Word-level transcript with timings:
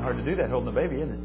of 0.00 0.14
hard 0.14 0.24
to 0.24 0.24
do 0.24 0.36
that 0.36 0.50
holding 0.50 0.72
the 0.72 0.80
baby, 0.80 0.96
isn't 0.96 1.12
it? 1.12 1.20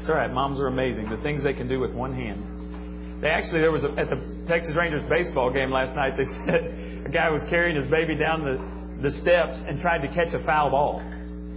It's 0.00 0.08
all 0.08 0.16
right. 0.16 0.32
Moms 0.32 0.60
are 0.60 0.68
amazing. 0.68 1.08
The 1.10 1.16
things 1.18 1.42
they 1.42 1.54
can 1.54 1.68
do 1.68 1.80
with 1.80 1.92
one 1.92 2.14
hand. 2.14 3.22
They 3.22 3.28
actually 3.28 3.60
there 3.60 3.72
was 3.72 3.82
a, 3.82 3.90
at 3.92 4.10
the 4.10 4.44
Texas 4.46 4.76
Rangers 4.76 5.02
baseball 5.08 5.50
game 5.50 5.70
last 5.70 5.96
night. 5.96 6.16
They 6.16 6.24
said 6.46 7.02
a 7.06 7.08
guy 7.08 7.30
was 7.30 7.42
carrying 7.44 7.76
his 7.76 7.90
baby 7.90 8.14
down 8.14 8.44
the 8.44 8.76
the 9.02 9.10
steps 9.10 9.60
and 9.66 9.80
tried 9.80 10.06
to 10.06 10.08
catch 10.08 10.32
a 10.32 10.38
foul 10.44 10.70
ball. 10.70 11.00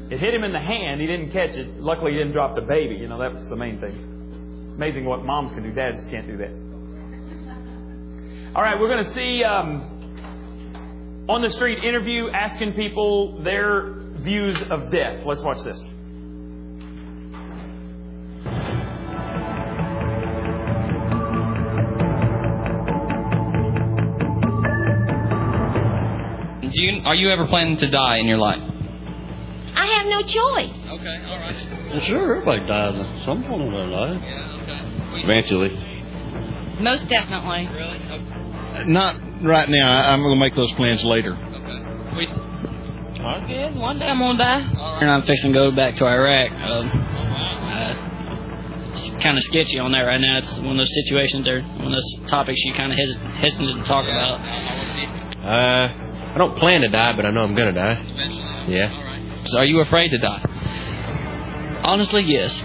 It 0.09 0.19
hit 0.19 0.33
him 0.33 0.43
in 0.43 0.51
the 0.51 0.59
hand. 0.59 0.99
He 0.99 1.07
didn't 1.07 1.31
catch 1.31 1.55
it. 1.55 1.79
Luckily, 1.79 2.13
he 2.13 2.17
didn't 2.17 2.33
drop 2.33 2.55
the 2.55 2.61
baby. 2.61 2.95
You 2.95 3.07
know 3.07 3.19
that 3.19 3.33
was 3.33 3.47
the 3.47 3.55
main 3.55 3.79
thing. 3.79 4.73
Amazing 4.75 5.05
what 5.05 5.23
moms 5.23 5.51
can 5.51 5.63
do. 5.63 5.71
Dads 5.71 6.03
can't 6.05 6.25
do 6.25 6.37
that. 6.37 6.51
All 8.55 8.63
right, 8.63 8.79
we're 8.79 8.89
going 8.89 9.03
to 9.03 9.13
see. 9.13 9.43
Um, 9.43 9.99
on 11.29 11.43
the 11.43 11.49
street 11.49 11.77
interview 11.83 12.27
asking 12.33 12.73
people 12.73 13.39
their 13.43 13.98
views 14.19 14.61
of 14.69 14.89
death. 14.91 15.25
Let's 15.25 15.43
watch 15.43 15.63
this. 15.63 15.83
Do 26.61 26.83
you, 26.83 27.01
are 27.03 27.15
you 27.15 27.29
ever 27.29 27.47
planning 27.47 27.77
to 27.77 27.89
die 27.89 28.17
in 28.17 28.27
your 28.27 28.37
life? 28.37 28.61
I 29.75 29.85
have 29.85 30.05
no 30.05 30.21
choice. 30.21 30.69
Okay, 30.69 31.25
all 31.25 31.39
right. 31.39 31.89
Well, 31.91 31.99
sure, 32.01 32.35
everybody 32.35 32.67
dies 32.67 32.95
at 32.95 33.25
some 33.25 33.43
point 33.43 33.63
in 33.63 33.71
their 33.71 33.87
life. 33.87 34.21
Yeah, 34.23 34.61
okay. 34.61 35.23
Eventually. 35.23 35.69
Most 36.79 37.07
definitely. 37.09 37.67
Really? 37.73 37.97
Okay. 37.97 38.83
Not 38.85 39.15
right 39.43 39.67
now. 39.67 40.09
I'm 40.11 40.21
going 40.21 40.35
to 40.35 40.39
make 40.39 40.55
those 40.55 40.71
plans 40.73 41.03
later. 41.03 41.33
okay. 41.33 42.15
We, 42.17 42.27
I 43.25 43.45
guess 43.47 43.75
one 43.75 43.99
day 43.99 44.07
I'm 44.07 44.19
gonna 44.19 44.37
die. 44.37 44.99
And 45.01 45.09
I'm 45.09 45.23
fixing 45.23 45.53
to 45.53 45.59
go 45.59 45.71
back 45.71 45.95
to 45.95 46.05
Iraq. 46.05 46.51
Um, 46.51 46.89
uh, 46.89 48.91
it's 48.91 49.23
kind 49.23 49.37
of 49.37 49.43
sketchy 49.43 49.79
on 49.79 49.91
that 49.91 50.01
right 50.01 50.19
now. 50.21 50.37
It's 50.39 50.53
one 50.57 50.71
of 50.71 50.77
those 50.77 50.93
situations 51.05 51.47
or 51.47 51.61
one 51.61 51.87
of 51.87 51.91
those 51.93 52.29
topics 52.29 52.59
you 52.63 52.73
kind 52.73 52.91
of 52.91 52.97
hes- 52.97 53.17
hesitant 53.41 53.83
to 53.83 53.87
talk 53.87 54.05
about. 54.05 54.39
Uh, 55.43 56.33
I 56.33 56.37
don't 56.37 56.57
plan 56.57 56.81
to 56.81 56.89
die, 56.89 57.15
but 57.15 57.25
I 57.25 57.31
know 57.31 57.41
I'm 57.41 57.55
gonna 57.55 57.73
die. 57.73 58.01
Eventually. 58.01 58.75
Yeah. 58.75 58.91
All 58.93 59.03
right. 59.03 59.47
So 59.47 59.57
are 59.59 59.65
you 59.65 59.79
afraid 59.81 60.09
to 60.09 60.17
die? 60.17 61.81
Honestly, 61.83 62.23
yes. 62.23 62.57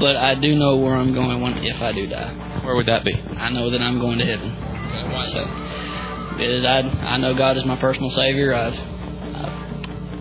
But 0.00 0.16
I 0.16 0.34
do 0.36 0.54
know 0.54 0.76
where 0.76 0.94
I'm 0.94 1.12
going 1.12 1.40
when, 1.40 1.58
if 1.58 1.80
I 1.82 1.92
do 1.92 2.06
die. 2.06 2.60
Where 2.64 2.76
would 2.76 2.86
that 2.86 3.04
be? 3.04 3.12
I 3.14 3.50
know 3.50 3.70
that 3.70 3.80
I'm 3.80 3.98
going 3.98 4.18
to 4.18 4.24
heaven. 4.24 4.52
Okay, 4.52 5.12
why 5.12 5.26
So, 5.26 5.44
because 6.36 6.64
I, 6.64 6.78
I 7.04 7.16
know 7.18 7.34
God 7.34 7.56
is 7.56 7.64
my 7.64 7.76
personal 7.76 8.10
Savior. 8.10 8.54
I've, 8.54 8.74
I've 8.74 8.89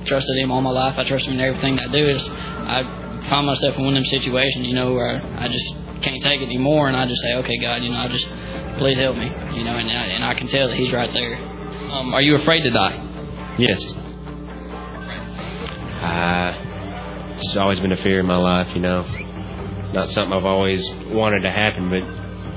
trusted 0.09 0.37
Him 0.37 0.51
all 0.51 0.61
my 0.61 0.71
life. 0.71 0.97
I 0.97 1.07
trust 1.07 1.27
Him 1.27 1.33
in 1.33 1.39
everything 1.39 1.79
I 1.79 1.87
do. 1.87 2.07
It's, 2.07 2.27
I 2.27 2.81
find 3.29 3.45
myself 3.45 3.77
in 3.77 3.85
one 3.85 3.95
of 3.95 4.03
them 4.03 4.09
situations, 4.09 4.65
you 4.65 4.73
know, 4.73 4.93
where 4.93 5.21
I 5.21 5.47
just 5.47 5.67
can't 6.01 6.21
take 6.23 6.41
it 6.41 6.45
anymore, 6.45 6.87
and 6.87 6.97
I 6.97 7.05
just 7.05 7.21
say, 7.21 7.35
okay, 7.35 7.57
God, 7.61 7.83
you 7.83 7.91
know, 7.91 7.99
I 7.99 8.07
just 8.07 8.27
please 8.79 8.97
help 8.97 9.15
me, 9.15 9.29
you 9.55 9.63
know, 9.63 9.77
and 9.77 9.87
I, 9.87 10.05
and 10.17 10.23
I 10.25 10.33
can 10.33 10.47
tell 10.47 10.67
that 10.67 10.77
He's 10.77 10.91
right 10.91 11.13
there. 11.13 11.35
Um, 11.37 12.13
are 12.13 12.21
you 12.21 12.35
afraid 12.35 12.61
to 12.63 12.71
die? 12.71 13.55
Yes. 13.57 13.85
Uh, 15.99 16.53
it's 17.37 17.55
always 17.57 17.79
been 17.79 17.91
a 17.91 18.01
fear 18.03 18.19
in 18.19 18.25
my 18.25 18.37
life, 18.37 18.73
you 18.75 18.81
know. 18.81 19.03
Not 19.93 20.09
something 20.09 20.33
I've 20.33 20.45
always 20.45 20.87
wanted 21.07 21.41
to 21.41 21.51
happen, 21.51 21.89
but 21.89 22.03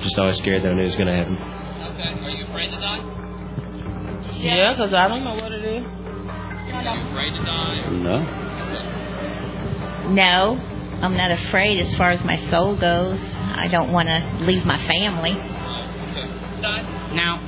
just 0.03 0.19
always 0.19 0.37
scared 0.39 0.63
that 0.65 0.71
I 0.71 0.75
knew 0.75 0.83
it 0.83 0.87
was 0.87 0.97
gonna 0.97 1.17
happen. 1.17 1.35
Okay. 1.35 2.25
Are 2.25 2.31
you 2.31 2.45
afraid 2.47 2.71
to 2.71 2.77
die? 2.77 3.01
Yeah, 4.43 4.73
because 4.73 4.93
I 4.93 5.09
don't 5.09 5.25
know 5.25 5.35
what 5.35 5.53
it 5.53 5.65
is. 5.65 6.02
No. 6.83 8.19
No, 10.13 10.59
I'm 11.01 11.17
not 11.17 11.31
afraid 11.31 11.79
as 11.81 11.95
far 11.97 12.11
as 12.11 12.25
my 12.25 12.37
soul 12.51 12.77
goes. 12.77 13.19
I 13.19 13.69
don't 13.71 13.93
want 13.93 14.09
to 14.09 14.45
leave 14.45 14.65
my 14.65 14.77
family. 14.87 15.31
Okay. 15.31 16.61
Die? 16.61 17.15
No. 17.15 17.39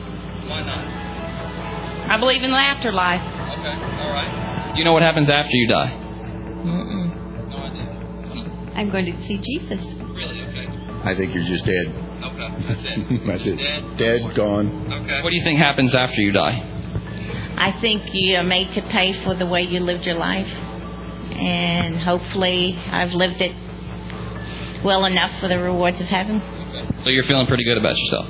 Why 0.49 0.63
not? 0.63 2.11
I 2.11 2.17
believe 2.19 2.43
in 2.43 2.51
the 2.51 2.57
afterlife. 2.57 3.21
Okay. 3.21 4.03
All 4.03 4.13
right. 4.13 4.73
Do 4.75 4.79
you 4.79 4.85
know 4.85 4.93
what 4.93 5.03
happens 5.03 5.29
after 5.29 5.53
you 5.53 5.69
die? 5.69 5.91
Mm-mm. 5.91 7.51
No 7.51 7.57
idea. 7.59 8.73
I'm 8.77 8.91
going 8.91 9.07
to 9.07 9.13
see 9.27 9.39
Jesus. 9.39 9.81
Really? 9.81 10.43
Okay. 10.45 10.67
I 11.03 11.15
think 11.17 11.35
you're 11.35 11.45
just 11.45 11.65
dead. 11.65 11.87
Okay. 12.23 12.49
That's 12.69 12.81
it. 12.85 13.27
That's 13.27 13.47
it. 13.47 13.57
Dead. 13.57 13.99
Dead, 13.99 14.37
gone. 14.37 14.93
Okay. 14.93 15.23
What 15.23 15.31
do 15.31 15.37
you 15.37 15.45
think 15.45 15.59
happens 15.59 15.95
after 15.95 16.21
you 16.21 16.33
die? 16.33 16.74
I 17.57 17.79
think 17.81 18.03
you 18.13 18.37
are 18.37 18.45
made 18.45 18.73
to 18.73 18.83
pay 18.83 19.25
for 19.25 19.35
the 19.35 19.47
way 19.47 19.63
you 19.63 19.81
lived 19.81 20.05
your 20.05 20.17
life. 20.17 20.47
And 20.47 21.99
hopefully 21.99 22.77
I've 22.77 23.13
lived 23.13 23.41
it 23.41 23.55
well 24.85 25.05
enough 25.05 25.41
for 25.41 25.49
the 25.49 25.59
rewards 25.59 26.01
of 26.01 26.07
heaven. 26.07 26.43
So 27.03 27.11
you're 27.11 27.25
feeling 27.25 27.47
pretty 27.47 27.65
good 27.65 27.79
about 27.79 27.97
yourself. 27.97 28.29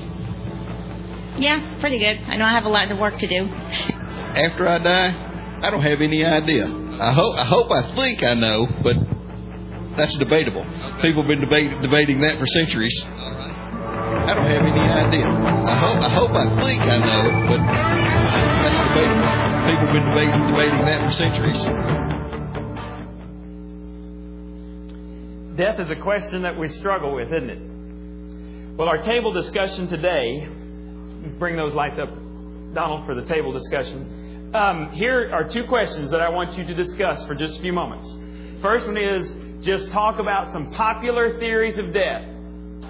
Yeah, 1.38 1.78
pretty 1.80 1.98
good. 1.98 2.18
I 2.28 2.36
know 2.36 2.44
I 2.44 2.52
have 2.52 2.64
a 2.64 2.68
lot 2.68 2.90
of 2.90 2.98
work 2.98 3.18
to 3.18 3.26
do. 3.26 3.46
After 3.46 4.68
I 4.68 4.78
die, 4.78 5.58
I 5.62 5.70
don't 5.70 5.82
have 5.82 6.00
any 6.00 6.24
idea. 6.24 6.66
I 7.00 7.12
hope 7.12 7.36
I 7.36 7.44
hope 7.44 7.70
I 7.72 7.94
think 7.96 8.22
I 8.22 8.34
know, 8.34 8.66
but 8.82 8.96
that's 9.96 10.16
debatable. 10.16 10.64
People 11.02 11.22
have 11.22 11.28
been 11.28 11.40
debate, 11.40 11.80
debating 11.82 12.20
that 12.20 12.38
for 12.38 12.46
centuries. 12.46 13.04
I 14.26 14.32
don't 14.34 14.46
have 14.46 14.64
any 14.64 14.80
idea. 14.80 15.26
I 15.26 15.76
hope 15.76 15.98
I 16.02 16.08
hope 16.08 16.30
I 16.30 16.46
think 16.64 16.82
I 16.82 16.96
know, 16.98 17.46
but 17.46 17.60
that's 18.62 18.78
debatable. 18.88 19.44
People 19.68 19.84
have 19.84 19.92
been 19.92 20.06
debating, 20.08 20.40
debating 20.48 20.80
that 20.84 20.98
for 21.04 21.12
centuries. 21.12 21.60
Death 25.56 25.78
is 25.78 25.90
a 25.90 25.96
question 25.96 26.42
that 26.42 26.58
we 26.58 26.68
struggle 26.68 27.14
with, 27.14 27.28
isn't 27.32 27.50
it? 27.50 28.76
Well, 28.76 28.88
our 28.88 28.98
table 28.98 29.32
discussion 29.32 29.86
today, 29.86 30.48
bring 31.38 31.56
those 31.56 31.74
lights 31.74 31.98
up, 31.98 32.08
Donald, 32.72 33.06
for 33.06 33.14
the 33.14 33.24
table 33.24 33.52
discussion. 33.52 34.50
Um, 34.54 34.90
here 34.92 35.30
are 35.32 35.44
two 35.44 35.64
questions 35.64 36.10
that 36.10 36.20
I 36.20 36.28
want 36.28 36.56
you 36.58 36.64
to 36.64 36.74
discuss 36.74 37.24
for 37.26 37.34
just 37.34 37.58
a 37.58 37.62
few 37.62 37.72
moments. 37.72 38.12
First 38.62 38.86
one 38.86 38.96
is 38.96 39.36
just 39.60 39.90
talk 39.90 40.18
about 40.18 40.48
some 40.50 40.70
popular 40.72 41.38
theories 41.38 41.78
of 41.78 41.92
death. 41.92 42.33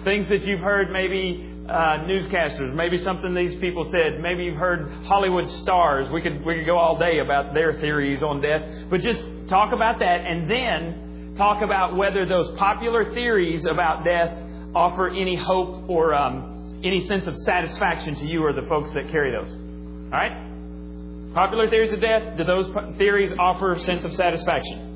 Things 0.04 0.28
that 0.28 0.44
you've 0.44 0.60
heard, 0.60 0.90
maybe 0.90 1.50
uh, 1.68 2.04
newscasters, 2.04 2.74
maybe 2.74 2.98
something 2.98 3.34
these 3.34 3.54
people 3.56 3.84
said, 3.86 4.20
maybe 4.20 4.44
you've 4.44 4.58
heard 4.58 4.90
Hollywood 5.06 5.48
stars. 5.48 6.10
We 6.10 6.20
could 6.20 6.44
we 6.44 6.56
could 6.56 6.66
go 6.66 6.76
all 6.76 6.98
day 6.98 7.20
about 7.20 7.54
their 7.54 7.72
theories 7.80 8.22
on 8.22 8.40
death, 8.40 8.62
but 8.90 9.00
just 9.00 9.24
talk 9.48 9.72
about 9.72 9.98
that, 10.00 10.20
and 10.20 10.50
then 10.50 11.34
talk 11.36 11.62
about 11.62 11.96
whether 11.96 12.26
those 12.26 12.50
popular 12.58 13.12
theories 13.14 13.64
about 13.64 14.04
death 14.04 14.30
offer 14.74 15.08
any 15.08 15.36
hope 15.36 15.88
or 15.88 16.14
um, 16.14 16.80
any 16.84 17.00
sense 17.00 17.26
of 17.26 17.36
satisfaction 17.36 18.14
to 18.16 18.26
you 18.26 18.44
or 18.44 18.52
the 18.52 18.66
folks 18.68 18.92
that 18.92 19.08
carry 19.08 19.32
those. 19.32 19.50
All 19.50 20.10
right? 20.10 21.32
Popular 21.34 21.68
theories 21.68 21.92
of 21.92 22.00
death. 22.00 22.36
Do 22.36 22.44
those 22.44 22.68
theories 22.98 23.32
offer 23.38 23.78
sense 23.80 24.04
of 24.04 24.12
satisfaction? 24.12 24.93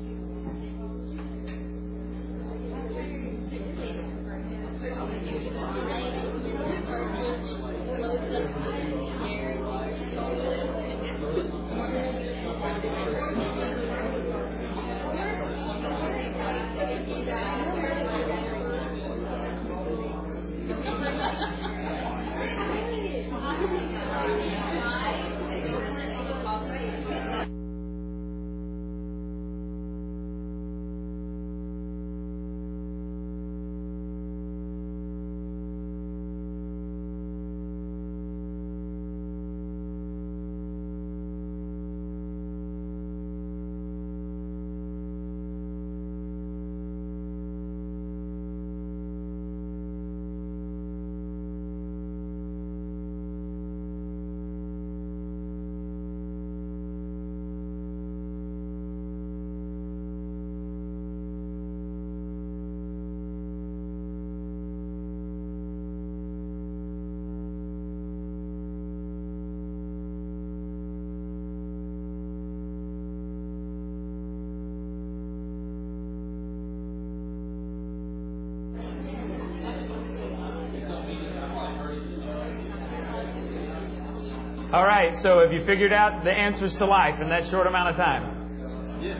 All 84.71 84.83
right, 84.83 85.15
so 85.23 85.39
have 85.39 85.51
you 85.51 85.65
figured 85.65 85.91
out 85.91 86.23
the 86.23 86.29
answers 86.29 86.75
to 86.75 86.85
life 86.85 87.19
in 87.19 87.29
that 87.29 87.47
short 87.47 87.65
amount 87.65 87.89
of 87.89 87.95
time? 87.95 89.01
Yes, 89.01 89.17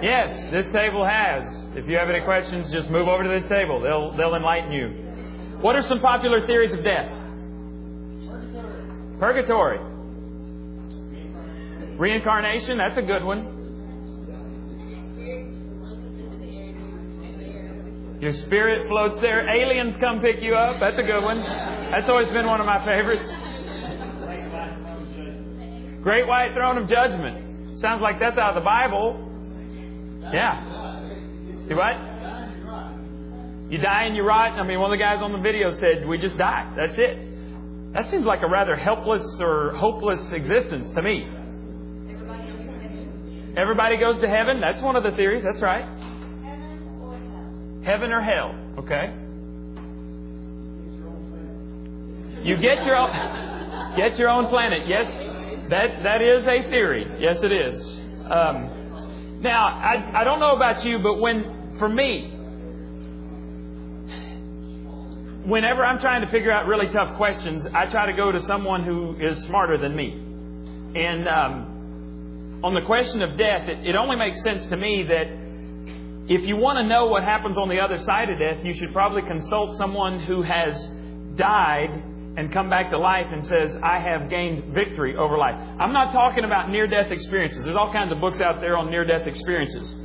Yes, 0.00 0.50
this 0.52 0.72
table 0.72 1.04
has. 1.04 1.66
If 1.74 1.88
you 1.88 1.96
have 1.96 2.08
any 2.08 2.24
questions, 2.24 2.70
just 2.70 2.88
move 2.88 3.08
over 3.08 3.24
to 3.24 3.28
this 3.28 3.48
table. 3.48 3.80
They'll, 3.80 4.12
they'll 4.16 4.36
enlighten 4.36 4.70
you. 4.70 4.88
What 5.60 5.74
are 5.74 5.82
some 5.82 6.00
popular 6.00 6.46
theories 6.46 6.72
of 6.72 6.84
death? 6.84 7.10
Purgatory. 9.18 9.80
Reincarnation, 11.98 12.78
that's 12.78 12.96
a 12.96 13.02
good 13.02 13.24
one. 13.24 13.56
Your 18.20 18.34
spirit 18.34 18.86
floats 18.86 19.20
there. 19.20 19.48
Aliens 19.48 19.96
come 19.98 20.20
pick 20.20 20.40
you 20.42 20.54
up. 20.54 20.78
That's 20.78 20.98
a 20.98 21.02
good 21.02 21.24
one. 21.24 21.40
That's 21.40 22.08
always 22.08 22.28
been 22.28 22.46
one 22.46 22.60
of 22.60 22.66
my 22.66 22.84
favorites. 22.84 23.34
Great 26.02 26.26
white 26.26 26.54
throne 26.54 26.78
of 26.78 26.88
judgment. 26.88 27.78
Sounds 27.78 28.00
like 28.00 28.18
that's 28.18 28.38
out 28.38 28.56
of 28.56 28.62
the 28.62 28.64
Bible. 28.64 29.28
Yeah. 30.32 31.08
See 31.68 31.74
what? 31.74 32.10
You 33.70 33.78
die 33.78 34.04
and 34.04 34.16
you 34.16 34.22
rot. 34.22 34.58
I 34.58 34.62
mean, 34.64 34.80
one 34.80 34.92
of 34.92 34.98
the 34.98 35.02
guys 35.02 35.22
on 35.22 35.32
the 35.32 35.38
video 35.38 35.72
said, 35.72 36.06
We 36.06 36.18
just 36.18 36.36
die. 36.36 36.72
That's 36.76 36.94
it. 36.96 37.92
That 37.92 38.06
seems 38.06 38.24
like 38.24 38.42
a 38.42 38.48
rather 38.48 38.76
helpless 38.76 39.40
or 39.40 39.74
hopeless 39.76 40.32
existence 40.32 40.90
to 40.90 41.02
me. 41.02 41.28
Everybody 43.56 43.96
goes 43.96 44.18
to 44.18 44.28
heaven. 44.28 44.60
That's 44.60 44.80
one 44.80 44.96
of 44.96 45.02
the 45.02 45.10
theories. 45.12 45.42
That's 45.42 45.60
right. 45.60 45.84
Heaven 47.84 48.12
or 48.12 48.20
hell. 48.20 48.54
Okay. 48.78 49.12
You 52.42 52.56
get 52.56 52.86
your 52.86 52.96
own, 52.96 53.10
get 53.96 54.18
your 54.18 54.30
own 54.30 54.46
planet. 54.48 54.86
Yes, 54.86 55.06
that 55.70 56.02
that 56.02 56.20
is 56.20 56.44
a 56.46 56.68
theory. 56.68 57.06
Yes, 57.18 57.42
it 57.42 57.52
is. 57.52 58.00
Um, 58.28 59.40
now, 59.40 59.66
I 59.66 60.20
I 60.20 60.24
don't 60.24 60.40
know 60.40 60.54
about 60.54 60.84
you, 60.84 60.98
but 60.98 61.20
when 61.20 61.76
for 61.78 61.88
me, 61.88 62.30
whenever 65.44 65.84
I'm 65.84 65.98
trying 65.98 66.22
to 66.22 66.30
figure 66.30 66.52
out 66.52 66.66
really 66.66 66.88
tough 66.92 67.16
questions, 67.16 67.66
I 67.66 67.86
try 67.86 68.06
to 68.06 68.12
go 68.12 68.30
to 68.32 68.40
someone 68.40 68.84
who 68.84 69.16
is 69.16 69.42
smarter 69.44 69.78
than 69.78 69.96
me. 69.96 70.10
And 70.94 71.28
um, 71.28 72.60
on 72.62 72.74
the 72.74 72.82
question 72.82 73.22
of 73.22 73.38
death, 73.38 73.68
it, 73.68 73.86
it 73.86 73.96
only 73.96 74.16
makes 74.16 74.42
sense 74.42 74.66
to 74.66 74.76
me 74.76 75.04
that 75.08 75.28
if 76.28 76.46
you 76.46 76.56
want 76.56 76.76
to 76.78 76.84
know 76.84 77.06
what 77.06 77.24
happens 77.24 77.56
on 77.56 77.68
the 77.68 77.80
other 77.80 77.98
side 77.98 78.28
of 78.28 78.38
death, 78.38 78.64
you 78.64 78.74
should 78.74 78.92
probably 78.92 79.22
consult 79.22 79.76
someone 79.76 80.20
who 80.20 80.42
has 80.42 80.86
died 81.36 82.02
and 82.36 82.52
come 82.52 82.70
back 82.70 82.90
to 82.90 82.98
life 82.98 83.26
and 83.32 83.44
says, 83.44 83.76
I 83.82 83.98
have 83.98 84.30
gained 84.30 84.72
victory 84.72 85.16
over 85.16 85.36
life. 85.36 85.56
I'm 85.78 85.92
not 85.92 86.12
talking 86.12 86.44
about 86.44 86.70
near 86.70 86.86
death 86.86 87.10
experiences. 87.10 87.64
There's 87.64 87.76
all 87.76 87.92
kinds 87.92 88.12
of 88.12 88.20
books 88.20 88.40
out 88.40 88.60
there 88.60 88.76
on 88.76 88.90
near 88.90 89.04
death 89.04 89.26
experiences. 89.26 89.96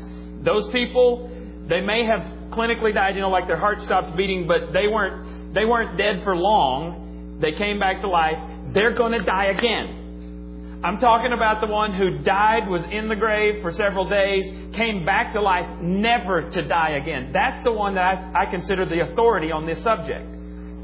Those 0.41 0.67
people, 0.71 1.29
they 1.67 1.81
may 1.81 2.05
have 2.05 2.21
clinically 2.49 2.93
died, 2.93 3.15
you 3.15 3.21
know, 3.21 3.29
like 3.29 3.47
their 3.47 3.59
heart 3.59 3.81
stopped 3.81 4.15
beating, 4.15 4.47
but 4.47 4.73
they 4.73 4.87
weren't 4.87 5.53
they 5.53 5.65
weren't 5.65 5.97
dead 5.97 6.23
for 6.23 6.35
long. 6.35 7.39
They 7.39 7.53
came 7.53 7.79
back 7.79 8.01
to 8.01 8.09
life. 8.09 8.37
They're 8.73 8.93
going 8.93 9.13
to 9.13 9.23
die 9.23 9.45
again. 9.45 10.81
I'm 10.83 10.99
talking 10.99 11.31
about 11.31 11.61
the 11.61 11.67
one 11.67 11.93
who 11.93 12.19
died, 12.19 12.67
was 12.67 12.83
in 12.83 13.07
the 13.07 13.15
grave 13.15 13.61
for 13.61 13.71
several 13.71 14.07
days, 14.07 14.45
came 14.73 15.05
back 15.05 15.33
to 15.33 15.41
life, 15.41 15.81
never 15.81 16.49
to 16.49 16.61
die 16.61 16.97
again. 17.01 17.31
That's 17.33 17.63
the 17.63 17.71
one 17.71 17.95
that 17.95 18.03
I, 18.35 18.43
I 18.43 18.45
consider 18.45 18.85
the 18.85 18.99
authority 18.99 19.51
on 19.51 19.65
this 19.65 19.81
subject. 19.81 20.34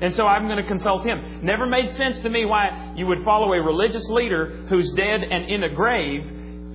And 0.01 0.13
so 0.15 0.25
I'm 0.25 0.47
going 0.47 0.57
to 0.57 0.67
consult 0.67 1.05
him. 1.05 1.41
Never 1.43 1.65
made 1.67 1.91
sense 1.91 2.19
to 2.21 2.29
me 2.29 2.45
why 2.45 2.93
you 2.95 3.05
would 3.05 3.23
follow 3.23 3.53
a 3.53 3.61
religious 3.61 4.07
leader 4.09 4.65
who's 4.67 4.91
dead 4.93 5.23
and 5.23 5.49
in 5.49 5.63
a 5.63 5.69
grave, 5.69 6.23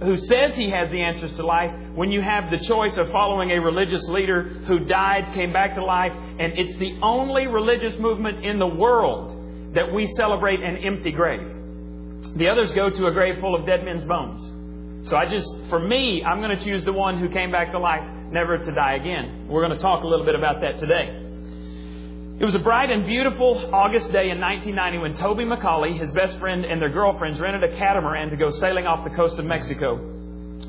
who 0.01 0.17
says 0.17 0.55
he 0.55 0.71
has 0.71 0.91
the 0.91 1.01
answers 1.01 1.33
to 1.33 1.45
life, 1.45 1.73
when 1.95 2.13
you 2.13 2.21
have 2.21 2.51
the 2.51 2.59
choice 2.59 2.97
of 2.97 3.11
following 3.11 3.51
a 3.51 3.61
religious 3.61 4.07
leader 4.09 4.45
who 4.67 4.81
died, 4.81 5.35
came 5.35 5.53
back 5.53 5.75
to 5.75 5.85
life, 5.85 6.13
and 6.13 6.53
it's 6.57 6.77
the 6.77 6.99
only 7.03 7.47
religious 7.47 7.99
movement 7.99 8.45
in 8.45 8.59
the 8.59 8.67
world 8.67 9.75
that 9.75 9.93
we 9.93 10.07
celebrate 10.07 10.61
an 10.61 10.77
empty 10.85 11.11
grave. 11.11 11.49
The 12.37 12.49
others 12.49 12.73
go 12.73 12.91
to 12.91 13.07
a 13.07 13.13
grave 13.13 13.41
full 13.41 13.55
of 13.55 13.67
dead 13.67 13.85
men's 13.85 14.05
bones. 14.05 15.09
So 15.09 15.17
I 15.17 15.27
just, 15.27 15.49
for 15.69 15.79
me, 15.79 16.23
I'm 16.25 16.41
going 16.41 16.57
to 16.57 16.65
choose 16.65 16.85
the 16.85 16.93
one 16.93 17.19
who 17.19 17.29
came 17.29 17.51
back 17.51 17.73
to 17.73 17.79
life, 17.79 18.03
never 18.31 18.59
to 18.59 18.73
die 18.73 18.95
again. 18.95 19.49
We're 19.49 19.65
going 19.67 19.77
to 19.77 19.83
talk 19.83 20.05
a 20.05 20.07
little 20.07 20.27
bit 20.27 20.35
about 20.35 20.61
that 20.61 20.79
today. 20.79 21.16
It 22.39 22.45
was 22.45 22.55
a 22.55 22.59
bright 22.59 22.91
and 22.91 23.07
beautiful 23.07 23.75
August 23.75 24.13
day 24.13 24.29
in 24.29 24.39
1990 24.39 24.99
when 24.99 25.15
Tobin 25.15 25.49
McCauley, 25.49 25.99
his 25.99 26.11
best 26.11 26.39
friend, 26.39 26.67
and 26.67 26.83
their 26.83 26.91
girlfriends 26.91 27.41
rented 27.41 27.65
a 27.65 27.75
catamaran 27.79 28.29
to 28.29 28.37
go 28.37 28.51
sailing 28.51 28.87
off 28.87 29.05
the 29.05 29.17
coast 29.17 29.39
of 29.39 29.47
Mexico. 29.47 29.97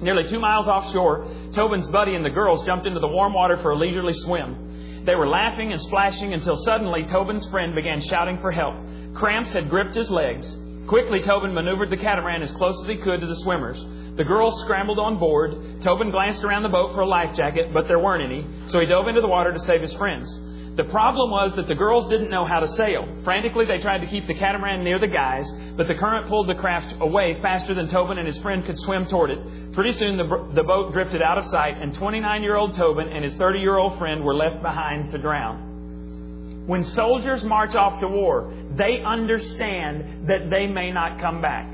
Nearly 0.01 0.23
two 0.29 0.39
miles 0.39 0.69
offshore, 0.69 1.27
Tobin's 1.51 1.87
buddy 1.87 2.15
and 2.15 2.23
the 2.23 2.29
girls 2.29 2.65
jumped 2.65 2.87
into 2.87 3.01
the 3.01 3.07
warm 3.09 3.33
water 3.33 3.57
for 3.57 3.71
a 3.71 3.75
leisurely 3.75 4.13
swim. 4.13 5.03
They 5.03 5.15
were 5.15 5.27
laughing 5.27 5.73
and 5.73 5.81
splashing 5.81 6.31
until 6.31 6.55
suddenly 6.55 7.03
Tobin's 7.03 7.45
friend 7.49 7.75
began 7.75 7.99
shouting 7.99 8.39
for 8.39 8.53
help. 8.53 8.75
Cramps 9.13 9.51
had 9.51 9.69
gripped 9.69 9.93
his 9.93 10.09
legs. 10.09 10.55
Quickly, 10.87 11.21
Tobin 11.21 11.53
maneuvered 11.53 11.89
the 11.89 11.97
catamaran 11.97 12.43
as 12.43 12.51
close 12.53 12.81
as 12.83 12.87
he 12.87 12.95
could 12.95 13.19
to 13.19 13.27
the 13.27 13.35
swimmers. 13.43 13.85
The 14.15 14.23
girls 14.23 14.61
scrambled 14.61 14.99
on 14.99 15.19
board. 15.19 15.81
Tobin 15.81 16.11
glanced 16.11 16.45
around 16.45 16.63
the 16.63 16.69
boat 16.69 16.93
for 16.95 17.01
a 17.01 17.07
life 17.07 17.35
jacket, 17.35 17.73
but 17.73 17.89
there 17.89 17.99
weren't 17.99 18.23
any, 18.23 18.47
so 18.67 18.79
he 18.79 18.85
dove 18.85 19.09
into 19.09 19.19
the 19.19 19.27
water 19.27 19.51
to 19.51 19.59
save 19.59 19.81
his 19.81 19.91
friends. 19.91 20.46
The 20.77 20.83
problem 20.83 21.31
was 21.31 21.55
that 21.55 21.67
the 21.67 21.73
girls 21.73 22.07
didn't 22.07 22.29
know 22.29 22.45
how 22.45 22.59
to 22.59 22.67
sail. 22.67 23.07
Frantically, 23.23 23.65
they 23.65 23.79
tried 23.79 23.97
to 24.01 24.05
keep 24.05 24.27
the 24.27 24.35
catamaran 24.35 24.83
near 24.83 24.99
the 24.99 25.07
guys, 25.07 25.51
but 25.75 25.87
the 25.87 25.95
current 25.95 26.27
pulled 26.27 26.47
the 26.47 26.53
craft 26.53 26.93
away 27.01 27.41
faster 27.41 27.73
than 27.73 27.87
Tobin 27.87 28.19
and 28.19 28.27
his 28.27 28.37
friend 28.37 28.63
could 28.63 28.77
swim 28.77 29.07
toward 29.07 29.31
it. 29.31 29.73
Pretty 29.73 29.91
soon, 29.91 30.17
the, 30.17 30.51
the 30.53 30.61
boat 30.61 30.93
drifted 30.93 31.19
out 31.19 31.39
of 31.39 31.47
sight, 31.47 31.81
and 31.81 31.95
29 31.95 32.43
year 32.43 32.55
old 32.55 32.73
Tobin 32.73 33.07
and 33.07 33.23
his 33.23 33.35
30 33.37 33.57
year 33.57 33.75
old 33.75 33.97
friend 33.97 34.23
were 34.23 34.35
left 34.35 34.61
behind 34.61 35.09
to 35.09 35.17
drown. 35.17 36.65
When 36.67 36.83
soldiers 36.83 37.43
march 37.43 37.73
off 37.73 37.99
to 38.01 38.07
war, 38.07 38.53
they 38.75 39.01
understand 39.03 40.27
that 40.27 40.51
they 40.51 40.67
may 40.67 40.91
not 40.91 41.19
come 41.19 41.41
back. 41.41 41.71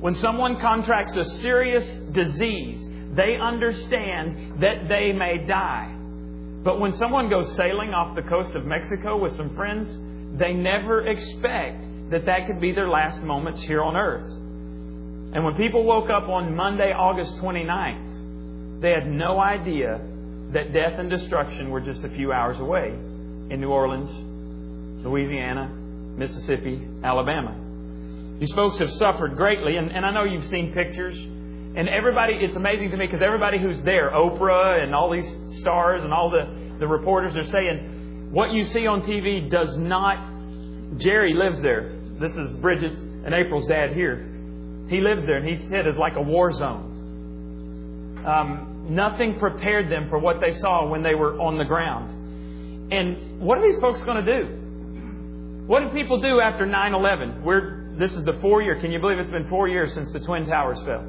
When 0.00 0.16
someone 0.16 0.58
contracts 0.58 1.14
a 1.14 1.24
serious 1.24 1.88
disease, 2.10 2.84
they 3.14 3.36
understand 3.36 4.60
that 4.60 4.88
they 4.88 5.12
may 5.12 5.46
die. 5.46 5.98
But 6.62 6.78
when 6.78 6.92
someone 6.92 7.30
goes 7.30 7.54
sailing 7.56 7.94
off 7.94 8.14
the 8.14 8.22
coast 8.22 8.54
of 8.54 8.66
Mexico 8.66 9.16
with 9.16 9.34
some 9.36 9.54
friends, 9.56 9.96
they 10.38 10.52
never 10.52 11.06
expect 11.06 11.86
that 12.10 12.26
that 12.26 12.46
could 12.46 12.60
be 12.60 12.72
their 12.72 12.88
last 12.88 13.22
moments 13.22 13.62
here 13.62 13.82
on 13.82 13.96
earth. 13.96 14.30
And 15.32 15.44
when 15.44 15.54
people 15.54 15.84
woke 15.84 16.10
up 16.10 16.28
on 16.28 16.54
Monday, 16.54 16.92
August 16.92 17.36
29th, 17.36 18.80
they 18.80 18.90
had 18.90 19.06
no 19.06 19.40
idea 19.40 20.00
that 20.52 20.72
death 20.72 20.98
and 20.98 21.08
destruction 21.08 21.70
were 21.70 21.80
just 21.80 22.04
a 22.04 22.08
few 22.10 22.32
hours 22.32 22.58
away 22.58 22.88
in 22.88 23.60
New 23.60 23.70
Orleans, 23.70 24.10
Louisiana, 25.04 25.68
Mississippi, 25.68 26.86
Alabama. 27.02 27.56
These 28.38 28.52
folks 28.52 28.78
have 28.78 28.90
suffered 28.90 29.36
greatly, 29.36 29.76
and, 29.76 29.90
and 29.92 30.04
I 30.04 30.10
know 30.10 30.24
you've 30.24 30.46
seen 30.46 30.72
pictures. 30.72 31.16
And 31.76 31.88
everybody, 31.88 32.34
it's 32.34 32.56
amazing 32.56 32.90
to 32.90 32.96
me 32.96 33.06
because 33.06 33.22
everybody 33.22 33.58
who's 33.58 33.80
there, 33.82 34.10
Oprah 34.10 34.82
and 34.82 34.94
all 34.94 35.10
these 35.10 35.58
stars 35.60 36.02
and 36.02 36.12
all 36.12 36.30
the, 36.30 36.78
the 36.78 36.86
reporters 36.86 37.36
are 37.36 37.44
saying, 37.44 38.30
what 38.32 38.52
you 38.52 38.64
see 38.64 38.86
on 38.86 39.02
TV 39.02 39.50
does 39.50 39.76
not. 39.76 40.18
Jerry 40.98 41.34
lives 41.34 41.60
there. 41.62 41.96
This 42.18 42.36
is 42.36 42.52
Bridget 42.58 42.92
and 42.92 43.32
April's 43.34 43.66
dad 43.66 43.92
here. 43.92 44.26
He 44.88 45.00
lives 45.00 45.24
there, 45.26 45.36
and 45.36 45.48
he 45.48 45.56
said 45.68 45.86
it's 45.86 45.96
like 45.96 46.16
a 46.16 46.20
war 46.20 46.52
zone. 46.52 48.22
Um, 48.26 48.86
nothing 48.90 49.38
prepared 49.38 49.90
them 49.90 50.08
for 50.08 50.18
what 50.18 50.40
they 50.40 50.50
saw 50.50 50.88
when 50.88 51.02
they 51.02 51.14
were 51.14 51.40
on 51.40 51.58
the 51.58 51.64
ground. 51.64 52.92
And 52.92 53.40
what 53.40 53.58
are 53.58 53.62
these 53.62 53.80
folks 53.80 54.02
going 54.02 54.24
to 54.24 54.42
do? 54.42 55.66
What 55.66 55.80
did 55.80 55.92
people 55.92 56.20
do 56.20 56.40
after 56.40 56.66
9 56.66 56.94
11? 56.94 57.44
We're, 57.44 57.94
this 57.96 58.16
is 58.16 58.24
the 58.24 58.34
four 58.34 58.62
year. 58.62 58.80
Can 58.80 58.90
you 58.90 58.98
believe 58.98 59.18
it's 59.18 59.30
been 59.30 59.48
four 59.48 59.68
years 59.68 59.94
since 59.94 60.12
the 60.12 60.18
Twin 60.18 60.46
Towers 60.46 60.82
fell? 60.82 61.04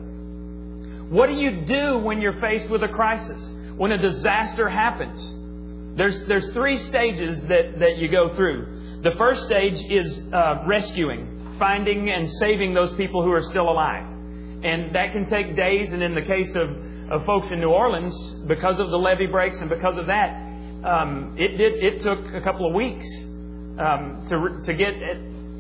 What 1.12 1.28
do 1.28 1.34
you 1.34 1.66
do 1.66 1.98
when 1.98 2.22
you're 2.22 2.40
faced 2.40 2.70
with 2.70 2.84
a 2.84 2.88
crisis? 2.88 3.54
When 3.76 3.92
a 3.92 3.98
disaster 3.98 4.70
happens? 4.70 5.36
There's, 5.98 6.26
there's 6.26 6.54
three 6.54 6.78
stages 6.78 7.46
that, 7.48 7.80
that 7.80 7.98
you 7.98 8.08
go 8.10 8.34
through. 8.34 9.02
The 9.04 9.12
first 9.18 9.44
stage 9.44 9.84
is 9.90 10.32
uh, 10.32 10.64
rescuing, 10.66 11.58
finding 11.60 12.10
and 12.10 12.32
saving 12.32 12.74
those 12.74 12.94
people 12.94 13.24
who 13.26 13.32
are 13.34 13.42
still 13.42 13.70
alive. 13.70 14.06
And 14.64 14.96
that 14.96 15.12
can 15.12 15.30
take 15.30 15.54
days, 15.58 15.92
and 15.92 16.02
in 16.02 16.16
the 16.16 16.22
case 16.22 16.56
of, 16.56 16.70
of 17.12 17.26
folks 17.26 17.52
in 17.52 17.60
New 17.60 17.72
Orleans, 17.72 18.16
because 18.48 18.80
of 18.80 18.90
the 18.90 18.98
levee 18.98 19.28
breaks 19.28 19.60
and 19.60 19.70
because 19.70 19.98
of 19.98 20.06
that, 20.06 20.30
um, 20.86 21.36
it, 21.38 21.58
did, 21.58 21.84
it 21.84 22.00
took 22.00 22.20
a 22.34 22.40
couple 22.40 22.70
of 22.70 22.74
weeks 22.74 23.06
um, 23.80 24.24
to, 24.30 24.62
to 24.64 24.74
get 24.74 24.94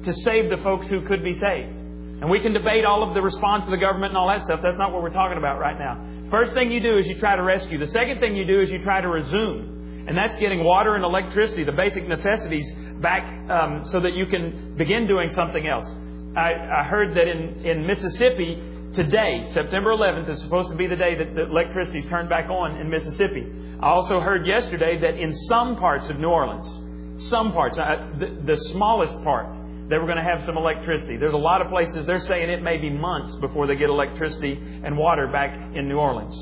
to 0.03 0.13
save 0.13 0.49
the 0.49 0.63
folks 0.63 0.87
who 0.87 1.05
could 1.05 1.25
be 1.25 1.33
saved. 1.33 1.80
And 2.21 2.29
we 2.29 2.39
can 2.39 2.53
debate 2.53 2.85
all 2.85 3.01
of 3.01 3.15
the 3.15 3.21
response 3.21 3.65
of 3.65 3.71
the 3.71 3.77
government 3.77 4.11
and 4.11 4.17
all 4.17 4.27
that 4.27 4.41
stuff. 4.41 4.61
That's 4.61 4.77
not 4.77 4.93
what 4.93 5.01
we're 5.01 5.09
talking 5.09 5.39
about 5.39 5.59
right 5.59 5.77
now. 5.77 6.29
First 6.29 6.53
thing 6.53 6.71
you 6.71 6.79
do 6.79 6.97
is 6.97 7.07
you 7.07 7.15
try 7.17 7.35
to 7.35 7.41
rescue. 7.41 7.79
The 7.79 7.87
second 7.87 8.19
thing 8.19 8.35
you 8.35 8.45
do 8.45 8.61
is 8.61 8.69
you 8.69 8.79
try 8.79 9.01
to 9.01 9.09
resume. 9.09 10.05
And 10.07 10.15
that's 10.15 10.35
getting 10.35 10.63
water 10.63 10.95
and 10.95 11.03
electricity, 11.03 11.63
the 11.63 11.71
basic 11.71 12.07
necessities, 12.07 12.71
back 13.01 13.49
um, 13.49 13.85
so 13.85 13.99
that 13.99 14.13
you 14.13 14.27
can 14.27 14.75
begin 14.77 15.07
doing 15.07 15.29
something 15.31 15.67
else. 15.67 15.91
I, 16.35 16.53
I 16.53 16.83
heard 16.83 17.15
that 17.15 17.27
in, 17.27 17.65
in 17.65 17.87
Mississippi 17.87 18.61
today, 18.93 19.43
September 19.47 19.91
11th, 19.91 20.29
is 20.29 20.41
supposed 20.41 20.69
to 20.69 20.75
be 20.75 20.85
the 20.85 20.95
day 20.95 21.15
that 21.15 21.33
the 21.33 21.49
electricity 21.49 21.99
is 21.99 22.05
turned 22.05 22.29
back 22.29 22.49
on 22.49 22.79
in 22.79 22.89
Mississippi. 22.89 23.51
I 23.79 23.89
also 23.89 24.19
heard 24.19 24.45
yesterday 24.45 24.99
that 25.01 25.15
in 25.15 25.33
some 25.49 25.75
parts 25.75 26.09
of 26.09 26.19
New 26.19 26.29
Orleans, 26.29 27.27
some 27.29 27.51
parts, 27.51 27.79
uh, 27.79 28.13
the, 28.17 28.37
the 28.45 28.57
smallest 28.57 29.21
part, 29.23 29.47
they 29.91 29.97
were 29.97 30.05
going 30.05 30.17
to 30.17 30.23
have 30.23 30.43
some 30.45 30.57
electricity. 30.57 31.17
There's 31.17 31.33
a 31.33 31.37
lot 31.37 31.61
of 31.61 31.67
places 31.67 32.05
they're 32.05 32.17
saying 32.19 32.49
it 32.49 32.63
may 32.63 32.77
be 32.77 32.89
months 32.89 33.35
before 33.35 33.67
they 33.67 33.75
get 33.75 33.89
electricity 33.89 34.53
and 34.53 34.97
water 34.97 35.27
back 35.27 35.53
in 35.75 35.89
New 35.89 35.97
Orleans. 35.97 36.33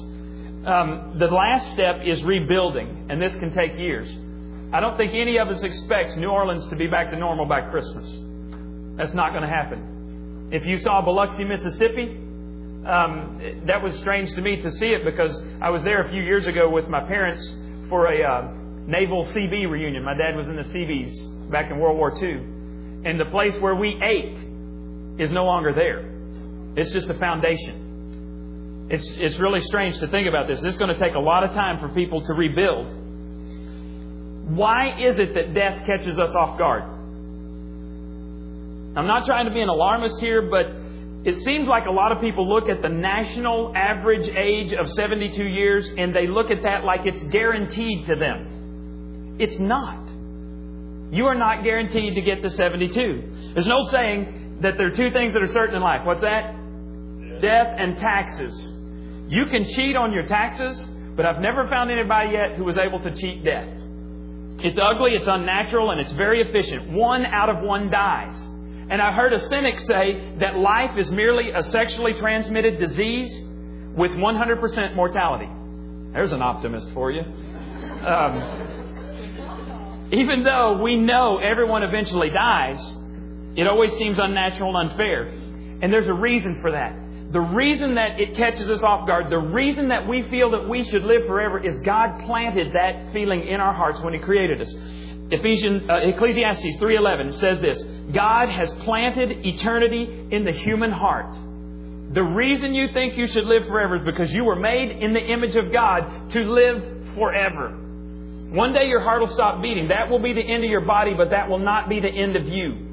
Um, 0.68 1.16
the 1.18 1.26
last 1.26 1.72
step 1.72 2.02
is 2.06 2.24
rebuilding, 2.24 3.08
and 3.10 3.20
this 3.20 3.36
can 3.38 3.52
take 3.52 3.76
years. 3.80 4.08
I 4.72 4.80
don't 4.80 4.98
think 4.98 5.14
any 5.16 5.38
of 5.40 5.48
us 5.48 5.64
expects 5.64 6.16
New 6.16 6.30
Orleans 6.30 6.68
to 6.68 6.76
be 6.76 6.86
back 6.86 7.10
to 7.10 7.18
normal 7.18 7.48
by 7.48 7.62
Christmas. 7.72 8.08
That's 8.98 9.16
not 9.16 9.32
going 9.32 9.42
to 9.42 9.50
happen. 9.50 10.50
If 10.52 10.68
you 10.68 10.78
saw 10.78 11.02
Biloxi, 11.02 11.44
Mississippi, 11.44 12.18
um, 12.86 13.64
that 13.66 13.82
was 13.82 13.98
strange 13.98 14.32
to 14.36 14.44
me 14.44 14.62
to 14.62 14.72
see 14.72 14.90
it 14.90 15.04
because 15.04 15.42
I 15.60 15.72
was 15.72 15.82
there 15.82 16.04
a 16.04 16.10
few 16.10 16.22
years 16.22 16.46
ago 16.46 16.70
with 16.70 16.88
my 16.88 17.00
parents 17.00 17.52
for 17.90 18.14
a 18.14 18.24
uh, 18.24 18.52
naval 18.86 19.26
Seabee 19.26 19.68
reunion. 19.68 20.04
My 20.04 20.16
dad 20.16 20.36
was 20.36 20.48
in 20.48 20.56
the 20.56 20.66
Seabees 20.66 21.20
back 21.50 21.72
in 21.72 21.80
World 21.80 21.98
War 21.98 22.14
II. 22.22 22.59
And 23.06 23.20
the 23.20 23.26
place 23.26 23.58
where 23.60 23.76
we 23.76 24.00
ate 24.04 24.38
is 25.20 25.32
no 25.32 25.46
longer 25.46 25.74
there. 25.74 26.10
It's 26.76 26.92
just 26.92 27.10
a 27.10 27.14
foundation. 27.16 28.88
It's, 28.90 29.16
it's 29.18 29.40
really 29.40 29.60
strange 29.62 30.00
to 30.00 30.08
think 30.08 30.28
about 30.28 30.48
this. 30.48 30.62
This 30.62 30.74
is 30.74 30.80
going 30.80 30.94
to 30.94 31.00
take 31.00 31.16
a 31.16 31.20
lot 31.20 31.44
of 31.44 31.52
time 31.52 31.80
for 31.80 31.90
people 31.90 32.22
to 32.26 32.34
rebuild. 32.34 32.88
Why 34.56 35.00
is 35.00 35.20
it 35.20 35.36
that 35.36 35.54
death 35.54 35.86
catches 35.86 36.20
us 36.20 36.34
off 36.34 36.58
guard? 36.58 36.84
I'm 38.96 39.06
not 39.06 39.26
trying 39.26 39.46
to 39.46 39.52
be 39.52 39.62
an 39.62 39.70
alarmist 39.70 40.20
here, 40.20 40.42
but 40.42 40.66
it 41.24 41.36
seems 41.36 41.68
like 41.68 41.86
a 41.86 41.92
lot 41.92 42.12
of 42.12 42.20
people 42.20 42.50
look 42.50 42.68
at 42.68 42.82
the 42.82 42.90
national 42.90 43.74
average 43.76 44.28
age 44.30 44.74
of 44.74 44.90
72 44.90 45.44
years 45.44 45.88
and 45.98 46.16
they 46.16 46.26
look 46.28 46.50
at 46.50 46.64
that 46.64 46.84
like 46.84 47.06
it's 47.06 47.22
guaranteed 47.24 48.08
to 48.08 48.16
them. 48.16 49.38
It's 49.40 49.60
not. 49.60 50.09
You 51.12 51.26
are 51.26 51.36
not 51.36 51.64
guaranteed 51.64 52.16
to 52.16 52.22
get 52.22 52.42
to 52.42 52.50
72. 52.50 53.52
There's 53.54 53.68
no 53.68 53.84
saying 53.86 54.60
that 54.62 54.78
there 54.78 54.88
are 54.88 54.96
two 54.96 55.12
things 55.12 55.34
that 55.34 55.42
are 55.42 55.48
certain 55.48 55.76
in 55.76 55.82
life. 55.82 56.06
What's 56.06 56.22
that? 56.22 56.56
Death 57.42 57.76
and 57.78 57.98
taxes. 57.98 58.74
You 59.28 59.46
can 59.46 59.66
cheat 59.66 59.96
on 59.96 60.12
your 60.12 60.26
taxes, 60.26 60.88
but 61.16 61.26
I've 61.26 61.42
never 61.42 61.68
found 61.68 61.92
anybody 61.92 62.32
yet 62.34 62.58
who 62.58 62.64
was 62.64 62.78
able 62.78 63.00
to 63.00 63.16
cheat 63.16 63.44
death. 63.44 63.68
It's 64.62 64.78
ugly, 64.78 65.12
it's 65.12 65.28
unnatural, 65.28 65.92
and 65.92 66.02
it's 66.02 66.12
very 66.12 66.42
efficient. 66.42 66.92
One 66.92 67.26
out 67.26 67.50
of 67.50 67.64
one 67.64 67.90
dies. 67.90 68.40
And 68.90 69.02
I 69.02 69.12
heard 69.14 69.34
a 69.34 69.40
cynic 69.48 69.80
say 69.80 70.36
that 70.40 70.58
life 70.58 70.98
is 70.98 71.10
merely 71.12 71.52
a 71.52 71.64
sexually 71.64 72.14
transmitted 72.14 72.78
disease 72.78 73.46
with 73.96 74.12
100% 74.12 74.96
mortality. 74.96 75.50
There's 76.12 76.34
an 76.34 76.42
optimist 76.42 76.90
for 76.92 77.12
you. 77.12 77.22
Um, 77.22 78.79
even 80.12 80.44
though 80.44 80.82
we 80.82 80.96
know 80.96 81.38
everyone 81.38 81.84
eventually 81.84 82.30
dies, 82.30 82.98
it 83.56 83.68
always 83.68 83.92
seems 83.94 84.20
unnatural 84.20 84.76
and 84.76 84.90
unfair. 84.90 85.24
And 85.82 85.94
there's 85.94 86.08
a 86.08 86.14
reason 86.14 86.62
for 86.62 86.72
that. 86.72 86.96
The 87.32 87.42
reason 87.42 87.96
that 87.96 88.20
it 88.20 88.36
catches 88.36 88.72
us 88.72 88.82
off 88.82 89.06
guard, 89.06 89.30
the 89.30 89.38
reason 89.38 89.90
that 89.90 90.08
we 90.08 90.24
feel 90.30 90.50
that 90.52 90.68
we 90.68 90.84
should 90.84 91.04
live 91.04 91.28
forever 91.28 91.64
is 91.64 91.78
God 91.80 92.26
planted 92.26 92.74
that 92.74 93.14
feeling 93.14 93.48
in 93.48 93.60
our 93.60 93.72
hearts 93.72 94.02
when 94.02 94.14
He 94.14 94.20
created 94.20 94.60
us. 94.62 94.74
Ephesians, 95.32 95.84
uh, 95.88 95.98
Ecclesiastes 96.08 96.78
3:11 96.78 97.34
says 97.34 97.62
this: 97.62 97.84
God 98.12 98.50
has 98.50 98.74
planted 98.84 99.46
eternity 99.46 100.28
in 100.32 100.44
the 100.44 100.52
human 100.52 100.90
heart. 100.90 101.38
The 102.14 102.24
reason 102.24 102.74
you 102.74 102.88
think 102.94 103.16
you 103.16 103.28
should 103.28 103.46
live 103.46 103.68
forever 103.68 103.98
is 103.98 104.04
because 104.04 104.34
you 104.34 104.44
were 104.44 104.56
made 104.56 104.90
in 104.90 105.14
the 105.14 105.22
image 105.22 105.56
of 105.56 105.72
God 105.72 106.32
to 106.32 106.52
live 106.52 107.14
forever. 107.14 107.78
One 108.52 108.74
day 108.74 108.88
your 108.88 109.02
heart 109.02 109.20
will 109.20 109.28
stop 109.28 109.62
beating. 109.62 109.90
That 109.90 110.10
will 110.10 110.20
be 110.20 110.34
the 110.34 110.42
end 110.42 110.64
of 110.64 110.70
your 110.70 110.82
body, 110.82 111.14
but 111.14 111.30
that 111.30 111.50
will 111.50 111.60
not 111.60 111.88
be 111.88 112.00
the 112.00 112.10
end 112.10 112.36
of 112.36 112.48
you. 112.48 112.88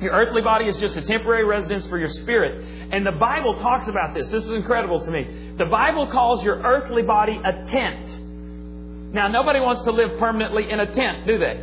Your 0.00 0.12
earthly 0.12 0.42
body 0.42 0.66
is 0.66 0.76
just 0.76 0.96
a 0.96 1.02
temporary 1.02 1.44
residence 1.44 1.86
for 1.86 1.98
your 1.98 2.08
spirit. 2.08 2.64
And 2.90 3.06
the 3.06 3.12
Bible 3.12 3.58
talks 3.58 3.88
about 3.88 4.14
this. 4.14 4.28
This 4.28 4.44
is 4.44 4.52
incredible 4.52 5.00
to 5.04 5.10
me. 5.10 5.54
The 5.58 5.66
Bible 5.66 6.06
calls 6.06 6.44
your 6.44 6.62
earthly 6.62 7.02
body 7.02 7.38
a 7.42 7.64
tent. 7.66 8.22
Now, 9.12 9.28
nobody 9.28 9.60
wants 9.60 9.82
to 9.82 9.90
live 9.90 10.18
permanently 10.18 10.70
in 10.70 10.80
a 10.80 10.92
tent, 10.92 11.26
do 11.26 11.38
they? 11.38 11.62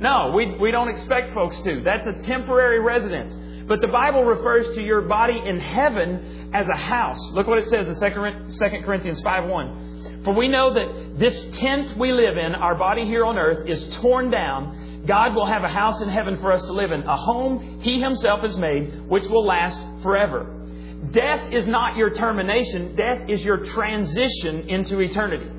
No, 0.00 0.32
we, 0.34 0.54
we 0.58 0.70
don't 0.70 0.88
expect 0.88 1.32
folks 1.32 1.60
to. 1.60 1.80
That's 1.82 2.06
a 2.06 2.22
temporary 2.22 2.80
residence. 2.80 3.34
But 3.66 3.80
the 3.80 3.88
Bible 3.88 4.24
refers 4.24 4.74
to 4.74 4.82
your 4.82 5.02
body 5.02 5.40
in 5.44 5.58
heaven 5.58 6.50
as 6.52 6.68
a 6.68 6.76
house. 6.76 7.18
Look 7.32 7.46
what 7.46 7.58
it 7.58 7.66
says 7.66 7.88
in 7.88 7.94
2 7.94 8.82
Corinthians 8.84 9.20
5 9.22 9.48
1. 9.48 9.93
For 10.24 10.32
we 10.32 10.48
know 10.48 10.72
that 10.72 11.18
this 11.18 11.46
tent 11.56 11.96
we 11.96 12.12
live 12.12 12.38
in, 12.38 12.54
our 12.54 12.74
body 12.74 13.04
here 13.04 13.24
on 13.24 13.38
earth, 13.38 13.68
is 13.68 13.94
torn 13.96 14.30
down. 14.30 15.04
God 15.06 15.34
will 15.34 15.44
have 15.44 15.64
a 15.64 15.68
house 15.68 16.00
in 16.00 16.08
heaven 16.08 16.38
for 16.38 16.50
us 16.50 16.62
to 16.62 16.72
live 16.72 16.92
in, 16.92 17.02
a 17.02 17.16
home 17.16 17.80
He 17.80 18.00
Himself 18.00 18.40
has 18.40 18.56
made, 18.56 19.06
which 19.06 19.24
will 19.26 19.44
last 19.44 19.84
forever. 20.02 20.50
Death 21.10 21.52
is 21.52 21.66
not 21.66 21.96
your 21.96 22.08
termination, 22.08 22.96
death 22.96 23.28
is 23.28 23.44
your 23.44 23.58
transition 23.58 24.68
into 24.70 25.00
eternity. 25.00 25.50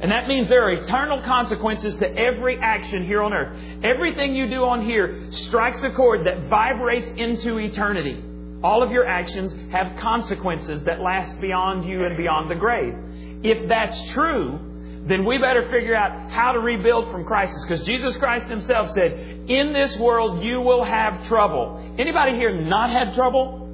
And 0.00 0.12
that 0.12 0.28
means 0.28 0.48
there 0.48 0.64
are 0.64 0.70
eternal 0.70 1.20
consequences 1.22 1.96
to 1.96 2.08
every 2.08 2.56
action 2.58 3.04
here 3.04 3.20
on 3.20 3.34
earth. 3.34 3.84
Everything 3.84 4.34
you 4.34 4.48
do 4.48 4.62
on 4.64 4.86
here 4.86 5.30
strikes 5.32 5.82
a 5.82 5.90
chord 5.90 6.24
that 6.26 6.48
vibrates 6.48 7.10
into 7.10 7.58
eternity. 7.58 8.22
All 8.62 8.82
of 8.82 8.90
your 8.90 9.06
actions 9.06 9.54
have 9.72 9.98
consequences 9.98 10.84
that 10.84 11.00
last 11.00 11.40
beyond 11.40 11.84
you 11.84 12.04
and 12.04 12.16
beyond 12.16 12.50
the 12.50 12.54
grave. 12.54 12.94
If 13.42 13.68
that's 13.68 14.10
true, 14.10 14.58
then 15.06 15.24
we 15.24 15.38
better 15.38 15.68
figure 15.70 15.94
out 15.94 16.30
how 16.30 16.52
to 16.52 16.58
rebuild 16.58 17.10
from 17.10 17.24
crisis. 17.24 17.64
Because 17.64 17.86
Jesus 17.86 18.16
Christ 18.16 18.46
Himself 18.46 18.90
said, 18.90 19.12
In 19.48 19.72
this 19.72 19.96
world 19.98 20.42
you 20.42 20.60
will 20.60 20.84
have 20.84 21.26
trouble. 21.26 21.94
Anybody 21.98 22.36
here 22.36 22.52
not 22.52 22.90
had 22.90 23.14
trouble? 23.14 23.66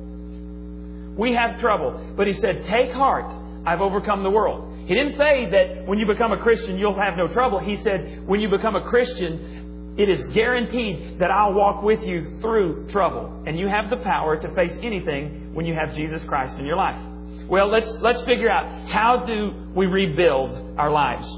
We 1.17 1.35
have 1.35 1.61
trouble. 1.61 2.15
But 2.17 2.27
He 2.27 2.33
said, 2.35 2.65
Take 2.65 2.93
heart, 2.93 3.35
I've 3.67 3.81
overcome 3.81 4.23
the 4.23 4.31
world. 4.31 4.75
He 4.87 4.95
didn't 4.95 5.15
say 5.15 5.49
that 5.51 5.87
when 5.87 5.99
you 5.99 6.07
become 6.07 6.33
a 6.33 6.37
Christian, 6.37 6.79
you'll 6.79 6.99
have 6.99 7.17
no 7.17 7.27
trouble. 7.27 7.59
He 7.59 7.77
said, 7.77 8.27
when 8.27 8.41
you 8.41 8.51
become 8.51 8.77
a 8.77 8.83
Christian, 8.83 9.95
it 9.97 10.11
is 10.11 10.25
guaranteed 10.25 11.21
that 11.21 11.31
I'll 11.31 11.55
walk 11.55 11.83
with 11.83 12.07
you 12.07 12.39
through 12.41 12.89
trouble. 12.89 13.45
And 13.47 13.59
you 13.59 13.67
have 13.67 13.89
the 13.89 13.97
power 13.97 14.37
to 14.37 14.55
face 14.55 14.77
anything 14.83 15.55
when 15.55 15.65
you 15.65 15.73
have 15.73 15.95
Jesus 15.95 16.23
Christ 16.25 16.59
in 16.59 16.67
your 16.67 16.77
life. 16.77 17.01
Well, 17.49 17.69
let's, 17.69 17.91
let's 18.01 18.23
figure 18.23 18.51
out 18.51 18.91
how 18.91 19.25
do 19.27 19.53
we 19.75 19.87
rebuild 19.87 20.79
our 20.79 20.91
lives. 20.91 21.29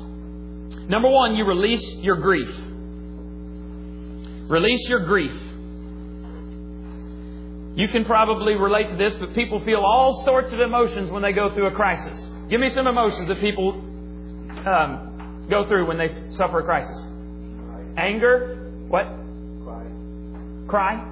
Number 0.88 1.08
one, 1.08 1.34
you 1.34 1.44
release 1.44 1.96
your 1.96 2.16
grief. 2.16 2.48
Release 4.48 4.88
your 4.88 5.04
grief. 5.04 5.32
You 7.75 7.88
can 7.88 8.04
probably 8.04 8.54
relate 8.54 8.88
to 8.90 8.96
this, 8.96 9.14
but 9.16 9.34
people 9.34 9.60
feel 9.60 9.80
all 9.80 10.22
sorts 10.25 10.52
of 10.52 10.60
emotions 10.60 11.10
when 11.10 11.22
they 11.22 11.32
go 11.32 11.52
through 11.52 11.66
a 11.66 11.72
crisis. 11.72 12.30
Give 12.48 12.60
me 12.60 12.70
some 12.70 12.86
emotions 12.86 13.28
that 13.28 13.40
people 13.40 13.72
um, 14.64 15.46
go 15.50 15.66
through 15.66 15.86
when 15.86 15.98
they 15.98 16.10
suffer 16.30 16.60
a 16.60 16.64
crisis. 16.64 17.04
Anger. 17.96 18.72
What? 18.88 19.06
Cry. 20.68 21.04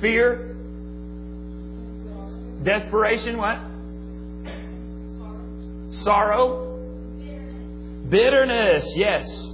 Fear. 0.00 0.53
Desperation. 2.62 3.36
What? 3.36 3.58
Sorrow. 5.90 6.78
Bitterness. 8.08 8.96
Yes. 8.96 9.50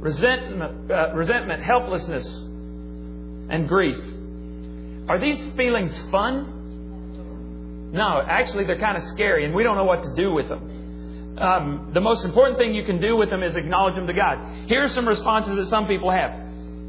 Resentment. 0.00 0.90
Uh, 0.90 1.12
resentment. 1.14 1.62
Helplessness. 1.62 2.26
And 3.48 3.68
grief. 3.68 3.98
Are 5.08 5.20
these 5.20 5.46
feelings 5.54 5.96
fun? 6.10 6.54
No, 7.92 8.20
actually, 8.26 8.64
they're 8.64 8.78
kind 8.78 8.96
of 8.96 9.02
scary, 9.04 9.44
and 9.44 9.54
we 9.54 9.62
don't 9.62 9.76
know 9.76 9.84
what 9.84 10.02
to 10.02 10.14
do 10.14 10.32
with 10.32 10.48
them. 10.48 11.36
Um, 11.38 11.90
the 11.92 12.00
most 12.00 12.24
important 12.24 12.58
thing 12.58 12.74
you 12.74 12.84
can 12.84 13.00
do 13.00 13.16
with 13.16 13.30
them 13.30 13.42
is 13.42 13.56
acknowledge 13.56 13.94
them 13.94 14.06
to 14.06 14.12
God. 14.12 14.68
Here 14.68 14.82
are 14.82 14.88
some 14.88 15.06
responses 15.06 15.56
that 15.56 15.66
some 15.66 15.86
people 15.86 16.10
have. 16.10 16.32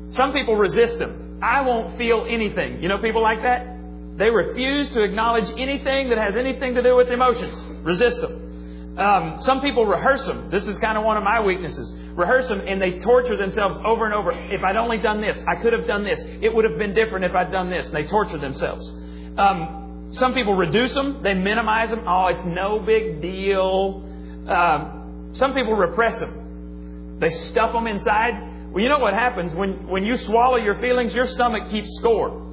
Some 0.10 0.34
people 0.34 0.56
resist 0.56 1.00
them. 1.00 1.40
I 1.44 1.62
won't 1.62 1.98
feel 1.98 2.26
anything. 2.28 2.82
You 2.82 2.88
know 2.90 2.98
people 2.98 3.22
like 3.22 3.44
that? 3.44 3.77
They 4.18 4.30
refuse 4.30 4.90
to 4.90 5.04
acknowledge 5.04 5.50
anything 5.52 6.10
that 6.10 6.18
has 6.18 6.36
anything 6.36 6.74
to 6.74 6.82
do 6.82 6.96
with 6.96 7.10
emotions. 7.10 7.54
Resist 7.84 8.20
them. 8.20 8.96
Um, 8.98 9.40
some 9.40 9.62
people 9.62 9.86
rehearse 9.86 10.26
them. 10.26 10.50
This 10.50 10.68
is 10.68 10.80
kind 10.80 10.98
of 10.98 11.04
one 11.04 11.18
of 11.18 11.24
my 11.24 11.40
weaknesses. 11.40 11.94
Rehearse 12.16 12.48
them 12.48 12.62
and 12.62 12.82
they 12.82 12.98
torture 13.00 13.38
themselves 13.38 13.80
over 13.86 14.06
and 14.06 14.14
over. 14.14 14.32
If 14.32 14.64
I'd 14.64 14.76
only 14.76 14.98
done 14.98 15.22
this, 15.22 15.42
I 15.48 15.56
could 15.62 15.72
have 15.72 15.86
done 15.86 16.04
this. 16.04 16.20
It 16.42 16.54
would 16.54 16.66
have 16.66 16.80
been 16.80 16.96
different 16.96 17.26
if 17.26 17.36
I'd 17.36 17.52
done 17.52 17.70
this. 17.70 17.86
And 17.86 17.96
they 17.96 18.08
torture 18.08 18.40
themselves. 18.40 18.90
Um, 19.38 20.08
some 20.10 20.34
people 20.34 20.56
reduce 20.56 20.96
them. 20.96 21.22
They 21.22 21.36
minimize 21.36 21.92
them. 21.92 22.06
Oh, 22.08 22.26
it's 22.28 22.44
no 22.44 22.80
big 22.80 23.22
deal. 23.22 24.04
Um, 24.48 25.30
some 25.32 25.54
people 25.54 25.76
repress 25.76 26.20
them. 26.20 27.20
They 27.20 27.30
stuff 27.30 27.74
them 27.74 27.86
inside. 27.86 28.72
Well, 28.72 28.82
you 28.82 28.90
know 28.90 29.00
what 29.00 29.14
happens 29.14 29.54
when, 29.54 29.88
when 29.88 30.06
you 30.06 30.18
swallow 30.18 30.58
your 30.58 30.80
feelings, 30.82 31.14
your 31.14 31.28
stomach 31.28 31.70
keeps 31.70 31.96
score. 31.98 32.47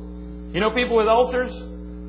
You 0.55 0.61
know, 0.61 0.71
people 0.71 0.97
with 0.97 1.09
ulcers, 1.09 1.51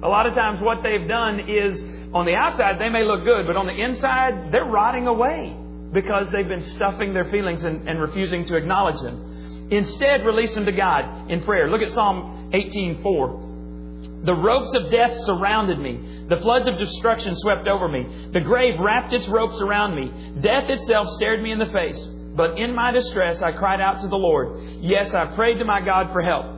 a 0.03 0.07
lot 0.07 0.27
of 0.27 0.35
times 0.35 0.61
what 0.61 0.83
they've 0.83 1.07
done 1.07 1.49
is 1.49 1.81
on 2.13 2.27
the 2.27 2.35
outside 2.35 2.79
they 2.79 2.89
may 2.89 3.03
look 3.03 3.23
good, 3.23 3.47
but 3.47 3.57
on 3.57 3.65
the 3.65 3.73
inside 3.73 4.51
they're 4.51 4.65
rotting 4.65 5.07
away 5.07 5.57
because 5.91 6.27
they've 6.31 6.47
been 6.47 6.61
stuffing 6.61 7.11
their 7.11 7.23
feelings 7.25 7.63
and, 7.63 7.89
and 7.89 7.99
refusing 7.99 8.43
to 8.45 8.55
acknowledge 8.55 9.01
them. 9.01 9.67
Instead, 9.71 10.23
release 10.27 10.53
them 10.53 10.65
to 10.65 10.71
God 10.71 11.31
in 11.31 11.41
prayer. 11.43 11.71
Look 11.71 11.81
at 11.81 11.89
Psalm 11.89 12.51
18:4. 12.53 14.25
The 14.25 14.35
ropes 14.35 14.75
of 14.75 14.91
death 14.91 15.13
surrounded 15.23 15.79
me. 15.79 16.25
The 16.29 16.37
floods 16.37 16.67
of 16.67 16.77
destruction 16.77 17.35
swept 17.35 17.67
over 17.67 17.87
me. 17.87 18.29
The 18.31 18.41
grave 18.41 18.79
wrapped 18.79 19.11
its 19.11 19.27
ropes 19.27 19.59
around 19.59 19.95
me. 19.95 20.11
Death 20.41 20.69
itself 20.69 21.07
stared 21.09 21.41
me 21.41 21.51
in 21.51 21.57
the 21.57 21.65
face. 21.65 21.99
But 22.35 22.59
in 22.59 22.75
my 22.75 22.91
distress, 22.91 23.41
I 23.41 23.53
cried 23.53 23.81
out 23.81 24.01
to 24.01 24.07
the 24.07 24.17
Lord. 24.17 24.61
Yes, 24.81 25.15
I 25.15 25.25
prayed 25.35 25.57
to 25.57 25.65
my 25.65 25.81
God 25.83 26.11
for 26.11 26.21
help. 26.21 26.54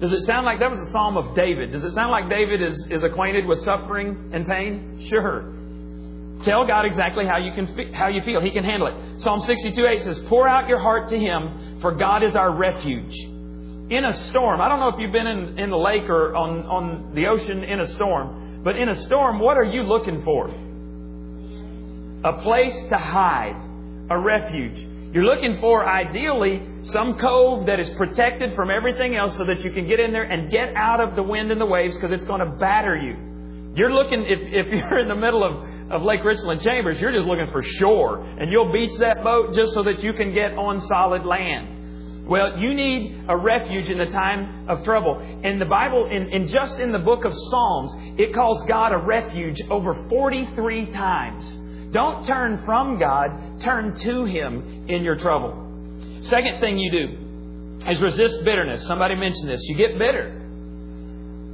Does 0.00 0.12
it 0.12 0.22
sound 0.22 0.44
like 0.44 0.58
that 0.60 0.70
was 0.70 0.80
a 0.80 0.90
psalm 0.90 1.16
of 1.16 1.34
David? 1.34 1.70
Does 1.70 1.84
it 1.84 1.92
sound 1.92 2.10
like 2.10 2.28
David 2.28 2.60
is, 2.60 2.86
is 2.90 3.04
acquainted 3.04 3.46
with 3.46 3.60
suffering 3.60 4.30
and 4.32 4.46
pain? 4.46 4.98
Sure. 5.08 5.52
Tell 6.42 6.66
God 6.66 6.84
exactly 6.84 7.26
how 7.26 7.38
you 7.38 7.52
can 7.52 7.94
how 7.94 8.08
you 8.08 8.20
feel. 8.22 8.40
He 8.42 8.50
can 8.50 8.64
handle 8.64 8.88
it. 8.88 9.20
Psalm 9.20 9.40
62:8 9.40 10.00
says, 10.00 10.18
"Pour 10.28 10.46
out 10.46 10.68
your 10.68 10.78
heart 10.78 11.08
to 11.08 11.18
Him, 11.18 11.78
for 11.80 11.92
God 11.92 12.22
is 12.22 12.36
our 12.36 12.50
refuge." 12.50 13.16
In 13.90 14.04
a 14.04 14.12
storm, 14.12 14.60
I 14.60 14.68
don't 14.68 14.80
know 14.80 14.88
if 14.88 14.98
you've 14.98 15.12
been 15.12 15.26
in, 15.26 15.58
in 15.58 15.70
the 15.70 15.76
lake 15.76 16.08
or 16.08 16.34
on, 16.34 16.64
on 16.66 17.14
the 17.14 17.26
ocean 17.26 17.62
in 17.62 17.80
a 17.80 17.86
storm, 17.86 18.62
but 18.64 18.76
in 18.76 18.88
a 18.88 18.94
storm, 18.94 19.38
what 19.38 19.56
are 19.58 19.64
you 19.64 19.82
looking 19.82 20.22
for? 20.22 20.48
A 22.24 22.32
place 22.42 22.78
to 22.88 22.96
hide, 22.96 23.56
a 24.08 24.18
refuge. 24.18 24.86
You're 25.14 25.26
looking 25.26 25.60
for, 25.60 25.86
ideally, 25.86 26.60
some 26.82 27.16
cove 27.20 27.66
that 27.66 27.78
is 27.78 27.88
protected 27.90 28.52
from 28.54 28.68
everything 28.68 29.14
else 29.14 29.36
so 29.36 29.44
that 29.44 29.62
you 29.62 29.70
can 29.70 29.86
get 29.86 30.00
in 30.00 30.10
there 30.10 30.24
and 30.24 30.50
get 30.50 30.74
out 30.74 31.00
of 31.00 31.14
the 31.14 31.22
wind 31.22 31.52
and 31.52 31.60
the 31.60 31.66
waves 31.66 31.96
because 31.96 32.10
it's 32.10 32.24
going 32.24 32.40
to 32.40 32.56
batter 32.58 32.96
you. 32.96 33.14
You're 33.76 33.92
looking, 33.92 34.24
if, 34.26 34.40
if 34.40 34.72
you're 34.90 34.98
in 34.98 35.06
the 35.06 35.14
middle 35.14 35.44
of, 35.44 35.92
of 35.92 36.02
Lake 36.02 36.24
Richland 36.24 36.62
Chambers, 36.62 37.00
you're 37.00 37.12
just 37.12 37.28
looking 37.28 37.46
for 37.52 37.62
shore. 37.62 38.22
And 38.22 38.50
you'll 38.50 38.72
beach 38.72 38.96
that 38.98 39.22
boat 39.22 39.54
just 39.54 39.72
so 39.72 39.84
that 39.84 40.02
you 40.02 40.14
can 40.14 40.34
get 40.34 40.58
on 40.58 40.80
solid 40.80 41.24
land. 41.24 42.26
Well, 42.26 42.58
you 42.58 42.74
need 42.74 43.26
a 43.28 43.36
refuge 43.36 43.90
in 43.90 43.98
the 43.98 44.06
time 44.06 44.68
of 44.68 44.82
trouble. 44.82 45.20
And 45.44 45.60
the 45.60 45.66
Bible, 45.66 46.10
in, 46.10 46.28
in 46.30 46.48
just 46.48 46.80
in 46.80 46.90
the 46.90 46.98
book 46.98 47.24
of 47.24 47.32
Psalms, 47.32 47.94
it 48.18 48.34
calls 48.34 48.64
God 48.66 48.92
a 48.92 48.98
refuge 48.98 49.60
over 49.70 49.94
43 50.08 50.86
times. 50.86 51.58
Don't 51.94 52.26
turn 52.26 52.60
from 52.64 52.98
God, 52.98 53.60
turn 53.60 53.94
to 53.98 54.24
Him 54.24 54.86
in 54.88 55.04
your 55.04 55.14
trouble. 55.14 55.60
Second 56.22 56.58
thing 56.58 56.76
you 56.76 56.90
do 56.90 57.88
is 57.88 58.00
resist 58.00 58.44
bitterness. 58.44 58.84
Somebody 58.84 59.14
mentioned 59.14 59.48
this. 59.48 59.62
You 59.62 59.76
get 59.76 59.96
bitter. 59.96 60.42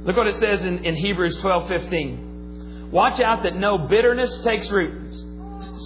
Look 0.03 0.17
what 0.17 0.25
it 0.25 0.33
says 0.35 0.65
in, 0.65 0.83
in 0.83 0.95
Hebrews 0.95 1.37
12 1.37 1.67
15. 1.67 2.89
Watch 2.91 3.19
out 3.19 3.43
that 3.43 3.55
no 3.55 3.77
bitterness 3.87 4.35
takes 4.43 4.71
root. 4.71 5.13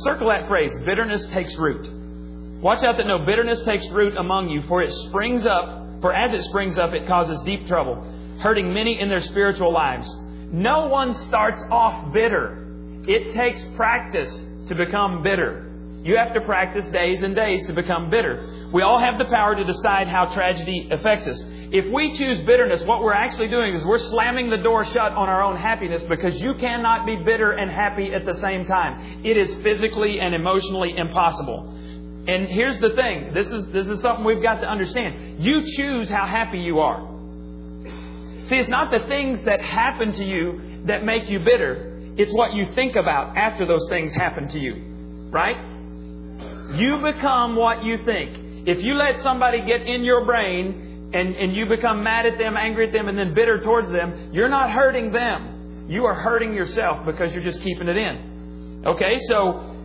Circle 0.06 0.30
that 0.30 0.48
phrase 0.48 0.74
bitterness 0.86 1.26
takes 1.34 1.58
root. 1.58 2.62
Watch 2.62 2.82
out 2.86 2.96
that 2.96 3.08
no 3.08 3.26
bitterness 3.26 3.62
takes 3.64 3.90
root 3.90 4.16
among 4.16 4.48
you, 4.48 4.62
for 4.70 4.82
it 4.82 4.90
springs 4.90 5.46
up, 5.46 6.00
for 6.00 6.14
as 6.14 6.34
it 6.34 6.44
springs 6.44 6.78
up, 6.78 6.94
it 6.94 7.08
causes 7.08 7.42
deep 7.42 7.68
trouble, 7.68 8.02
hurting 8.40 8.74
many 8.74 9.02
in 9.02 9.10
their 9.10 9.20
spiritual 9.20 9.74
lives. 9.74 10.10
No 10.50 10.88
one 10.88 11.14
starts 11.14 11.62
off 11.70 12.14
bitter. 12.14 12.65
It 13.08 13.34
takes 13.34 13.64
practice 13.76 14.44
to 14.68 14.76
become 14.76 15.24
bitter. 15.24 15.72
You 16.04 16.18
have 16.18 16.34
to 16.36 16.42
practice 16.42 16.88
days 16.90 17.24
and 17.24 17.36
days 17.36 17.66
to 17.66 17.74
become 17.74 18.12
bitter. 18.12 18.70
We 18.72 18.84
all 18.84 19.00
have 19.00 19.18
the 19.18 19.26
power 19.26 19.56
to 19.56 19.64
decide 19.64 20.08
how 20.08 20.26
tragedy 20.26 20.88
affects 20.92 21.28
us. 21.28 21.44
If 21.72 21.92
we 21.92 22.14
choose 22.14 22.40
bitterness, 22.42 22.84
what 22.84 23.02
we're 23.02 23.14
actually 23.14 23.48
doing 23.48 23.74
is 23.74 23.84
we're 23.84 23.98
slamming 23.98 24.52
the 24.52 24.58
door 24.58 24.86
shut 24.86 25.14
on 25.14 25.30
our 25.30 25.42
own 25.42 25.58
happiness 25.58 26.04
because 26.04 26.40
you 26.42 26.54
cannot 26.56 27.08
be 27.08 27.16
bitter 27.16 27.54
and 27.54 27.72
happy 27.72 28.14
at 28.14 28.24
the 28.24 28.36
same 28.36 28.66
time. 28.66 29.26
It 29.26 29.36
is 29.36 29.56
physically 29.64 30.20
and 30.20 30.36
emotionally 30.36 30.96
impossible. 30.96 31.74
And 32.28 32.48
here's 32.50 32.78
the 32.80 32.92
thing. 32.92 33.34
This 33.34 33.52
is, 33.52 33.68
this 33.68 33.88
is 33.88 34.00
something 34.02 34.26
we've 34.26 34.44
got 34.44 34.62
to 34.62 34.68
understand. 34.68 35.44
You 35.44 35.62
choose 35.62 36.08
how 36.08 36.26
happy 36.26 36.60
you 36.60 36.82
are. 36.82 37.02
See, 38.44 38.58
it's 38.58 38.70
not 38.70 38.92
the 38.92 39.08
things 39.08 39.42
that 39.42 39.60
happen 39.60 40.12
to 40.12 40.24
you 40.24 40.84
that 40.86 41.04
make 41.04 41.30
you 41.30 41.40
bitter. 41.40 41.95
It's 42.18 42.34
what 42.34 42.54
you 42.54 42.74
think 42.76 42.96
about 42.96 43.36
after 43.36 43.66
those 43.66 43.88
things 43.90 44.14
happen 44.14 44.48
to 44.50 44.60
you. 44.60 45.30
Right? 45.32 45.58
You 46.74 47.00
become 47.04 47.56
what 47.56 47.84
you 47.84 47.98
think. 48.06 48.68
If 48.68 48.84
you 48.84 48.96
let 48.96 49.20
somebody 49.20 49.66
get 49.66 49.82
in 49.82 50.04
your 50.04 50.26
brain 50.26 51.12
and, 51.14 51.36
and 51.36 51.56
you 51.56 51.68
become 51.68 52.04
mad 52.04 52.26
at 52.26 52.38
them, 52.38 52.58
angry 52.58 52.88
at 52.88 52.94
them, 52.94 53.08
and 53.08 53.18
then 53.18 53.34
bitter 53.34 53.60
towards 53.60 53.92
them, 53.92 54.32
you're 54.34 54.50
not 54.50 54.72
hurting 54.72 55.12
them. 55.12 55.88
You 55.88 56.06
are 56.06 56.16
hurting 56.16 56.54
yourself 56.54 57.06
because 57.06 57.34
you're 57.34 57.44
just 57.44 57.62
keeping 57.62 57.88
it 57.88 57.98
in. 57.98 58.84
Okay, 58.86 59.16
so 59.28 59.76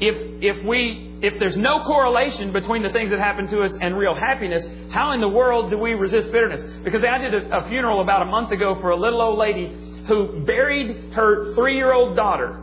if 0.00 0.16
if 0.42 0.64
we 0.64 1.18
if 1.22 1.38
there's 1.38 1.56
no 1.56 1.82
correlation 1.84 2.52
between 2.52 2.82
the 2.82 2.90
things 2.90 3.10
that 3.10 3.18
happen 3.18 3.46
to 3.48 3.60
us 3.60 3.74
and 3.80 3.96
real 3.96 4.14
happiness, 4.14 4.66
how 4.90 5.12
in 5.12 5.20
the 5.20 5.28
world 5.28 5.70
do 5.70 5.78
we 5.78 5.94
resist 5.94 6.30
bitterness? 6.30 6.62
Because 6.84 7.02
I 7.04 7.18
did 7.18 7.34
a, 7.34 7.58
a 7.58 7.68
funeral 7.68 8.02
about 8.02 8.22
a 8.22 8.26
month 8.26 8.50
ago 8.50 8.74
for 8.80 8.90
a 8.90 8.96
little 8.96 9.22
old 9.22 9.38
lady 9.38 9.72
who 10.06 10.44
buried 10.44 11.14
her 11.14 11.54
three-year-old 11.54 12.16
daughter. 12.16 12.60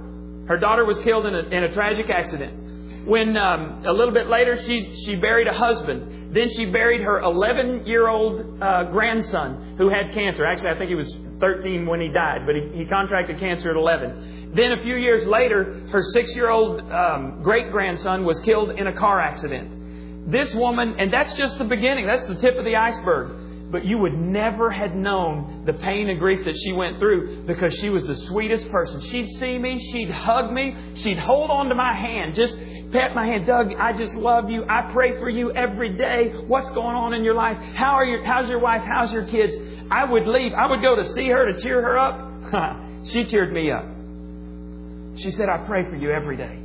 Her 0.48 0.58
daughter 0.58 0.86
was 0.86 1.00
killed 1.00 1.26
in 1.26 1.36
a, 1.36 1.40
in 1.40 1.64
a 1.64 1.72
tragic 1.72 2.10
accident. 2.10 3.08
When 3.08 3.36
um, 3.36 3.84
a 3.86 3.92
little 3.92 4.14
bit 4.14 4.28
later 4.28 4.58
she 4.58 4.96
she 4.96 5.16
buried 5.16 5.48
a 5.48 5.54
husband, 5.54 6.36
then 6.36 6.50
she 6.50 6.66
buried 6.66 7.02
her 7.02 7.20
11 7.20 7.88
year 7.88 8.08
old 8.08 8.62
uh, 8.62 8.84
grandson 8.92 9.76
who 9.78 9.90
had 9.90 10.14
cancer. 10.14 10.46
Actually, 10.46 10.70
I 10.70 10.78
think 10.78 10.90
he 10.90 10.96
was 10.96 11.12
13 11.40 11.88
when 11.88 12.00
he 12.00 12.10
died, 12.10 12.46
but 12.46 12.56
he, 12.56 12.78
he 12.78 12.86
contracted 12.86 13.40
cancer 13.40 13.72
at 13.72 13.76
11. 13.76 14.54
Then 14.54 14.74
a 14.74 14.78
few 14.78 14.96
years 14.96 15.26
later, 15.26 15.88
her 15.90 16.04
six 16.04 16.36
year 16.36 16.50
old 16.50 16.80
um, 16.92 17.42
great 17.42 17.72
grandson 17.72 18.24
was 18.24 18.40
killed 18.42 18.70
in 18.72 18.86
a 18.86 18.94
car 18.94 19.20
accident. 19.20 20.32
This 20.32 20.54
woman, 20.54 20.96
and 21.00 21.12
that's 21.12 21.34
just 21.34 21.58
the 21.58 21.66
beginning, 21.66 22.06
that's 22.06 22.26
the 22.26 22.36
tip 22.36 22.56
of 22.58 22.66
the 22.66 22.76
iceberg. 22.76 23.41
But 23.72 23.86
you 23.86 23.98
would 24.00 24.14
never 24.14 24.70
have 24.70 24.94
known 24.94 25.64
the 25.66 25.72
pain 25.72 26.10
and 26.10 26.20
grief 26.20 26.44
that 26.44 26.58
she 26.58 26.74
went 26.74 27.00
through 27.00 27.44
because 27.46 27.74
she 27.76 27.90
was 27.90 28.06
the 28.06 28.16
sweetest 28.16 28.70
person. 28.70 29.00
She'd 29.00 29.30
see 29.30 29.58
me, 29.58 29.80
she'd 29.80 30.10
hug 30.10 30.52
me, 30.52 30.76
she'd 30.96 31.18
hold 31.18 31.50
on 31.50 31.70
to 31.70 31.76
my 31.76 31.94
hand, 31.94 32.36
just 32.36 32.58
pat 32.92 33.16
my 33.16 33.26
hand. 33.26 33.46
Doug, 33.46 33.74
I 33.80 33.94
just 33.94 34.14
love 34.16 34.50
you. 34.50 34.66
I 34.68 34.92
pray 34.92 35.18
for 35.20 35.30
you 35.30 35.54
every 35.54 35.94
day. 35.96 36.34
What's 36.48 36.68
going 36.70 36.98
on 36.98 37.14
in 37.14 37.24
your 37.24 37.34
life? 37.34 37.58
How 37.76 37.94
are 37.94 38.06
your, 38.06 38.26
how's 38.26 38.50
your 38.50 38.60
wife? 38.60 38.82
How's 38.84 39.14
your 39.14 39.26
kids? 39.26 39.56
I 39.90 40.04
would 40.04 40.28
leave. 40.28 40.52
I 40.52 40.70
would 40.70 40.82
go 40.82 40.98
to 40.98 41.06
see 41.06 41.30
her 41.30 41.50
to 41.52 41.58
cheer 41.58 41.82
her 41.82 41.98
up. 41.98 42.76
she 43.06 43.24
cheered 43.24 43.54
me 43.54 43.72
up. 43.72 43.86
She 45.18 45.32
said, 45.32 45.48
I 45.48 45.66
pray 45.66 45.90
for 45.90 45.96
you 45.96 46.12
every 46.12 46.36
day. 46.36 46.58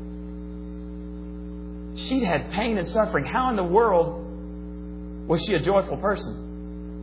She'd 2.02 2.24
had 2.24 2.50
pain 2.50 2.78
and 2.78 2.88
suffering. 2.88 3.24
How 3.24 3.50
in 3.50 3.56
the 3.56 3.64
world 3.64 5.28
was 5.28 5.44
she 5.44 5.54
a 5.54 5.60
joyful 5.60 5.98
person? 5.98 6.45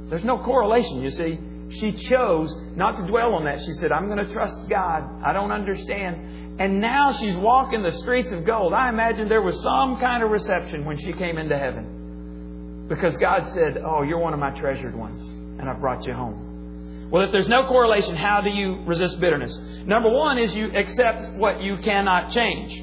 There's 0.10 0.24
no 0.24 0.38
correlation, 0.38 1.02
you 1.02 1.10
see. 1.10 1.39
She 1.70 1.92
chose 1.92 2.54
not 2.76 2.98
to 2.98 3.08
dwell 3.08 3.34
on 3.34 3.46
that. 3.46 3.60
She 3.62 3.74
said, 3.74 3.92
I'm 3.92 4.08
going 4.08 4.24
to 4.24 4.32
trust 4.32 4.70
God. 4.70 5.24
I 5.24 5.34
don't 5.34 5.52
understand. 5.52 6.60
And 6.62 6.80
now 6.80 7.13
she's 7.13 7.36
walking 7.36 7.82
the 7.82 7.92
streets 7.92 8.32
of 8.32 8.46
gold. 8.46 8.74
I 8.74 8.89
imagine 8.89 9.28
there 9.28 9.42
was 9.42 9.62
some 9.63 10.00
kind 10.00 10.22
of 10.22 10.30
reception 10.30 10.86
when 10.86 10.98
she 10.98 11.13
came 11.13 11.38
into 11.38 11.58
heaven. 11.58 12.86
Because 12.88 13.18
God 13.18 13.48
said, 13.48 13.78
Oh, 13.84 14.04
you're 14.04 14.20
one 14.20 14.34
of 14.34 14.39
my 14.39 14.52
treasured 14.52 14.96
ones, 14.96 15.22
and 15.60 15.68
I've 15.68 15.80
brought 15.80 16.06
you 16.06 16.13
home. 16.13 17.10
Well, 17.10 17.24
if 17.24 17.32
there's 17.32 17.48
no 17.48 17.66
correlation, 17.68 18.16
how 18.16 18.42
do 18.42 18.50
you 18.50 18.84
resist 18.86 19.20
bitterness? 19.20 19.58
Number 19.86 20.10
one 20.10 20.38
is 20.38 20.56
you 20.56 20.76
accept 20.76 21.34
what 21.34 21.62
you 21.62 21.78
cannot 21.78 22.32
change. 22.32 22.82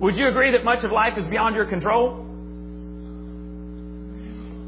Would 0.00 0.16
you 0.16 0.28
agree 0.28 0.52
that 0.52 0.64
much 0.64 0.84
of 0.84 0.92
life 0.92 1.18
is 1.18 1.26
beyond 1.26 1.56
your 1.56 1.66
control? 1.66 2.29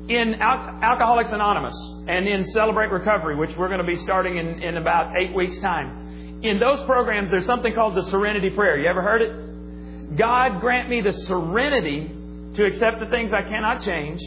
In 0.08 0.34
Al- 0.34 0.78
Alcoholics 0.82 1.30
Anonymous 1.32 1.76
and 2.08 2.26
in 2.26 2.44
Celebrate 2.44 2.90
Recovery, 2.90 3.36
which 3.36 3.56
we're 3.56 3.68
going 3.68 3.80
to 3.80 3.86
be 3.86 3.96
starting 3.96 4.36
in, 4.36 4.62
in 4.62 4.76
about 4.76 5.16
eight 5.16 5.34
weeks' 5.34 5.58
time, 5.60 6.40
in 6.42 6.58
those 6.58 6.82
programs, 6.84 7.30
there's 7.30 7.46
something 7.46 7.72
called 7.72 7.94
the 7.94 8.02
Serenity 8.02 8.50
Prayer. 8.50 8.78
You 8.78 8.88
ever 8.88 9.00
heard 9.00 9.22
it? 9.22 10.16
God 10.16 10.60
grant 10.60 10.90
me 10.90 11.00
the 11.00 11.12
serenity 11.12 12.10
to 12.54 12.64
accept 12.64 13.00
the 13.00 13.06
things 13.06 13.32
I 13.32 13.42
cannot 13.42 13.80
change, 13.82 14.20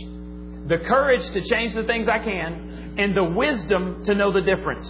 the 0.67 0.77
courage 0.77 1.29
to 1.31 1.41
change 1.41 1.73
the 1.73 1.83
things 1.83 2.07
I 2.07 2.19
can, 2.19 2.95
and 2.97 3.15
the 3.15 3.23
wisdom 3.23 4.03
to 4.05 4.15
know 4.15 4.31
the 4.31 4.41
difference. 4.41 4.87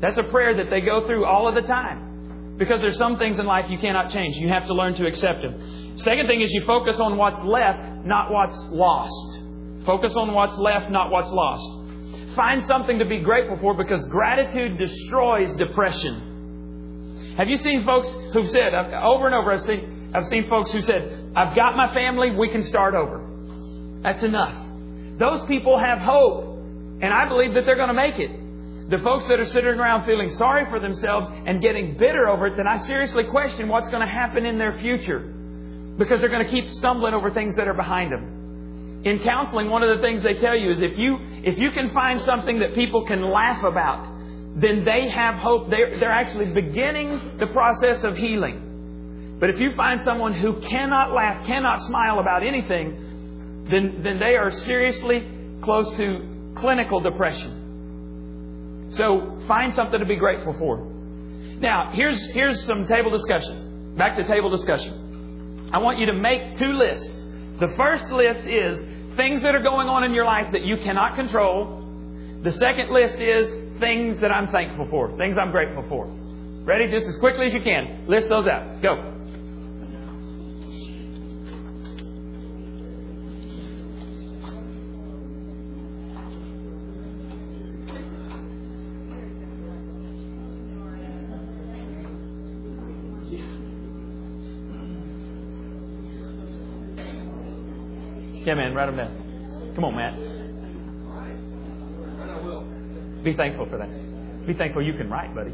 That's 0.00 0.16
a 0.16 0.22
prayer 0.30 0.56
that 0.56 0.70
they 0.70 0.80
go 0.80 1.06
through 1.06 1.24
all 1.24 1.48
of 1.48 1.54
the 1.54 1.62
time. 1.62 2.56
Because 2.56 2.80
there's 2.80 2.96
some 2.96 3.18
things 3.18 3.40
in 3.40 3.46
life 3.46 3.68
you 3.68 3.78
cannot 3.78 4.10
change. 4.10 4.36
You 4.36 4.48
have 4.48 4.66
to 4.66 4.74
learn 4.74 4.94
to 4.94 5.06
accept 5.06 5.42
them. 5.42 5.54
Second 5.96 6.26
thing 6.26 6.40
is 6.40 6.52
you 6.52 6.62
focus 6.64 6.98
on 6.98 7.16
what's 7.16 7.40
left, 7.42 8.04
not 8.04 8.30
what's 8.30 8.68
lost. 8.70 9.42
Focus 9.86 10.16
on 10.16 10.32
what's 10.32 10.56
left, 10.58 10.90
not 10.90 11.10
what's 11.10 11.30
lost. 11.30 12.34
Find 12.34 12.62
something 12.64 12.98
to 12.98 13.04
be 13.04 13.20
grateful 13.20 13.56
for 13.58 13.74
because 13.74 14.04
gratitude 14.06 14.76
destroys 14.76 15.52
depression. 15.52 17.34
Have 17.36 17.48
you 17.48 17.56
seen 17.56 17.84
folks 17.84 18.12
who've 18.32 18.48
said, 18.48 18.74
over 18.74 19.26
and 19.26 19.34
over, 19.34 19.52
I've 19.52 19.60
seen, 19.60 20.10
I've 20.14 20.26
seen 20.26 20.48
folks 20.48 20.72
who 20.72 20.80
said, 20.80 21.32
I've 21.36 21.54
got 21.54 21.76
my 21.76 21.92
family, 21.94 22.30
we 22.30 22.48
can 22.48 22.62
start 22.62 22.94
over. 22.94 23.24
That's 24.02 24.22
enough. 24.22 24.54
Those 25.18 25.44
people 25.46 25.78
have 25.78 25.98
hope. 25.98 26.54
And 27.00 27.12
I 27.12 27.28
believe 27.28 27.54
that 27.54 27.66
they're 27.66 27.76
going 27.76 27.88
to 27.88 27.94
make 27.94 28.18
it. 28.18 28.30
The 28.90 28.98
folks 28.98 29.26
that 29.26 29.40
are 29.40 29.46
sitting 29.46 29.78
around 29.78 30.04
feeling 30.04 30.30
sorry 30.30 30.68
for 30.70 30.78
themselves 30.78 31.28
and 31.46 31.60
getting 31.60 31.96
bitter 31.96 32.28
over 32.28 32.48
it, 32.48 32.56
then 32.56 32.66
I 32.66 32.78
seriously 32.78 33.24
question 33.24 33.68
what's 33.68 33.88
going 33.88 34.02
to 34.02 34.12
happen 34.12 34.44
in 34.44 34.58
their 34.58 34.78
future. 34.78 35.32
Because 35.96 36.20
they're 36.20 36.28
going 36.28 36.44
to 36.44 36.50
keep 36.50 36.68
stumbling 36.70 37.14
over 37.14 37.30
things 37.30 37.56
that 37.56 37.68
are 37.68 37.74
behind 37.74 38.12
them. 38.12 39.02
In 39.04 39.18
counseling, 39.20 39.68
one 39.68 39.82
of 39.82 39.96
the 39.96 40.02
things 40.02 40.22
they 40.22 40.34
tell 40.34 40.56
you 40.56 40.70
is 40.70 40.80
if 40.80 40.96
you, 40.96 41.18
if 41.44 41.58
you 41.58 41.70
can 41.72 41.90
find 41.90 42.20
something 42.22 42.58
that 42.60 42.74
people 42.74 43.04
can 43.06 43.22
laugh 43.22 43.62
about, 43.62 44.08
then 44.56 44.84
they 44.84 45.08
have 45.10 45.34
hope. 45.36 45.68
They're, 45.68 45.98
they're 45.98 46.10
actually 46.10 46.46
beginning 46.46 47.36
the 47.38 47.46
process 47.48 48.02
of 48.02 48.16
healing. 48.16 49.36
But 49.38 49.50
if 49.50 49.60
you 49.60 49.74
find 49.74 50.00
someone 50.00 50.32
who 50.32 50.60
cannot 50.60 51.12
laugh, 51.12 51.46
cannot 51.46 51.82
smile 51.82 52.18
about 52.18 52.42
anything, 52.42 53.66
then, 53.68 54.02
then 54.02 54.18
they 54.18 54.36
are 54.36 54.50
seriously 54.50 55.28
close 55.60 55.94
to 55.96 56.52
clinical 56.56 57.00
depression. 57.00 58.88
So 58.90 59.42
find 59.48 59.74
something 59.74 59.98
to 59.98 60.06
be 60.06 60.16
grateful 60.16 60.54
for. 60.54 60.78
Now, 61.58 61.90
here's, 61.92 62.24
here's 62.30 62.64
some 62.64 62.86
table 62.86 63.10
discussion. 63.10 63.96
Back 63.96 64.16
to 64.16 64.24
table 64.24 64.50
discussion. 64.50 65.03
I 65.72 65.78
want 65.78 65.98
you 65.98 66.06
to 66.06 66.12
make 66.12 66.56
two 66.56 66.72
lists. 66.72 67.26
The 67.60 67.68
first 67.76 68.10
list 68.10 68.40
is 68.40 69.16
things 69.16 69.42
that 69.42 69.54
are 69.54 69.62
going 69.62 69.88
on 69.88 70.04
in 70.04 70.12
your 70.12 70.24
life 70.24 70.50
that 70.52 70.62
you 70.62 70.76
cannot 70.76 71.14
control. 71.14 71.80
The 72.42 72.52
second 72.52 72.90
list 72.90 73.18
is 73.18 73.80
things 73.80 74.20
that 74.20 74.30
I'm 74.30 74.48
thankful 74.48 74.86
for, 74.86 75.16
things 75.16 75.38
I'm 75.38 75.50
grateful 75.50 75.84
for. 75.88 76.06
Ready? 76.64 76.88
Just 76.90 77.06
as 77.06 77.16
quickly 77.16 77.46
as 77.46 77.54
you 77.54 77.60
can. 77.60 78.06
List 78.08 78.28
those 78.28 78.46
out. 78.46 78.82
Go. 78.82 79.13
Yeah, 98.44 98.54
man, 98.54 98.74
write 98.74 98.86
them 98.86 98.96
down. 98.96 99.72
Come 99.74 99.84
on, 99.84 99.96
Matt. 99.96 100.14
Be 103.24 103.32
thankful 103.32 103.64
for 103.66 103.78
that. 103.78 104.46
Be 104.46 104.52
thankful 104.52 104.82
you 104.82 104.92
can 104.92 105.08
write, 105.08 105.34
buddy. 105.34 105.52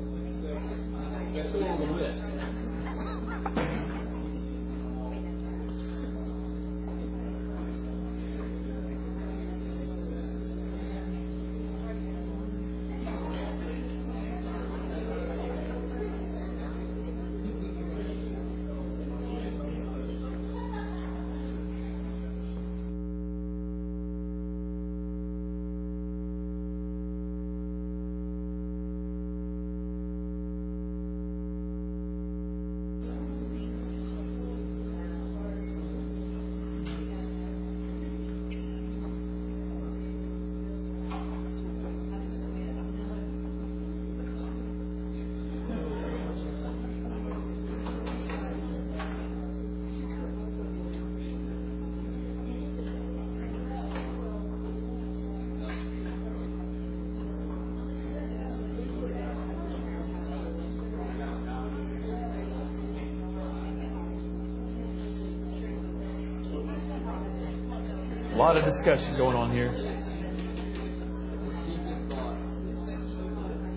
Lot 68.40 68.56
of 68.56 68.64
discussion 68.64 69.16
going 69.18 69.36
on 69.36 69.52
here. 69.52 69.70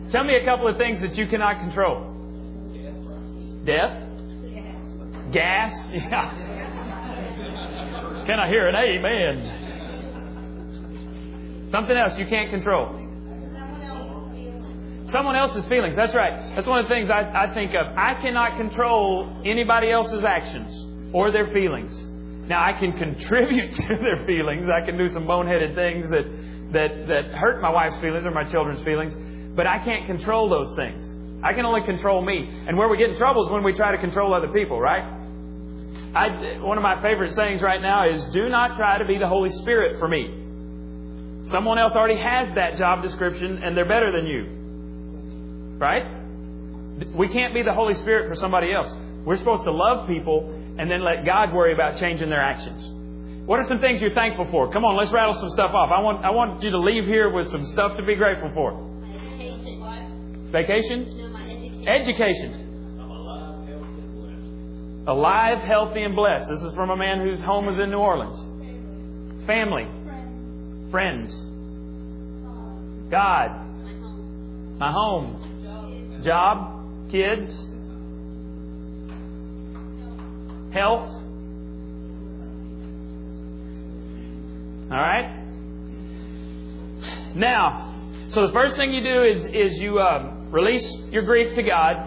Tell 0.10 0.24
me 0.24 0.38
a 0.38 0.46
couple 0.46 0.70
of 0.70 0.78
things 0.78 1.02
that 1.02 1.18
you 1.18 1.28
cannot 1.28 1.60
control. 1.60 2.12
Death? 3.66 4.10
Gas? 5.32 5.88
Yeah. 5.94 6.54
Can 8.26 8.40
I 8.40 8.48
hear 8.48 8.70
an 8.70 8.76
amen? 8.76 9.60
Something 11.68 11.98
else 11.98 12.18
you 12.18 12.26
can't 12.26 12.50
control. 12.50 13.02
Someone 15.08 15.36
else's 15.36 15.66
feelings. 15.66 15.98
That's 15.98 16.16
right. 16.16 16.56
That's 16.56 16.68
one 16.68 16.80
of 16.80 16.88
the 16.88 16.96
things 16.96 17.10
I, 17.10 17.30
I 17.48 17.54
think 17.54 17.74
of. 17.74 17.88
I 17.98 18.14
cannot 18.22 18.56
control 18.56 19.42
anybody 19.44 19.92
else's 19.92 20.24
actions 20.24 20.86
or 21.12 21.32
their 21.32 21.48
feelings. 21.48 22.13
Now 22.48 22.64
I 22.64 22.78
can 22.78 22.94
contribute 22.94 23.72
to 23.88 23.88
their 23.88 24.26
feelings. 24.26 24.68
I 24.68 24.86
can 24.86 24.98
do 24.98 25.08
some 25.10 25.26
boneheaded 25.26 25.76
things 25.76 26.10
that 26.10 26.26
that 26.74 27.08
that 27.08 27.26
hurt 27.38 27.62
my 27.62 27.70
wife's 27.70 27.98
feelings 27.98 28.26
or 28.26 28.32
my 28.32 28.44
children's 28.44 28.84
feelings, 28.84 29.16
but 29.56 29.68
I 29.68 29.84
can't 29.84 30.06
control 30.06 30.50
those 30.50 30.76
things. 30.76 31.14
I 31.44 31.54
can 31.54 31.66
only 31.66 31.84
control 31.86 32.24
me. 32.24 32.48
And 32.68 32.78
where 32.78 32.88
we 32.88 32.98
get 32.98 33.10
in 33.10 33.18
trouble 33.18 33.44
is 33.46 33.52
when 33.52 33.64
we 33.64 33.74
try 33.74 33.92
to 33.92 33.98
control 33.98 34.34
other 34.34 34.48
people, 34.48 34.80
right? 34.80 35.04
I, 36.16 36.60
one 36.62 36.78
of 36.78 36.84
my 36.84 37.02
favorite 37.02 37.34
sayings 37.34 37.62
right 37.62 37.82
now 37.82 38.08
is 38.10 38.24
do 38.28 38.48
not 38.48 38.78
try 38.78 38.98
to 39.00 39.06
be 39.06 39.18
the 39.18 39.28
Holy 39.28 39.50
Spirit 39.50 40.00
for 40.00 40.08
me. 40.08 41.50
Someone 41.50 41.78
else 41.78 41.96
already 41.96 42.20
has 42.20 42.54
that 42.56 42.78
job 42.78 43.02
description 43.02 43.62
and 43.62 43.76
they're 43.76 43.88
better 43.88 44.12
than 44.12 44.26
you. 44.26 45.78
Right? 45.78 46.04
We 47.14 47.28
can't 47.28 47.54
be 47.54 47.64
the 47.64 47.74
Holy 47.74 47.96
Spirit 47.96 48.30
for 48.30 48.36
somebody 48.36 48.72
else. 48.72 48.94
We're 49.26 49.38
supposed 49.38 49.64
to 49.64 49.72
love 49.72 50.08
people 50.08 50.63
and 50.78 50.90
then 50.90 51.04
let 51.04 51.26
God 51.26 51.54
worry 51.54 51.74
about 51.74 51.98
changing 51.98 52.30
their 52.30 52.42
actions. 52.42 52.90
What 53.46 53.60
are 53.60 53.66
some 53.66 53.80
things 53.80 54.02
you're 54.02 54.14
thankful 54.14 54.48
for? 54.50 54.72
Come 54.72 54.86
on, 54.86 54.96
let's 54.96 55.12
rattle 55.12 55.34
some 55.34 55.50
stuff 55.50 55.74
off. 55.74 55.92
I 55.92 56.02
want, 56.02 56.24
I 56.24 56.32
want 56.32 56.64
you 56.64 56.72
to 56.72 56.80
leave 56.80 57.06
here 57.06 57.30
with 57.30 57.48
some 57.48 57.66
stuff 57.66 57.98
to 57.98 58.04
be 58.04 58.16
grateful 58.16 58.50
for. 58.54 58.72
education 59.04 59.82
Vacation? 60.52 61.02
Education. 61.86 61.88
education. 61.88 62.64
Alive, 65.06 65.60
healthy, 65.60 66.04
and 66.04 66.16
blessed. 66.16 66.48
This 66.48 66.62
is 66.62 66.74
from 66.74 66.90
a 66.90 66.96
man 66.96 67.20
whose 67.20 67.42
home 67.42 67.68
is 67.68 67.78
in 67.80 67.90
New 67.92 67.98
Orleans. 67.98 68.40
Family. 69.46 69.86
Friends. 70.90 71.36
God. 73.12 73.52
My 74.80 74.92
home. 74.92 76.22
Job. 76.24 77.12
Kids. 77.12 77.68
Health. 80.74 81.08
All 84.92 85.00
right? 85.00 85.40
Now, 87.36 87.94
so 88.28 88.48
the 88.48 88.54
first 88.54 88.76
thing 88.76 88.92
you 88.94 89.04
do 89.04 89.24
is, 89.24 89.46
is 89.46 89.80
you 89.80 90.00
um, 90.00 90.52
release 90.52 90.92
your 91.12 91.24
grief 91.24 91.56
to 91.56 91.64
God. 91.64 91.98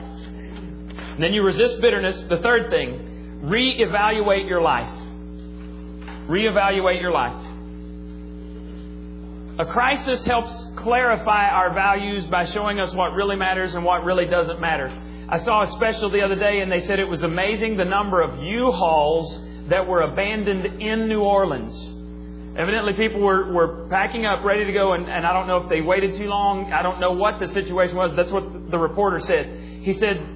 Then 1.19 1.33
you 1.33 1.43
resist 1.43 1.81
bitterness. 1.81 2.23
The 2.25 2.39
third 2.39 2.71
thing, 2.71 3.41
reevaluate 3.45 4.49
your 4.49 4.61
life. 4.61 4.93
Reevaluate 6.29 7.01
your 7.01 7.13
life. 7.13 7.43
A 9.59 9.65
crisis 9.65 10.25
helps 10.27 10.71
clarify 10.77 11.49
our 11.49 11.73
values 11.73 12.27
by 12.27 12.45
showing 12.45 12.79
us 12.79 12.93
what 12.93 13.15
really 13.15 13.37
matters 13.37 13.75
and 13.75 13.85
what 13.85 14.05
really 14.05 14.27
doesn't 14.27 14.61
matter. 14.61 14.89
I 15.29 15.39
saw 15.39 15.63
a 15.63 15.67
special 15.67 16.11
the 16.11 16.23
other 16.23 16.37
day 16.37 16.61
and 16.61 16.71
they 16.71 16.79
said 16.79 17.01
it 17.01 17.09
was 17.09 17.25
amazing 17.25 17.77
the 17.77 17.85
number 17.85 18.21
of 18.21 18.39
U-Hauls 18.41 19.45
that 19.69 19.87
were 19.87 20.03
abandoned 20.03 20.81
in 20.81 21.09
New 21.09 21.21
Orleans. 21.21 21.93
Evidently, 22.57 22.95
people 22.95 23.21
were, 23.21 23.53
were 23.53 23.87
packing 23.89 24.25
up, 24.25 24.45
ready 24.45 24.65
to 24.65 24.73
go, 24.73 24.95
and, 24.95 25.09
and 25.11 25.27
I 25.27 25.33
don't 25.33 25.47
know 25.47 25.59
if 25.59 25.69
they 25.69 25.83
waited 25.83 26.15
too 26.15 26.27
long. 26.27 26.73
I 26.73 26.83
don't 26.83 27.01
know 27.01 27.13
what 27.13 27.39
the 27.41 27.49
situation 27.49 27.97
was. 27.97 28.15
That's 28.15 28.31
what 28.31 28.71
the 28.71 28.79
reporter 28.79 29.19
said. 29.19 29.83
He 29.83 29.93
said 29.93 30.27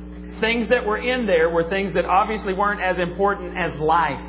things 0.41 0.69
that 0.69 0.85
were 0.85 0.99
in 0.99 1.25
there 1.25 1.49
were 1.49 1.65
things 1.65 1.95
that 1.95 2.05
obviously 2.05 2.53
weren't 2.53 2.83
as 2.83 2.99
important 2.99 3.57
as 3.57 3.79
life. 3.81 4.21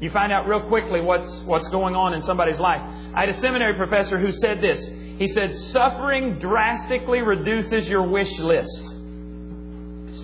You 0.00 0.10
find 0.10 0.30
out 0.30 0.46
real 0.46 0.60
quickly 0.68 1.00
what's, 1.00 1.40
what's 1.42 1.66
going 1.68 1.96
on 1.96 2.14
in 2.14 2.20
somebody's 2.20 2.60
life. 2.60 2.80
I 3.14 3.20
had 3.20 3.28
a 3.30 3.34
seminary 3.34 3.74
professor 3.74 4.18
who 4.18 4.30
said 4.30 4.60
this. 4.60 4.86
He 5.18 5.26
said, 5.26 5.56
Suffering 5.56 6.38
drastically 6.38 7.22
reduces 7.22 7.88
your 7.88 8.06
wish 8.06 8.38
list. 8.38 8.94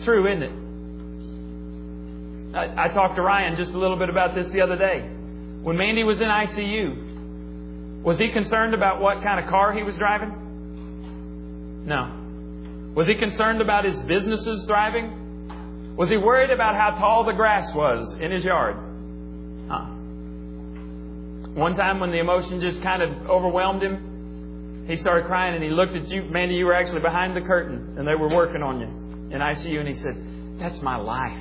True, 0.05 0.27
isn't 0.31 0.43
it? 0.43 0.53
I, 2.55 2.85
I 2.85 2.89
talked 2.89 3.17
to 3.17 3.23
Ryan 3.23 3.57
just 3.57 3.73
a 3.73 3.79
little 3.79 3.97
bit 3.97 4.09
about 4.09 4.35
this 4.35 4.49
the 4.51 4.61
other 4.61 4.77
day. 4.77 5.01
When 5.63 5.77
Mandy 5.77 6.05
was 6.05 6.21
in 6.21 6.29
ICU, 6.29 8.03
Was 8.05 8.19
he 8.19 8.31
concerned 8.31 8.75
about 8.75 9.01
what 9.01 9.23
kind 9.23 9.43
of 9.43 9.51
car 9.51 9.73
he 9.73 9.83
was 9.83 9.97
driving? 9.97 11.85
No. 11.87 12.93
Was 12.95 13.07
he 13.07 13.15
concerned 13.15 13.63
about 13.63 13.87
his 13.87 13.99
businesses 14.01 14.65
thriving? 14.65 15.97
Was 15.97 16.11
he 16.11 16.19
worried 16.19 16.51
about 16.51 16.77
how 16.77 16.91
tall 16.99 17.25
the 17.25 17.33
grass 17.33 17.75
was 17.75 18.13
in 18.21 18.31
his 18.31 18.45
yard? 18.45 18.77
Huh. 19.69 19.87
One 21.55 21.77
time 21.77 21.99
when 21.99 22.11
the 22.11 22.19
emotion 22.19 22.61
just 22.61 22.83
kind 22.83 23.03
of 23.03 23.31
overwhelmed 23.31 23.83
him, 23.83 24.85
he 24.87 24.97
started 24.97 25.25
crying 25.27 25.55
and 25.55 25.65
he 25.65 25.71
looked 25.71 25.95
at 25.97 26.09
you. 26.09 26.25
Mandy, 26.25 26.57
you 26.57 26.67
were 26.67 26.75
actually 26.75 27.01
behind 27.01 27.35
the 27.35 27.41
curtain 27.41 27.95
and 27.97 28.07
they 28.07 28.15
were 28.15 28.29
working 28.29 28.63
on 28.63 28.81
you 28.81 29.04
in 29.31 29.41
ICU 29.41 29.79
and 29.79 29.89
he 29.89 29.95
said, 29.95 30.59
That's 30.59 30.81
my 30.83 30.97
life. 30.97 31.39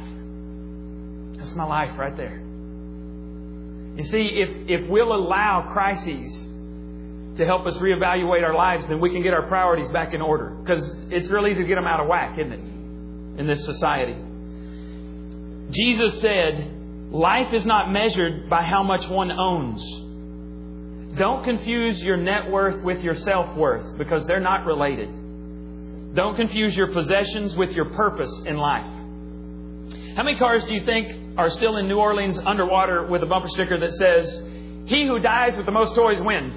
That's 1.38 1.54
my 1.56 1.66
life 1.66 1.98
right 1.98 2.16
there. 2.16 2.40
You 3.98 4.04
see, 4.04 4.26
if, 4.26 4.82
if 4.82 4.90
we'll 4.90 5.14
allow 5.14 5.70
crises 5.72 6.50
to 7.36 7.46
help 7.46 7.66
us 7.66 7.78
reevaluate 7.78 8.44
our 8.44 8.56
lives, 8.56 8.88
then 8.88 9.00
we 9.00 9.10
can 9.10 9.22
get 9.22 9.34
our 9.34 9.48
priorities 9.48 9.90
back 9.90 10.14
in 10.14 10.22
order. 10.22 10.50
Because 10.50 10.98
it's 11.10 11.30
real 11.30 11.48
easy 11.48 11.62
to 11.62 11.68
get 11.68 11.76
them 11.76 11.86
out 11.86 12.00
of 12.00 12.08
whack, 12.08 12.38
isn't 12.38 12.54
it? 12.54 12.60
In 13.40 13.48
this 13.48 13.64
society. 13.66 14.16
Jesus 15.72 16.22
said, 16.22 16.72
Life 17.12 17.54
is 17.54 17.66
not 17.66 17.92
measured 17.92 18.50
by 18.50 18.64
how 18.64 18.82
much 18.82 19.08
one 19.08 19.32
owns. 19.32 19.84
Don't 21.16 21.44
confuse 21.44 22.02
your 22.02 22.18
net 22.18 22.50
worth 22.50 22.84
with 22.84 23.04
your 23.04 23.16
self 23.16 23.56
worth 23.56 23.98
because 24.00 24.26
they're 24.26 24.40
not 24.40 24.66
related. 24.66 25.10
Don't 26.14 26.36
confuse 26.36 26.78
your 26.78 26.94
possessions 26.94 27.56
with 27.56 27.76
your 27.76 27.86
purpose 27.86 28.44
in 28.46 28.58
life. 28.58 28.86
How 30.16 30.22
many 30.22 30.38
cars 30.38 30.64
do 30.66 30.74
you 30.74 30.86
think 30.86 31.38
are 31.38 31.50
still 31.50 31.78
in 31.78 31.88
New 31.88 31.98
Orleans 31.98 32.38
underwater 32.38 33.08
with 33.08 33.24
a 33.24 33.26
bumper 33.26 33.48
sticker 33.48 33.80
that 33.80 33.94
says, 33.94 34.42
He 34.86 35.08
who 35.08 35.18
dies 35.20 35.58
with 35.58 35.66
the 35.66 35.72
most 35.72 35.96
toys 35.96 36.22
wins? 36.22 36.54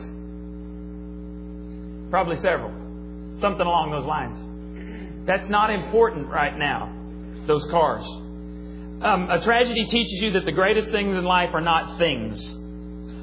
Probably 2.11 2.37
several. 2.37 2.71
Something 3.41 3.67
along 3.67 3.93
those 3.93 4.05
lines. 4.05 5.27
That's 5.27 5.49
not 5.49 5.71
important 5.71 6.29
right 6.29 6.57
now, 6.57 6.93
those 7.47 7.65
cars. 7.71 8.05
Um, 9.03 9.31
a 9.31 9.41
tragedy 9.41 9.85
teaches 9.85 10.21
you 10.23 10.33
that 10.33 10.45
the 10.45 10.53
greatest 10.53 10.91
things 10.91 11.17
in 11.17 11.25
life 11.25 11.55
are 11.55 11.61
not 11.63 11.99
things. 11.99 12.53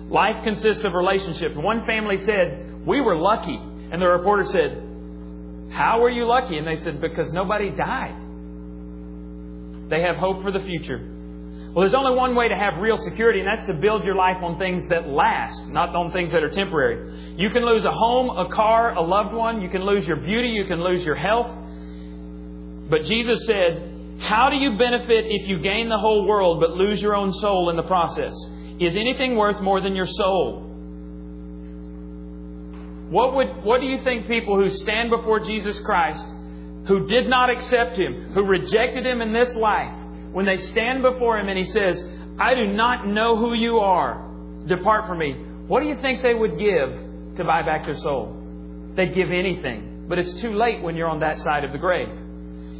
Life 0.09 0.43
consists 0.43 0.83
of 0.83 0.93
relationships. 0.93 1.55
One 1.55 1.85
family 1.85 2.17
said, 2.17 2.85
We 2.85 3.01
were 3.01 3.17
lucky. 3.17 3.57
And 3.91 4.01
the 4.01 4.07
reporter 4.07 4.43
said, 4.43 4.92
How 5.73 5.99
were 5.99 6.09
you 6.09 6.25
lucky? 6.25 6.57
And 6.57 6.67
they 6.67 6.75
said, 6.75 7.01
Because 7.01 7.31
nobody 7.31 7.71
died. 7.71 8.15
They 9.89 10.01
have 10.01 10.15
hope 10.15 10.43
for 10.43 10.51
the 10.51 10.62
future. 10.62 11.09
Well, 11.73 11.81
there's 11.81 11.95
only 11.95 12.15
one 12.15 12.36
way 12.36 12.47
to 12.47 12.55
have 12.55 12.77
real 12.77 12.97
security, 12.97 13.39
and 13.39 13.47
that's 13.47 13.65
to 13.65 13.73
build 13.73 14.03
your 14.03 14.13
life 14.13 14.43
on 14.43 14.59
things 14.59 14.88
that 14.89 15.09
last, 15.09 15.71
not 15.71 15.95
on 15.95 16.12
things 16.12 16.31
that 16.31 16.43
are 16.43 16.49
temporary. 16.49 17.36
You 17.36 17.49
can 17.49 17.65
lose 17.65 17.83
a 17.83 17.91
home, 17.91 18.29
a 18.29 18.47
car, 18.53 18.93
a 18.93 19.01
loved 19.01 19.33
one. 19.33 19.59
You 19.62 19.69
can 19.69 19.83
lose 19.83 20.07
your 20.07 20.17
beauty. 20.17 20.49
You 20.49 20.65
can 20.65 20.83
lose 20.83 21.03
your 21.03 21.15
health. 21.15 21.49
But 22.89 23.05
Jesus 23.05 23.47
said, 23.47 24.19
How 24.19 24.51
do 24.51 24.55
you 24.55 24.77
benefit 24.77 25.25
if 25.27 25.47
you 25.47 25.57
gain 25.57 25.89
the 25.89 25.97
whole 25.97 26.27
world 26.27 26.59
but 26.59 26.71
lose 26.71 27.01
your 27.01 27.15
own 27.15 27.33
soul 27.33 27.71
in 27.71 27.75
the 27.75 27.83
process? 27.83 28.36
Is 28.79 28.95
anything 28.95 29.36
worth 29.36 29.59
more 29.59 29.81
than 29.81 29.95
your 29.95 30.05
soul? 30.05 30.62
What, 33.13 33.36
would, 33.36 33.63
what 33.63 33.80
do 33.80 33.86
you 33.86 34.04
think 34.04 34.26
people 34.26 34.58
who 34.58 34.71
stand 34.71 35.12
before 35.12 35.39
Jesus 35.39 35.80
Christ, 35.82 36.26
who 36.88 37.06
did 37.06 37.30
not 37.30 37.52
accept 37.52 37.95
Him, 37.95 38.34
who 38.34 38.43
rejected 38.43 39.06
Him 39.06 39.21
in 39.21 39.32
this 39.32 39.54
life, 39.54 39.93
when 40.32 40.47
they 40.47 40.58
stand 40.58 41.04
before 41.04 41.38
Him 41.38 41.47
and 41.47 41.56
He 41.56 41.63
says, 41.63 42.04
I 42.39 42.56
do 42.56 42.65
not 42.65 43.06
know 43.06 43.38
who 43.38 43.54
you 43.54 43.78
are, 43.78 44.28
depart 44.65 45.06
from 45.06 45.19
me, 45.19 45.34
what 45.67 45.82
do 45.82 45.89
you 45.89 46.02
think 46.02 46.23
they 46.23 46.34
would 46.34 46.58
give 46.58 47.36
to 47.36 47.43
buy 47.43 47.62
back 47.62 47.86
their 47.86 47.95
soul? 47.97 48.36
They'd 48.95 49.13
give 49.13 49.30
anything. 49.30 50.08
But 50.10 50.17
it's 50.17 50.34
too 50.41 50.56
late 50.56 50.82
when 50.82 50.95
you're 50.95 51.08
on 51.08 51.19
that 51.19 51.38
side 51.38 51.63
of 51.63 51.71
the 51.71 51.78
grave. 51.78 52.10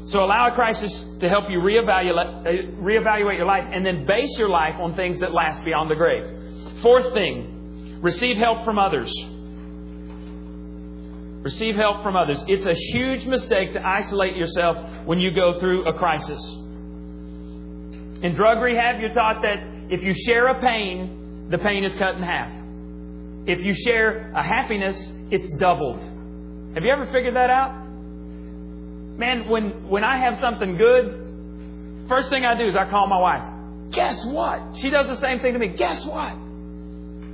So 0.08 0.24
allow 0.24 0.52
a 0.52 0.56
crisis 0.56 1.16
to 1.20 1.30
help 1.30 1.48
you 1.52 1.60
reevaluate, 1.60 2.82
reevaluate 2.82 3.38
your 3.38 3.46
life 3.46 3.70
and 3.72 3.86
then 3.86 4.08
base 4.08 4.36
your 4.40 4.50
life 4.50 4.78
on 4.80 4.96
things 4.96 5.20
that 5.20 5.32
last 5.32 5.64
beyond 5.64 5.92
the 5.92 5.96
grave. 5.96 6.82
Fourth 6.82 7.14
thing, 7.14 8.00
receive 8.02 8.38
help 8.38 8.66
from 8.66 8.80
others. 8.80 9.14
Receive 11.44 11.76
help 11.76 12.04
from 12.04 12.16
others. 12.16 12.42
It's 12.48 12.66
a 12.66 12.74
huge 12.74 13.26
mistake 13.26 13.74
to 13.74 13.86
isolate 13.86 14.38
yourself 14.38 14.78
when 15.06 15.20
you 15.20 15.32
go 15.32 15.60
through 15.60 15.86
a 15.86 15.94
crisis. 15.94 16.42
In 18.24 18.34
drug 18.34 18.62
rehab, 18.62 19.02
you're 19.02 19.14
taught 19.14 19.42
that 19.42 19.62
if 19.90 20.02
you 20.04 20.14
share 20.14 20.48
a 20.48 20.62
pain, 20.62 21.50
the 21.50 21.58
pain 21.58 21.84
is 21.84 21.94
cut 21.96 22.16
in 22.16 22.24
half. 22.24 22.50
If 23.46 23.60
you 23.60 23.76
share 23.76 24.32
a 24.34 24.42
happiness, 24.42 25.12
it's 25.32 25.50
doubled. 25.58 26.02
Have 26.76 26.84
you 26.84 26.92
ever 26.92 27.06
figured 27.12 27.36
that 27.36 27.50
out? 27.50 27.84
Man, 29.18 29.50
when, 29.50 29.90
when 29.90 30.06
I 30.06 30.20
have 30.20 30.38
something 30.38 30.78
good, 30.78 32.08
first 32.08 32.30
thing 32.30 32.46
I 32.46 32.56
do 32.56 32.64
is 32.64 32.76
I 32.76 32.90
call 32.90 33.08
my 33.08 33.20
wife. 33.20 33.92
Guess 33.92 34.26
what? 34.28 34.78
She 34.78 34.90
does 34.90 35.08
the 35.08 35.18
same 35.18 35.42
thing 35.42 35.52
to 35.54 35.60
me. 35.60 35.68
Guess 35.68 36.06
what? 36.06 36.34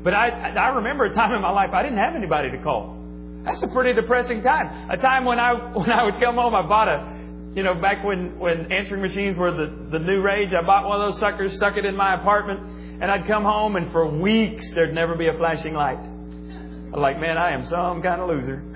But 0.04 0.16
I, 0.16 0.30
I 0.30 0.68
remember 0.70 1.06
a 1.06 1.14
time 1.14 1.34
in 1.34 1.42
my 1.42 1.52
life 1.52 1.70
I 1.74 1.84
didn't 1.84 2.00
have 2.00 2.16
anybody 2.16 2.50
to 2.52 2.58
call. 2.58 2.99
That's 3.44 3.62
a 3.64 3.68
pretty 3.68 3.94
depressing 3.94 4.42
time. 4.44 4.90
A 4.90 4.98
time 4.98 5.26
when 5.26 5.40
I 5.40 5.54
when 5.74 5.92
I 5.92 6.04
would 6.04 6.20
come 6.20 6.36
home, 6.36 6.54
I 6.56 6.62
bought 6.68 6.88
a, 6.88 7.20
you 7.56 7.64
know, 7.64 7.74
back 7.76 8.04
when 8.04 8.38
when 8.40 8.72
answering 8.72 9.02
machines 9.02 9.38
were 9.38 9.52
the 9.52 9.88
the 9.92 10.00
new 10.00 10.22
rage. 10.22 10.50
I 10.54 10.66
bought 10.66 10.88
one 10.88 11.02
of 11.02 11.12
those 11.12 11.20
suckers, 11.20 11.54
stuck 11.54 11.78
it 11.78 11.86
in 11.86 11.96
my 11.96 12.20
apartment, 12.20 12.60
and 13.02 13.10
I'd 13.10 13.26
come 13.26 13.44
home, 13.44 13.76
and 13.76 13.92
for 13.92 14.08
weeks 14.08 14.72
there'd 14.74 14.94
never 14.94 15.16
be 15.16 15.28
a 15.28 15.34
flashing 15.34 15.74
light. 15.74 16.00
I'm 16.00 17.02
like, 17.02 17.20
man, 17.20 17.38
I 17.38 17.52
am 17.54 17.66
some 17.66 18.02
kind 18.02 18.20
of 18.20 18.30
loser. 18.30 18.64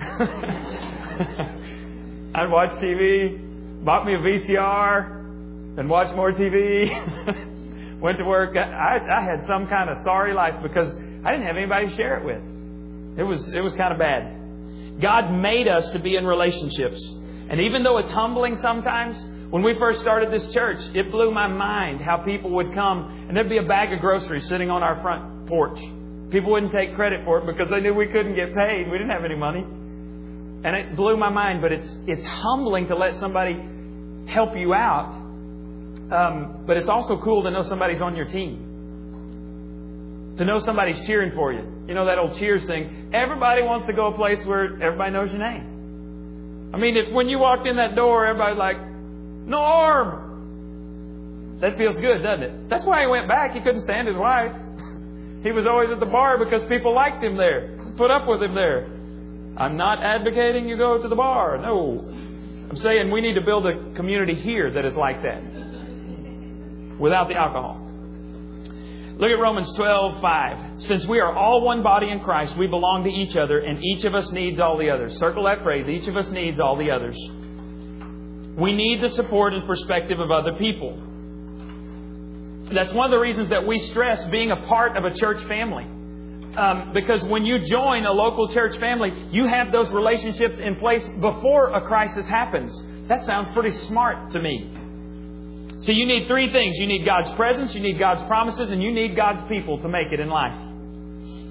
I'd 2.34 2.50
watch 2.50 2.70
TV, 2.80 3.84
bought 3.84 4.06
me 4.06 4.14
a 4.14 4.18
VCR, 4.18 5.78
and 5.78 5.90
watched 5.90 6.14
more 6.14 6.32
TV. 6.32 8.00
Went 8.00 8.18
to 8.18 8.24
work. 8.24 8.56
I, 8.56 8.98
I 9.10 9.22
had 9.22 9.44
some 9.46 9.66
kind 9.66 9.90
of 9.90 9.98
sorry 10.04 10.34
life 10.34 10.62
because 10.62 10.94
I 10.94 11.30
didn't 11.32 11.46
have 11.46 11.56
anybody 11.56 11.88
to 11.88 11.94
share 11.94 12.18
it 12.18 12.24
with. 12.24 13.18
It 13.18 13.22
was 13.22 13.52
it 13.54 13.60
was 13.60 13.72
kind 13.74 13.92
of 13.92 13.98
bad. 13.98 14.43
God 15.00 15.32
made 15.32 15.68
us 15.68 15.90
to 15.90 15.98
be 15.98 16.16
in 16.16 16.24
relationships, 16.26 17.00
and 17.48 17.60
even 17.60 17.82
though 17.82 17.98
it's 17.98 18.10
humbling 18.10 18.56
sometimes, 18.56 19.22
when 19.50 19.62
we 19.62 19.78
first 19.78 20.00
started 20.00 20.32
this 20.32 20.52
church, 20.52 20.78
it 20.94 21.12
blew 21.12 21.30
my 21.30 21.46
mind 21.46 22.00
how 22.00 22.16
people 22.16 22.50
would 22.52 22.72
come 22.74 23.26
and 23.28 23.36
there'd 23.36 23.48
be 23.48 23.58
a 23.58 23.62
bag 23.62 23.92
of 23.92 24.00
groceries 24.00 24.48
sitting 24.48 24.68
on 24.68 24.82
our 24.82 25.00
front 25.00 25.46
porch. 25.46 25.78
People 26.30 26.50
wouldn't 26.50 26.72
take 26.72 26.96
credit 26.96 27.24
for 27.24 27.38
it 27.38 27.46
because 27.46 27.70
they 27.70 27.78
knew 27.78 27.94
we 27.94 28.08
couldn't 28.08 28.34
get 28.34 28.52
paid. 28.52 28.90
We 28.90 28.98
didn't 28.98 29.10
have 29.10 29.24
any 29.24 29.36
money. 29.36 29.60
And 29.60 30.74
it 30.74 30.96
blew 30.96 31.16
my 31.16 31.28
mind, 31.28 31.62
but 31.62 31.70
it's, 31.70 31.96
it's 32.08 32.24
humbling 32.24 32.88
to 32.88 32.96
let 32.96 33.14
somebody 33.14 33.54
help 34.26 34.56
you 34.56 34.74
out. 34.74 35.12
Um, 36.10 36.64
but 36.66 36.76
it's 36.76 36.88
also 36.88 37.16
cool 37.20 37.44
to 37.44 37.50
know 37.52 37.62
somebody's 37.62 38.00
on 38.00 38.16
your 38.16 38.24
team. 38.24 38.73
To 40.36 40.44
know 40.44 40.58
somebody's 40.58 41.06
cheering 41.06 41.32
for 41.32 41.52
you. 41.52 41.62
You 41.86 41.94
know 41.94 42.06
that 42.06 42.18
old 42.18 42.36
cheers 42.36 42.64
thing. 42.64 43.10
Everybody 43.12 43.62
wants 43.62 43.86
to 43.86 43.92
go 43.92 44.06
a 44.06 44.12
place 44.14 44.44
where 44.44 44.82
everybody 44.82 45.12
knows 45.12 45.32
your 45.32 45.40
name. 45.40 46.70
I 46.74 46.76
mean, 46.76 46.96
if 46.96 47.12
when 47.12 47.28
you 47.28 47.38
walked 47.38 47.66
in 47.68 47.76
that 47.76 47.94
door, 47.94 48.26
everybody's 48.26 48.58
like, 48.58 48.78
Norm! 49.46 50.24
That 51.60 51.76
feels 51.78 51.98
good, 51.98 52.22
doesn't 52.22 52.42
it? 52.42 52.68
That's 52.68 52.84
why 52.84 53.02
he 53.02 53.06
went 53.06 53.28
back. 53.28 53.52
He 53.52 53.60
couldn't 53.60 53.82
stand 53.82 54.08
his 54.08 54.16
wife. 54.16 54.52
He 55.44 55.52
was 55.52 55.66
always 55.66 55.90
at 55.90 56.00
the 56.00 56.06
bar 56.06 56.42
because 56.42 56.66
people 56.70 56.94
liked 56.94 57.22
him 57.22 57.36
there, 57.36 57.78
put 57.98 58.10
up 58.10 58.26
with 58.26 58.42
him 58.42 58.54
there. 58.54 58.86
I'm 59.58 59.76
not 59.76 60.02
advocating 60.02 60.66
you 60.66 60.78
go 60.78 61.02
to 61.02 61.06
the 61.06 61.14
bar. 61.14 61.58
No. 61.58 62.00
I'm 62.70 62.76
saying 62.76 63.10
we 63.10 63.20
need 63.20 63.34
to 63.34 63.42
build 63.42 63.66
a 63.66 63.92
community 63.92 64.34
here 64.34 64.70
that 64.70 64.86
is 64.86 64.96
like 64.96 65.22
that 65.22 65.42
without 66.98 67.28
the 67.28 67.34
alcohol. 67.34 67.83
Look 69.16 69.30
at 69.30 69.38
Romans 69.38 69.72
12, 69.74 70.20
5. 70.20 70.82
Since 70.82 71.06
we 71.06 71.20
are 71.20 71.32
all 71.32 71.64
one 71.64 71.84
body 71.84 72.10
in 72.10 72.18
Christ, 72.18 72.56
we 72.56 72.66
belong 72.66 73.04
to 73.04 73.10
each 73.10 73.36
other, 73.36 73.60
and 73.60 73.82
each 73.84 74.02
of 74.04 74.12
us 74.12 74.32
needs 74.32 74.58
all 74.58 74.76
the 74.76 74.90
others. 74.90 75.16
Circle 75.18 75.44
that 75.44 75.62
phrase. 75.62 75.88
Each 75.88 76.08
of 76.08 76.16
us 76.16 76.30
needs 76.30 76.58
all 76.58 76.76
the 76.76 76.90
others. 76.90 77.16
We 78.58 78.74
need 78.74 79.00
the 79.00 79.08
support 79.08 79.54
and 79.54 79.64
perspective 79.66 80.18
of 80.18 80.32
other 80.32 80.54
people. 80.54 80.98
That's 82.72 82.92
one 82.92 83.04
of 83.04 83.10
the 83.12 83.20
reasons 83.20 83.50
that 83.50 83.64
we 83.64 83.78
stress 83.78 84.24
being 84.24 84.50
a 84.50 84.56
part 84.66 84.96
of 84.96 85.04
a 85.04 85.14
church 85.14 85.42
family. 85.44 85.84
Um, 86.56 86.92
because 86.92 87.22
when 87.24 87.44
you 87.44 87.60
join 87.60 88.06
a 88.06 88.12
local 88.12 88.48
church 88.48 88.78
family, 88.78 89.12
you 89.30 89.46
have 89.46 89.70
those 89.70 89.90
relationships 89.90 90.58
in 90.58 90.74
place 90.76 91.06
before 91.20 91.70
a 91.70 91.80
crisis 91.82 92.26
happens. 92.26 92.80
That 93.06 93.24
sounds 93.24 93.48
pretty 93.54 93.72
smart 93.72 94.30
to 94.30 94.40
me. 94.40 94.70
So 95.84 95.92
you 95.92 96.06
need 96.06 96.26
three 96.28 96.50
things. 96.50 96.78
You 96.78 96.86
need 96.86 97.04
God's 97.04 97.30
presence, 97.32 97.74
you 97.74 97.82
need 97.82 97.98
God's 97.98 98.22
promises, 98.22 98.70
and 98.70 98.82
you 98.82 98.90
need 98.90 99.14
God's 99.14 99.42
people 99.48 99.76
to 99.82 99.88
make 99.88 100.12
it 100.12 100.18
in 100.18 100.30
life. 100.30 100.58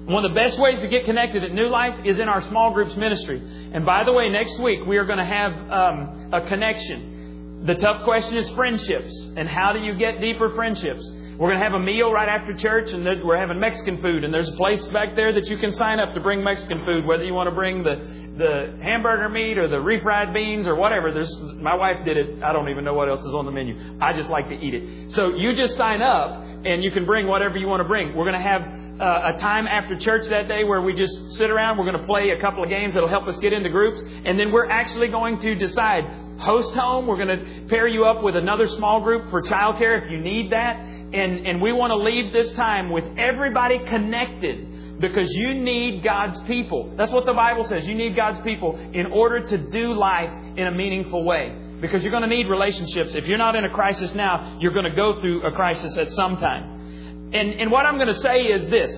One 0.06 0.24
of 0.24 0.32
the 0.32 0.34
best 0.34 0.58
ways 0.58 0.80
to 0.80 0.88
get 0.88 1.04
connected 1.04 1.44
at 1.44 1.52
New 1.54 1.68
Life 1.68 2.04
is 2.04 2.18
in 2.18 2.28
our 2.28 2.40
small 2.40 2.72
groups 2.72 2.96
ministry. 2.96 3.40
And 3.72 3.86
by 3.86 4.02
the 4.02 4.12
way, 4.12 4.28
next 4.28 4.58
week 4.58 4.84
we 4.86 4.96
are 4.96 5.04
going 5.04 5.18
to 5.18 5.24
have 5.24 5.52
um, 5.70 6.30
a 6.32 6.40
connection. 6.48 7.62
The 7.64 7.76
tough 7.76 8.02
question 8.02 8.36
is 8.36 8.50
friendships. 8.50 9.14
And 9.36 9.48
how 9.48 9.72
do 9.72 9.78
you 9.78 9.94
get 9.94 10.20
deeper 10.20 10.50
friendships? 10.50 11.08
We're 11.38 11.48
going 11.48 11.58
to 11.58 11.64
have 11.64 11.74
a 11.74 11.84
meal 11.84 12.12
right 12.12 12.28
after 12.28 12.54
church, 12.54 12.92
and 12.92 13.04
we're 13.04 13.36
having 13.36 13.58
Mexican 13.58 14.00
food. 14.00 14.22
And 14.22 14.32
there's 14.32 14.48
a 14.48 14.56
place 14.56 14.86
back 14.88 15.16
there 15.16 15.32
that 15.32 15.48
you 15.48 15.58
can 15.58 15.72
sign 15.72 15.98
up 15.98 16.14
to 16.14 16.20
bring 16.20 16.44
Mexican 16.44 16.84
food, 16.84 17.04
whether 17.04 17.24
you 17.24 17.34
want 17.34 17.48
to 17.48 17.54
bring 17.54 17.82
the 17.82 18.24
the 18.36 18.76
hamburger 18.82 19.28
meat 19.28 19.58
or 19.58 19.68
the 19.68 19.76
refried 19.76 20.32
beans 20.34 20.66
or 20.66 20.74
whatever. 20.74 21.12
There's 21.12 21.36
my 21.54 21.74
wife 21.74 22.04
did 22.04 22.16
it. 22.16 22.42
I 22.42 22.52
don't 22.52 22.68
even 22.68 22.84
know 22.84 22.94
what 22.94 23.08
else 23.08 23.20
is 23.20 23.34
on 23.34 23.46
the 23.46 23.52
menu. 23.52 23.76
I 24.00 24.12
just 24.12 24.30
like 24.30 24.48
to 24.48 24.54
eat 24.54 24.74
it. 24.74 25.12
So 25.12 25.34
you 25.34 25.54
just 25.56 25.76
sign 25.76 26.02
up, 26.02 26.42
and 26.64 26.82
you 26.84 26.90
can 26.90 27.04
bring 27.04 27.26
whatever 27.26 27.56
you 27.56 27.66
want 27.66 27.80
to 27.80 27.88
bring. 27.88 28.14
We're 28.14 28.30
going 28.30 28.40
to 28.40 28.48
have 28.48 28.62
uh, 29.00 29.32
a 29.34 29.38
time 29.38 29.66
after 29.66 29.96
church 29.98 30.28
that 30.28 30.46
day 30.46 30.62
where 30.62 30.80
we 30.80 30.94
just 30.94 31.32
sit 31.32 31.50
around. 31.50 31.78
We're 31.78 31.90
going 31.90 31.98
to 31.98 32.06
play 32.06 32.30
a 32.30 32.40
couple 32.40 32.62
of 32.62 32.68
games 32.68 32.94
that'll 32.94 33.08
help 33.08 33.26
us 33.26 33.38
get 33.38 33.52
into 33.52 33.70
groups, 33.70 34.02
and 34.02 34.38
then 34.38 34.52
we're 34.52 34.70
actually 34.70 35.08
going 35.08 35.40
to 35.40 35.54
decide 35.54 36.04
host 36.38 36.74
home. 36.74 37.06
We're 37.06 37.24
going 37.24 37.38
to 37.38 37.66
pair 37.68 37.86
you 37.86 38.04
up 38.04 38.22
with 38.22 38.36
another 38.36 38.66
small 38.66 39.00
group 39.00 39.30
for 39.30 39.42
childcare 39.42 40.04
if 40.04 40.10
you 40.10 40.18
need 40.18 40.52
that, 40.52 40.76
and 41.14 41.46
and 41.46 41.62
we 41.62 41.72
want 41.72 41.90
to 41.90 41.96
leave 41.96 42.32
this 42.32 42.52
time 42.54 42.90
with 42.90 43.04
everybody 43.16 43.78
connected 43.86 45.00
because 45.00 45.30
you 45.32 45.54
need 45.54 46.02
God's 46.02 46.38
people. 46.44 46.94
That's 46.96 47.10
what 47.10 47.26
the 47.26 47.32
Bible 47.32 47.64
says. 47.64 47.86
You 47.86 47.94
need 47.94 48.16
God's 48.16 48.40
people 48.40 48.78
in 48.78 49.06
order 49.06 49.44
to 49.44 49.58
do 49.58 49.92
life 49.92 50.30
in 50.56 50.66
a 50.66 50.70
meaningful 50.70 51.24
way. 51.24 51.56
Because 51.80 52.02
you're 52.02 52.12
going 52.12 52.22
to 52.22 52.28
need 52.28 52.48
relationships. 52.48 53.14
If 53.14 53.26
you're 53.26 53.38
not 53.38 53.56
in 53.56 53.64
a 53.64 53.70
crisis 53.70 54.14
now, 54.14 54.58
you're 54.60 54.72
going 54.72 54.88
to 54.88 54.96
go 54.96 55.20
through 55.20 55.42
a 55.42 55.52
crisis 55.52 55.96
at 55.98 56.10
some 56.12 56.36
time. 56.38 57.30
And, 57.34 57.60
and 57.60 57.70
what 57.70 57.84
I'm 57.84 57.96
going 57.96 58.08
to 58.08 58.14
say 58.14 58.42
is 58.42 58.66
this. 58.68 58.96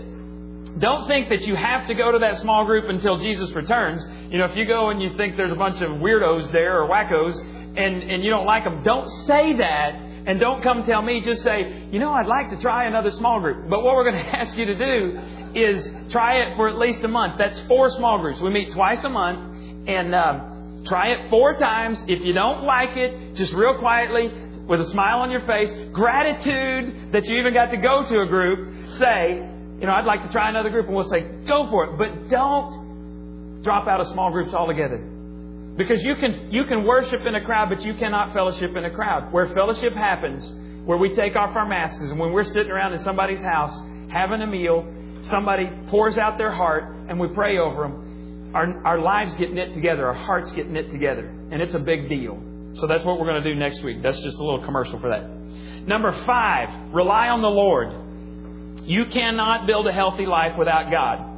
Don't 0.79 1.07
think 1.07 1.31
that 1.31 1.47
you 1.47 1.55
have 1.55 1.87
to 1.87 1.95
go 1.95 2.13
to 2.13 2.19
that 2.19 2.37
small 2.37 2.67
group 2.67 2.89
until 2.91 3.17
Jesus 3.17 3.51
returns. 3.53 4.07
You 4.31 4.39
know, 4.39 4.45
if 4.45 4.55
you 4.57 4.67
go 4.67 4.91
and 4.91 5.03
you 5.03 5.17
think 5.17 5.37
there's 5.37 5.51
a 5.51 5.57
bunch 5.57 5.81
of 5.81 5.91
weirdos 5.93 6.53
there 6.53 6.83
or 6.83 6.89
wackos 6.89 7.41
and, 7.41 8.03
and 8.03 8.23
you 8.23 8.31
don't 8.31 8.45
like 8.45 8.65
them, 8.65 8.83
don't 8.83 9.09
say 9.27 9.55
that 9.55 10.06
and 10.27 10.41
don't 10.41 10.63
come 10.63 10.85
tell 10.85 11.03
me. 11.03 11.21
Just 11.21 11.43
say, 11.43 11.89
you 11.93 11.99
know, 11.99 12.11
I'd 12.11 12.27
like 12.27 12.51
to 12.51 12.61
try 12.61 12.85
another 12.85 13.11
small 13.11 13.41
group. 13.41 13.69
But 13.71 13.83
what 13.83 13.95
we're 13.95 14.11
going 14.11 14.25
to 14.25 14.37
ask 14.37 14.57
you 14.57 14.67
to 14.67 14.77
do 14.77 15.21
is 15.55 15.91
try 16.11 16.39
it 16.39 16.57
for 16.57 16.69
at 16.69 16.79
least 16.79 17.03
a 17.05 17.09
month. 17.09 17.39
That's 17.39 17.59
four 17.61 17.89
small 17.91 18.19
groups. 18.19 18.41
We 18.41 18.51
meet 18.51 18.73
twice 18.73 19.03
a 19.05 19.09
month 19.09 19.89
and 19.89 20.15
um, 20.15 20.83
try 20.87 21.09
it 21.09 21.31
four 21.31 21.55
times. 21.55 22.03
If 22.09 22.23
you 22.23 22.33
don't 22.33 22.65
like 22.65 22.97
it, 22.97 23.35
just 23.35 23.53
real 23.53 23.79
quietly, 23.79 24.31
with 24.67 24.81
a 24.81 24.85
smile 24.85 25.21
on 25.21 25.31
your 25.31 25.43
face, 25.43 25.73
gratitude 25.93 27.13
that 27.13 27.27
you 27.27 27.39
even 27.39 27.55
got 27.55 27.71
to 27.71 27.77
go 27.77 28.03
to 28.03 28.21
a 28.21 28.27
group, 28.27 28.91
say, 28.95 29.35
you 29.81 29.87
know, 29.87 29.93
I'd 29.93 30.07
like 30.07 30.23
to 30.23 30.33
try 30.33 30.49
another 30.49 30.71
group, 30.71 30.87
and 30.87 30.95
we'll 30.95 31.05
say, 31.05 31.21
go 31.47 31.71
for 31.71 31.85
it. 31.85 31.99
But 31.99 32.29
don't 32.29 33.63
drop 33.63 33.87
out 33.87 34.01
of 34.01 34.09
small 34.09 34.33
groups 34.33 34.53
altogether. 34.53 35.16
Because 35.77 36.03
you 36.03 36.17
can, 36.17 36.51
you 36.51 36.65
can 36.65 36.85
worship 36.85 37.23
in 37.27 37.35
a 37.35 37.45
crowd, 37.45 37.69
but 37.69 37.85
you 37.85 37.95
cannot 37.95 38.33
fellowship 38.33 38.75
in 38.77 38.85
a 38.85 38.91
crowd. 38.91 39.33
Where 39.33 39.47
fellowship 39.55 39.93
happens, 39.93 40.51
where 40.85 40.97
we 40.97 41.13
take 41.13 41.37
off 41.37 41.55
our 41.55 41.67
masks, 41.67 42.03
and 42.11 42.19
when 42.19 42.33
we're 42.33 42.45
sitting 42.45 42.73
around 42.73 42.95
in 42.95 42.99
somebody's 43.01 43.43
house 43.43 43.79
having 44.09 44.41
a 44.41 44.47
meal, 44.47 44.87
somebody 45.21 45.69
pours 45.89 46.17
out 46.17 46.39
their 46.39 46.53
heart, 46.53 46.91
and 47.09 47.21
we 47.21 47.29
pray 47.29 47.59
over 47.59 47.83
them. 47.83 48.53
Our, 48.55 48.87
our 48.87 49.01
lives 49.01 49.35
get 49.35 49.53
knit 49.53 49.75
together, 49.75 50.07
our 50.07 50.15
hearts 50.15 50.51
get 50.53 50.71
knit 50.71 50.91
together, 50.91 51.27
and 51.51 51.61
it's 51.61 51.75
a 51.75 51.79
big 51.79 52.09
deal. 52.09 52.41
So 52.75 52.87
that's 52.87 53.05
what 53.05 53.19
we're 53.19 53.27
going 53.27 53.43
to 53.43 53.53
do 53.53 53.59
next 53.59 53.83
week. 53.83 54.03
That's 54.03 54.21
just 54.21 54.39
a 54.39 54.45
little 54.45 54.65
commercial 54.65 54.99
for 54.99 55.11
that. 55.11 55.29
Number 55.87 56.13
five, 56.25 56.95
rely 56.95 57.29
on 57.29 57.43
the 57.43 57.51
Lord. 57.51 57.93
You 58.85 59.07
cannot 59.07 59.67
build 59.67 59.87
a 59.87 59.93
healthy 59.93 60.27
life 60.27 60.57
without 60.57 60.91
God. 60.91 61.36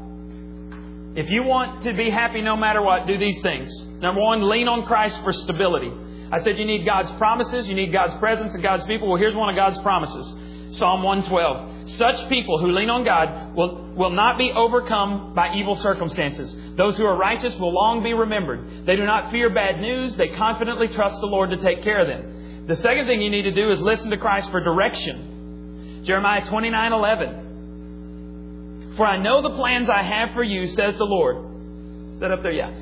If 1.19 1.31
you 1.31 1.43
want 1.43 1.83
to 1.83 1.95
be 1.95 2.11
happy 2.11 2.43
no 2.43 2.55
matter 2.55 2.81
what, 2.81 3.09
do 3.09 3.19
these 3.19 3.41
things. 3.41 3.77
Number 3.99 4.21
one, 4.21 4.49
lean 4.49 4.69
on 4.69 4.87
Christ 4.87 5.21
for 5.25 5.33
stability. 5.33 5.91
I 6.31 6.39
said 6.39 6.57
you 6.57 6.65
need 6.65 6.87
God's 6.87 7.11
promises, 7.19 7.69
you 7.69 7.75
need 7.75 7.93
God's 7.93 8.15
presence 8.21 8.55
and 8.55 8.63
God's 8.63 8.85
people. 8.85 9.09
Well, 9.09 9.19
here's 9.19 9.35
one 9.35 9.49
of 9.49 9.57
God's 9.57 9.79
promises 9.79 10.33
Psalm 10.79 11.03
112. 11.03 11.91
Such 11.91 12.29
people 12.29 12.61
who 12.61 12.71
lean 12.71 12.89
on 12.89 13.03
God 13.03 13.57
will, 13.57 13.95
will 13.97 14.11
not 14.11 14.39
be 14.39 14.53
overcome 14.53 15.35
by 15.35 15.57
evil 15.57 15.75
circumstances. 15.75 16.55
Those 16.77 16.97
who 16.97 17.05
are 17.05 17.17
righteous 17.17 17.59
will 17.59 17.73
long 17.73 18.05
be 18.05 18.15
remembered. 18.15 18.87
They 18.87 18.95
do 18.95 19.05
not 19.05 19.33
fear 19.33 19.51
bad 19.51 19.81
news, 19.81 20.15
they 20.15 20.29
confidently 20.29 20.87
trust 20.87 21.21
the 21.21 21.27
Lord 21.27 21.51
to 21.51 21.57
take 21.57 21.83
care 21.83 21.99
of 21.99 22.07
them. 22.07 22.67
The 22.69 22.77
second 22.77 23.09
thing 23.09 23.23
you 23.23 23.31
need 23.31 23.43
to 23.43 23.51
do 23.51 23.71
is 23.71 23.81
listen 23.81 24.11
to 24.11 24.19
Christ 24.19 24.53
for 24.53 24.61
direction. 24.61 26.05
Jeremiah 26.05 26.47
29 26.47 26.93
11. 26.93 27.48
For 28.99 29.07
I 29.07 29.17
know 29.17 29.41
the 29.41 29.55
plans 29.55 29.89
I 29.89 30.03
have 30.03 30.35
for 30.35 30.43
you, 30.43 30.67
says 30.67 30.99
the 30.99 31.05
Lord. 31.05 31.37
Is 32.15 32.21
that 32.21 32.33
up 32.33 32.43
there? 32.43 32.51
Yeah. 32.51 32.75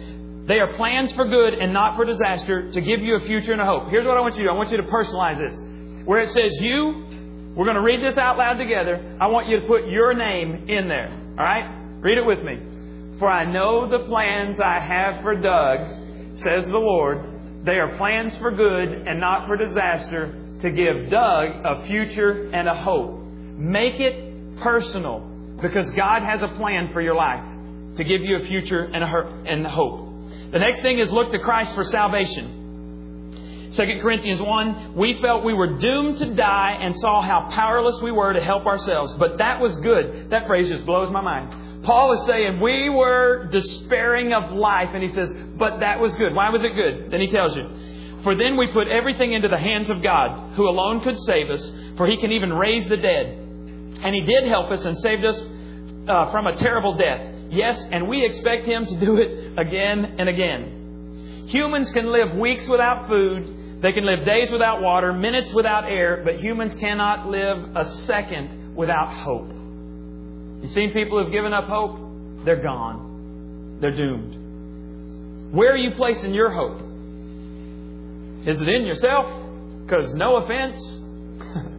They 0.46 0.60
are 0.60 0.74
plans 0.74 1.12
for 1.12 1.28
good 1.28 1.52
and 1.52 1.74
not 1.74 1.94
for 1.94 2.06
disaster 2.06 2.72
to 2.72 2.80
give 2.80 3.00
you 3.02 3.16
a 3.16 3.20
future 3.20 3.52
and 3.52 3.60
a 3.60 3.66
hope. 3.66 3.90
Here's 3.90 4.06
what 4.06 4.16
I 4.16 4.22
want 4.22 4.34
you 4.36 4.44
to 4.44 4.48
do. 4.48 4.50
I 4.50 4.56
want 4.56 4.70
you 4.70 4.78
to 4.78 4.82
personalize 4.84 5.38
this. 5.38 5.60
Where 6.06 6.20
it 6.20 6.30
says 6.30 6.56
you, 6.58 7.52
we're 7.54 7.66
going 7.66 7.76
to 7.76 7.82
read 7.82 8.02
this 8.02 8.16
out 8.16 8.38
loud 8.38 8.54
together. 8.54 9.18
I 9.20 9.26
want 9.26 9.48
you 9.48 9.60
to 9.60 9.66
put 9.66 9.88
your 9.88 10.14
name 10.14 10.70
in 10.70 10.88
there. 10.88 11.10
All 11.38 11.44
right? 11.44 11.68
Read 12.00 12.16
it 12.16 12.24
with 12.24 12.42
me. 12.42 13.18
For 13.18 13.28
I 13.28 13.44
know 13.44 13.86
the 13.86 14.06
plans 14.06 14.58
I 14.58 14.80
have 14.80 15.20
for 15.20 15.34
Doug, 15.34 16.38
says 16.38 16.64
the 16.64 16.78
Lord. 16.78 17.64
They 17.66 17.78
are 17.78 17.94
plans 17.98 18.34
for 18.38 18.50
good 18.52 18.88
and 18.88 19.20
not 19.20 19.46
for 19.46 19.58
disaster 19.58 20.32
to 20.62 20.70
give 20.70 21.10
Doug 21.10 21.50
a 21.62 21.84
future 21.86 22.48
and 22.54 22.68
a 22.68 22.74
hope. 22.74 23.20
Make 23.58 24.00
it 24.00 24.58
personal 24.60 25.35
because 25.60 25.90
God 25.92 26.22
has 26.22 26.42
a 26.42 26.48
plan 26.48 26.92
for 26.92 27.00
your 27.00 27.14
life 27.14 27.44
to 27.96 28.04
give 28.04 28.22
you 28.22 28.36
a 28.36 28.40
future 28.40 28.84
and 28.84 29.02
a 29.02 29.26
and 29.46 29.66
hope. 29.66 30.06
The 30.52 30.58
next 30.58 30.80
thing 30.80 30.98
is 30.98 31.10
look 31.10 31.32
to 31.32 31.38
Christ 31.38 31.74
for 31.74 31.84
salvation. 31.84 33.68
2 33.72 33.82
Corinthians 34.00 34.40
1, 34.40 34.94
we 34.94 35.20
felt 35.20 35.44
we 35.44 35.52
were 35.52 35.78
doomed 35.78 36.18
to 36.18 36.34
die 36.34 36.78
and 36.80 36.94
saw 36.96 37.20
how 37.20 37.48
powerless 37.50 38.00
we 38.00 38.12
were 38.12 38.32
to 38.32 38.40
help 38.40 38.64
ourselves. 38.64 39.12
But 39.14 39.38
that 39.38 39.60
was 39.60 39.76
good. 39.80 40.30
That 40.30 40.46
phrase 40.46 40.68
just 40.70 40.86
blows 40.86 41.10
my 41.10 41.20
mind. 41.20 41.84
Paul 41.84 42.12
is 42.12 42.24
saying 42.26 42.60
we 42.60 42.88
were 42.88 43.48
despairing 43.50 44.32
of 44.32 44.52
life, 44.52 44.90
and 44.94 45.02
he 45.02 45.08
says, 45.08 45.32
but 45.56 45.80
that 45.80 46.00
was 46.00 46.14
good. 46.14 46.34
Why 46.34 46.50
was 46.50 46.64
it 46.64 46.74
good? 46.74 47.10
Then 47.10 47.20
he 47.20 47.28
tells 47.28 47.56
you. 47.56 47.68
For 48.22 48.34
then 48.34 48.56
we 48.56 48.72
put 48.72 48.88
everything 48.88 49.32
into 49.32 49.48
the 49.48 49.58
hands 49.58 49.90
of 49.90 50.02
God, 50.02 50.54
who 50.54 50.68
alone 50.68 51.02
could 51.02 51.18
save 51.18 51.50
us, 51.50 51.70
for 51.96 52.06
he 52.06 52.16
can 52.16 52.32
even 52.32 52.52
raise 52.52 52.88
the 52.88 52.96
dead. 52.96 53.45
And 54.02 54.14
he 54.14 54.22
did 54.22 54.46
help 54.46 54.70
us 54.70 54.84
and 54.84 54.96
saved 54.98 55.24
us 55.24 55.40
uh, 56.08 56.30
from 56.30 56.46
a 56.46 56.56
terrible 56.56 56.96
death. 56.96 57.34
Yes, 57.50 57.84
and 57.90 58.08
we 58.08 58.24
expect 58.24 58.66
him 58.66 58.86
to 58.86 59.00
do 59.00 59.18
it 59.18 59.58
again 59.58 60.16
and 60.18 60.28
again. 60.28 61.46
Humans 61.48 61.90
can 61.92 62.10
live 62.10 62.34
weeks 62.34 62.66
without 62.66 63.08
food, 63.08 63.80
they 63.80 63.92
can 63.92 64.04
live 64.04 64.24
days 64.24 64.50
without 64.50 64.80
water, 64.82 65.12
minutes 65.12 65.52
without 65.52 65.84
air, 65.84 66.22
but 66.24 66.40
humans 66.40 66.74
cannot 66.74 67.28
live 67.28 67.76
a 67.76 67.84
second 67.84 68.74
without 68.74 69.12
hope. 69.12 69.48
You've 70.62 70.70
seen 70.70 70.92
people 70.92 71.22
who've 71.22 71.32
given 71.32 71.52
up 71.52 71.66
hope? 71.66 72.44
They're 72.44 72.62
gone. 72.62 73.78
They're 73.80 73.94
doomed. 73.94 75.52
Where 75.52 75.72
are 75.72 75.76
you 75.76 75.92
placing 75.92 76.34
your 76.34 76.50
hope? 76.50 76.80
Is 78.46 78.60
it 78.60 78.68
in 78.68 78.86
yourself? 78.86 79.26
Because, 79.84 80.14
no 80.14 80.36
offense, 80.36 80.80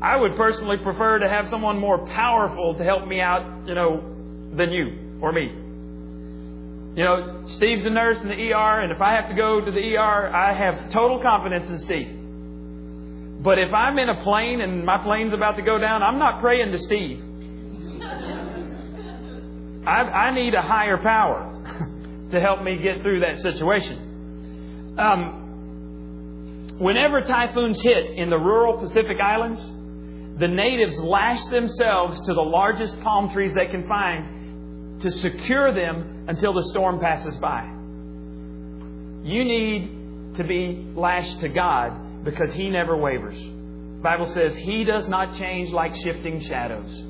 I 0.00 0.16
would 0.16 0.36
personally 0.36 0.76
prefer 0.76 1.18
to 1.20 1.28
have 1.28 1.48
someone 1.48 1.78
more 1.78 2.06
powerful 2.06 2.74
to 2.74 2.84
help 2.84 3.06
me 3.06 3.20
out, 3.20 3.66
you 3.66 3.74
know, 3.74 4.02
than 4.54 4.72
you 4.72 5.18
or 5.20 5.32
me. 5.32 5.46
You 6.96 7.04
know, 7.04 7.44
Steve's 7.46 7.84
a 7.86 7.90
nurse 7.90 8.20
in 8.22 8.28
the 8.28 8.34
ER, 8.34 8.80
and 8.80 8.90
if 8.92 9.00
I 9.00 9.14
have 9.14 9.28
to 9.28 9.34
go 9.34 9.60
to 9.60 9.70
the 9.70 9.96
ER, 9.96 10.34
I 10.34 10.52
have 10.54 10.90
total 10.90 11.20
confidence 11.20 11.68
in 11.68 11.78
Steve. 11.78 12.08
But 13.42 13.58
if 13.58 13.72
I'm 13.72 13.98
in 13.98 14.08
a 14.08 14.22
plane 14.22 14.60
and 14.60 14.84
my 14.84 14.98
plane's 14.98 15.32
about 15.32 15.56
to 15.56 15.62
go 15.62 15.78
down, 15.78 16.02
I'm 16.02 16.18
not 16.18 16.40
praying 16.40 16.72
to 16.72 16.78
Steve. 16.78 17.20
I, 19.86 20.00
I 20.00 20.34
need 20.34 20.54
a 20.54 20.62
higher 20.62 20.98
power 20.98 21.52
to 22.30 22.40
help 22.40 22.62
me 22.62 22.78
get 22.82 23.02
through 23.02 23.20
that 23.20 23.40
situation. 23.40 24.94
Um, 24.98 26.76
whenever 26.78 27.20
typhoons 27.20 27.80
hit 27.82 28.10
in 28.10 28.30
the 28.30 28.38
rural 28.38 28.78
Pacific 28.78 29.20
Islands, 29.20 29.60
the 30.38 30.48
natives 30.48 30.98
lash 30.98 31.44
themselves 31.46 32.20
to 32.20 32.34
the 32.34 32.42
largest 32.42 33.00
palm 33.00 33.30
trees 33.30 33.54
they 33.54 33.66
can 33.66 33.86
find 33.88 35.00
to 35.00 35.10
secure 35.10 35.72
them 35.72 36.26
until 36.28 36.52
the 36.52 36.62
storm 36.64 37.00
passes 37.00 37.36
by. 37.36 37.64
You 39.24 39.44
need 39.44 40.36
to 40.36 40.44
be 40.44 40.86
lashed 40.94 41.40
to 41.40 41.48
God 41.48 42.24
because 42.24 42.52
He 42.52 42.68
never 42.68 42.96
wavers. 42.96 43.38
The 43.38 44.02
Bible 44.02 44.26
says 44.26 44.54
He 44.54 44.84
does 44.84 45.08
not 45.08 45.36
change 45.36 45.70
like 45.70 45.94
shifting 45.94 46.40
shadows. 46.40 47.04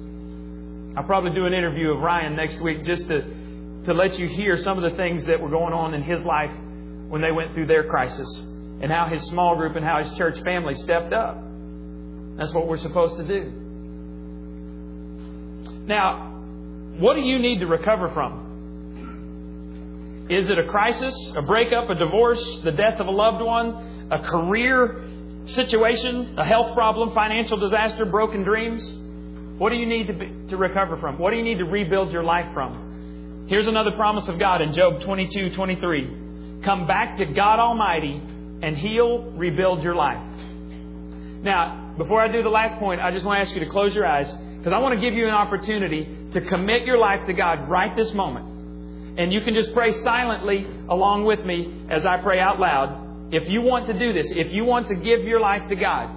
I'll 0.97 1.05
probably 1.05 1.33
do 1.33 1.47
an 1.47 1.53
interview 1.53 1.91
of 1.91 2.01
Ryan 2.01 2.37
next 2.37 2.61
week 2.61 2.85
just 2.85 3.07
to, 3.09 3.23
to 3.85 3.93
let 3.93 4.19
you 4.19 4.29
hear 4.29 4.57
some 4.57 4.83
of 4.83 4.91
the 4.91 4.97
things 4.97 5.27
that 5.27 5.41
were 5.41 5.51
going 5.51 5.75
on 5.75 5.95
in 5.95 6.03
his 6.03 6.25
life 6.25 6.53
when 7.09 7.21
they 7.21 7.33
went 7.33 7.55
through 7.55 7.67
their 7.67 7.85
crisis 7.85 8.27
and 8.81 8.91
how 8.91 9.07
his 9.07 9.23
small 9.25 9.57
group 9.57 9.77
and 9.77 9.85
how 9.85 10.03
his 10.03 10.11
church 10.17 10.41
family 10.43 10.75
stepped 10.75 11.13
up. 11.13 11.46
That's 12.37 12.53
what 12.53 12.67
we're 12.67 12.77
supposed 12.77 13.17
to 13.17 13.25
do. 13.25 13.51
Now, 15.87 16.33
what 16.99 17.15
do 17.15 17.21
you 17.21 17.39
need 17.39 17.61
to 17.61 17.67
recover 17.67 18.09
from? 18.11 18.45
Is 20.29 20.51
it 20.51 20.59
a 20.59 20.65
crisis, 20.65 21.33
a 21.37 21.43
breakup, 21.43 21.89
a 21.89 21.95
divorce, 21.95 22.59
the 22.65 22.73
death 22.73 22.99
of 22.99 23.07
a 23.07 23.11
loved 23.11 23.45
one, 23.45 24.09
a 24.11 24.19
career 24.19 25.05
situation, 25.45 26.37
a 26.37 26.45
health 26.45 26.75
problem, 26.75 27.15
financial 27.15 27.57
disaster, 27.59 28.05
broken 28.05 28.43
dreams? 28.43 28.93
What 29.59 29.71
do 29.71 29.77
you 29.77 29.87
need 29.87 30.09
to, 30.09 30.13
be, 30.13 30.49
to 30.49 30.57
recover 30.57 30.97
from? 30.97 31.19
What 31.19 31.31
do 31.31 31.37
you 31.37 31.45
need 31.45 31.59
to 31.59 31.65
rebuild 31.65 32.13
your 32.13 32.25
life 32.25 32.53
from? 32.53 33.47
Here's 33.49 33.69
another 33.69 33.93
promise 33.93 34.27
of 34.29 34.41
God 34.41 34.61
in 34.61 34.73
Job 34.73 35.01
22 35.03 35.55
23. 35.55 36.61
Come 36.63 36.87
back 36.89 37.19
to 37.19 37.27
God 37.27 37.61
Almighty 37.61 38.21
and 38.63 38.77
He'll 38.77 39.31
rebuild 39.33 39.85
your 39.85 39.95
life. 39.95 40.21
Now, 41.43 41.86
before 41.99 42.21
I 42.21 42.29
do 42.29 42.43
the 42.43 42.51
last 42.51 42.77
point, 42.79 43.01
I 43.01 43.11
just 43.11 43.25
want 43.25 43.39
to 43.39 43.41
ask 43.41 43.55
you 43.55 43.61
to 43.61 43.71
close 43.71 43.95
your 43.95 44.07
eyes 44.07 44.31
because 44.33 44.73
I 44.73 44.79
want 44.79 44.95
to 44.95 45.01
give 45.01 45.15
you 45.15 45.27
an 45.27 45.35
opportunity 45.35 46.07
to 46.33 46.41
commit 46.43 46.85
your 46.85 46.99
life 46.99 47.25
to 47.27 47.33
God 47.33 47.69
right 47.69 47.97
this 47.97 48.13
moment. 48.13 49.19
And 49.19 49.33
you 49.33 49.41
can 49.41 49.55
just 49.55 49.73
pray 49.73 49.93
silently 49.93 50.67
along 50.89 51.25
with 51.25 51.45
me 51.45 51.87
as 51.89 52.05
I 52.05 52.19
pray 52.19 52.39
out 52.39 52.61
loud. 52.61 53.33
If 53.33 53.49
you 53.49 53.63
want 53.63 53.87
to 53.87 53.99
do 53.99 54.13
this, 54.13 54.31
if 54.31 54.53
you 54.53 54.65
want 54.65 54.89
to 54.89 54.95
give 54.95 55.25
your 55.25 55.41
life 55.41 55.69
to 55.69 55.77
God, 55.77 56.11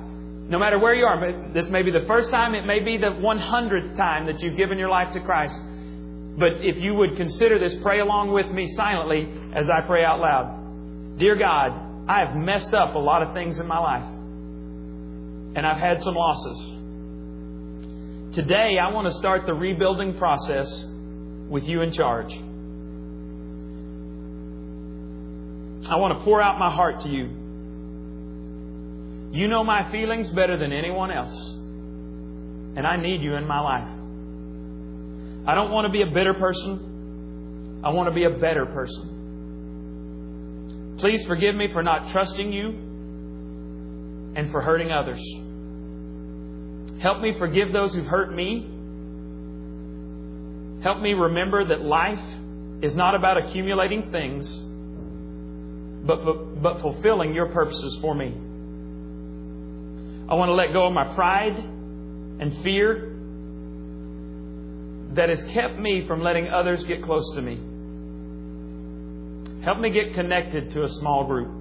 no 0.49 0.59
matter 0.59 0.80
where 0.80 0.93
you 0.93 1.05
are, 1.05 1.51
this 1.53 1.67
may 1.69 1.82
be 1.82 1.91
the 1.91 2.05
first 2.07 2.30
time, 2.30 2.55
it 2.55 2.65
may 2.65 2.80
be 2.80 2.97
the 2.97 3.11
100th 3.11 3.95
time 3.95 4.25
that 4.25 4.41
you've 4.41 4.57
given 4.57 4.77
your 4.77 4.89
life 4.89 5.13
to 5.13 5.21
Christ. 5.21 5.57
But 6.38 6.65
if 6.65 6.77
you 6.77 6.93
would 6.95 7.15
consider 7.15 7.57
this, 7.57 7.75
pray 7.75 7.99
along 7.99 8.32
with 8.32 8.49
me 8.51 8.67
silently 8.73 9.32
as 9.53 9.69
I 9.69 9.82
pray 9.82 10.03
out 10.03 10.19
loud. 10.19 11.17
Dear 11.19 11.36
God, 11.36 12.07
I 12.09 12.25
have 12.25 12.36
messed 12.36 12.73
up 12.73 12.95
a 12.95 12.99
lot 12.99 13.21
of 13.21 13.34
things 13.34 13.59
in 13.59 13.67
my 13.67 13.77
life. 13.77 14.18
And 15.56 15.66
I've 15.66 15.78
had 15.78 16.02
some 16.02 16.16
losses. 16.16 16.76
Today, 18.34 18.78
I 18.78 18.91
want 18.91 19.08
to 19.08 19.14
start 19.14 19.45
the 19.45 19.54
rebuilding 19.54 20.18
process 20.18 20.86
with 21.50 21.68
you 21.68 21.82
in 21.82 21.91
charge. 21.91 22.32
I 25.89 25.95
want 25.95 26.20
to 26.20 26.24
pour 26.24 26.39
out 26.41 26.60
my 26.60 26.70
heart 26.70 27.00
to 27.02 27.10
you. 27.10 27.30
You 29.32 29.47
know 29.47 29.64
my 29.64 29.91
feelings 29.91 30.30
better 30.30 30.58
than 30.58 30.72
anyone 30.72 31.12
else. 31.12 31.54
And 32.76 32.86
I 32.86 32.97
need 32.97 33.22
you 33.22 33.36
in 33.36 33.47
my 33.47 33.60
life. 33.60 33.88
I 35.47 35.56
don't 35.56 35.72
want 35.72 35.86
to 35.88 35.91
be 35.91 36.04
a 36.04 36.08
bitter 36.08 36.36
person. 36.36 37.82
I 37.84 37.89
want 37.89 38.10
to 38.10 38.14
be 38.14 38.26
a 38.26 38.30
better 38.30 38.68
person. 38.68 39.16
Please 41.00 41.26
forgive 41.26 41.56
me 41.56 41.72
for 41.74 41.82
not 41.82 42.12
trusting 42.12 42.54
you 42.54 42.88
and 44.36 44.51
for 44.51 44.61
hurting 44.61 44.91
others. 44.91 45.21
Help 47.01 47.21
me 47.21 47.34
forgive 47.38 47.71
those 47.71 47.93
who've 47.93 48.05
hurt 48.05 48.34
me. 48.34 48.69
Help 50.84 51.01
me 51.01 51.13
remember 51.13 51.65
that 51.65 51.82
life 51.82 52.19
is 52.82 52.95
not 52.95 53.15
about 53.15 53.38
accumulating 53.38 54.11
things, 54.11 54.47
but, 56.05 56.61
but 56.61 56.82
fulfilling 56.82 57.34
your 57.34 57.47
purposes 57.47 57.97
for 58.01 58.15
me. 58.15 58.34
I 60.30 60.36
want 60.36 60.49
to 60.49 60.53
let 60.53 60.73
go 60.73 60.86
of 60.86 60.93
my 60.93 61.13
pride 61.15 61.57
and 61.57 62.63
fear 62.63 63.15
that 65.13 65.30
has 65.30 65.43
kept 65.43 65.80
me 65.80 66.05
from 66.05 66.21
letting 66.21 66.47
others 66.47 66.84
get 66.84 67.01
close 67.01 67.34
to 67.36 67.41
me. 67.41 67.59
Help 69.63 69.80
me 69.80 69.89
get 69.89 70.13
connected 70.13 70.71
to 70.71 70.84
a 70.84 70.89
small 70.89 71.25
group. 71.25 71.59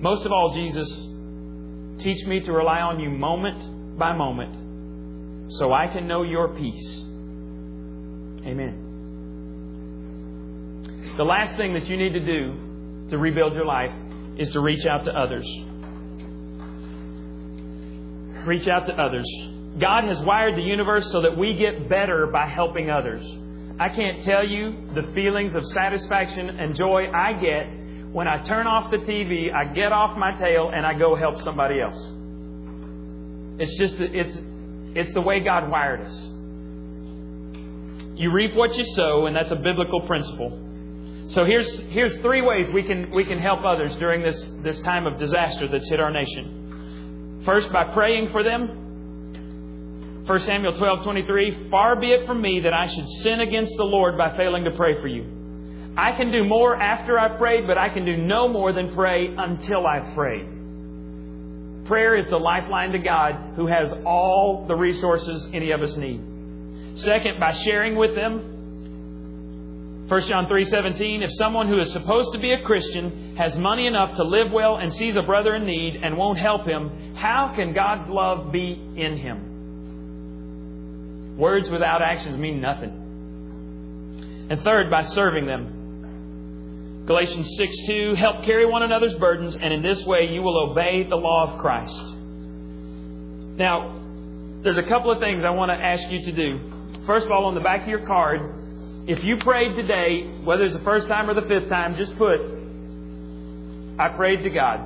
Most 0.00 0.24
of 0.26 0.32
all, 0.32 0.54
Jesus, 0.54 0.88
teach 1.98 2.26
me 2.26 2.40
to 2.40 2.52
rely 2.52 2.80
on 2.80 3.00
you 3.00 3.10
moment 3.10 3.98
by 3.98 4.14
moment 4.14 5.50
so 5.52 5.72
I 5.72 5.88
can 5.88 6.06
know 6.06 6.22
your 6.22 6.54
peace. 6.54 7.04
Amen. 8.46 8.84
The 11.16 11.24
last 11.24 11.56
thing 11.56 11.74
that 11.74 11.88
you 11.88 11.96
need 11.96 12.12
to 12.12 12.24
do 12.24 13.06
to 13.10 13.18
rebuild 13.18 13.54
your 13.54 13.64
life 13.64 13.94
is 14.36 14.50
to 14.50 14.60
reach 14.60 14.86
out 14.86 15.04
to 15.06 15.12
others 15.12 15.46
reach 18.48 18.66
out 18.66 18.86
to 18.86 19.00
others. 19.00 19.26
God 19.78 20.04
has 20.04 20.20
wired 20.22 20.56
the 20.56 20.62
universe 20.62 21.12
so 21.12 21.20
that 21.22 21.36
we 21.36 21.54
get 21.54 21.88
better 21.88 22.26
by 22.26 22.48
helping 22.48 22.90
others. 22.90 23.22
I 23.78 23.90
can't 23.90 24.24
tell 24.24 24.44
you 24.44 24.88
the 24.94 25.04
feelings 25.12 25.54
of 25.54 25.64
satisfaction 25.66 26.48
and 26.48 26.74
joy 26.74 27.10
I 27.14 27.34
get 27.34 27.70
when 28.12 28.26
I 28.26 28.38
turn 28.38 28.66
off 28.66 28.90
the 28.90 28.98
TV, 28.98 29.52
I 29.52 29.72
get 29.72 29.92
off 29.92 30.16
my 30.16 30.32
tail, 30.38 30.70
and 30.74 30.86
I 30.86 30.98
go 30.98 31.14
help 31.14 31.40
somebody 31.40 31.80
else. 31.80 32.12
It's 33.58 33.76
just, 33.78 33.96
it's, 34.00 34.40
it's 34.94 35.12
the 35.12 35.20
way 35.20 35.40
God 35.40 35.70
wired 35.70 36.00
us. 36.00 36.30
You 38.14 38.32
reap 38.32 38.54
what 38.54 38.76
you 38.76 38.84
sow, 38.84 39.26
and 39.26 39.36
that's 39.36 39.50
a 39.50 39.56
biblical 39.56 40.00
principle. 40.02 40.64
So 41.28 41.44
here's, 41.44 41.80
here's 41.88 42.16
three 42.18 42.40
ways 42.40 42.70
we 42.70 42.82
can, 42.82 43.10
we 43.10 43.24
can 43.24 43.38
help 43.38 43.64
others 43.64 43.94
during 43.96 44.22
this, 44.22 44.50
this 44.62 44.80
time 44.80 45.06
of 45.06 45.18
disaster 45.18 45.68
that's 45.68 45.88
hit 45.88 46.00
our 46.00 46.10
nation. 46.10 47.42
First, 47.44 47.70
by 47.70 47.92
praying 47.92 48.30
for 48.30 48.42
them. 48.42 50.24
1 50.26 50.38
Samuel 50.40 50.72
12, 50.72 51.04
23. 51.04 51.70
Far 51.70 52.00
be 52.00 52.12
it 52.12 52.26
from 52.26 52.40
me 52.40 52.60
that 52.64 52.72
I 52.72 52.86
should 52.86 53.08
sin 53.22 53.40
against 53.40 53.76
the 53.76 53.84
Lord 53.84 54.16
by 54.16 54.36
failing 54.36 54.64
to 54.64 54.70
pray 54.70 55.00
for 55.00 55.08
you. 55.08 55.37
I 55.98 56.12
can 56.12 56.30
do 56.30 56.44
more 56.44 56.76
after 56.76 57.18
I've 57.18 57.38
prayed, 57.38 57.66
but 57.66 57.76
I 57.76 57.88
can 57.88 58.04
do 58.04 58.16
no 58.16 58.46
more 58.46 58.72
than 58.72 58.94
pray 58.94 59.34
until 59.36 59.84
I've 59.84 60.14
prayed. 60.14 60.46
Prayer 61.86 62.14
is 62.14 62.28
the 62.28 62.36
lifeline 62.36 62.92
to 62.92 63.00
God 63.00 63.54
who 63.56 63.66
has 63.66 63.92
all 64.06 64.64
the 64.68 64.76
resources 64.76 65.48
any 65.52 65.72
of 65.72 65.82
us 65.82 65.96
need. 65.96 66.20
Second, 66.94 67.40
by 67.40 67.50
sharing 67.52 67.96
with 67.96 68.14
them 68.14 70.06
1 70.06 70.20
John 70.22 70.46
3:17 70.46 71.22
If 71.22 71.32
someone 71.32 71.66
who 71.66 71.78
is 71.78 71.90
supposed 71.90 72.32
to 72.32 72.38
be 72.38 72.52
a 72.52 72.62
Christian 72.62 73.34
has 73.36 73.56
money 73.56 73.88
enough 73.88 74.14
to 74.16 74.22
live 74.22 74.52
well 74.52 74.76
and 74.76 74.94
sees 74.94 75.16
a 75.16 75.22
brother 75.22 75.56
in 75.56 75.66
need 75.66 75.96
and 76.00 76.16
won't 76.16 76.38
help 76.38 76.64
him, 76.64 77.16
how 77.16 77.48
can 77.56 77.72
God's 77.72 78.08
love 78.08 78.52
be 78.52 78.80
in 78.96 79.16
him? 79.16 79.48
Words 81.36 81.68
without 81.70 82.02
actions 82.02 82.38
mean 82.38 82.60
nothing. 82.60 84.46
And 84.48 84.60
third, 84.60 84.90
by 84.90 85.02
serving 85.02 85.46
them. 85.46 85.77
Galatians 87.08 87.58
6:2 87.58 88.16
Help 88.16 88.44
carry 88.44 88.66
one 88.66 88.82
another's 88.82 89.14
burdens 89.14 89.56
and 89.56 89.72
in 89.72 89.80
this 89.80 90.04
way 90.04 90.28
you 90.28 90.42
will 90.42 90.70
obey 90.70 91.04
the 91.04 91.16
law 91.16 91.50
of 91.50 91.58
Christ. 91.58 92.16
Now, 93.56 93.94
there's 94.62 94.76
a 94.76 94.82
couple 94.82 95.10
of 95.10 95.18
things 95.18 95.42
I 95.42 95.48
want 95.48 95.70
to 95.70 95.74
ask 95.74 96.06
you 96.10 96.20
to 96.20 96.32
do. 96.32 96.60
First 97.06 97.24
of 97.24 97.32
all, 97.32 97.46
on 97.46 97.54
the 97.54 97.62
back 97.62 97.82
of 97.82 97.88
your 97.88 98.06
card, 98.06 99.06
if 99.06 99.24
you 99.24 99.38
prayed 99.38 99.74
today, 99.74 100.28
whether 100.44 100.64
it's 100.64 100.74
the 100.74 100.84
first 100.84 101.08
time 101.08 101.30
or 101.30 101.34
the 101.34 101.48
fifth 101.48 101.70
time, 101.70 101.96
just 101.96 102.14
put, 102.18 102.40
I 103.98 104.10
prayed 104.10 104.42
to 104.42 104.50
God. 104.50 104.80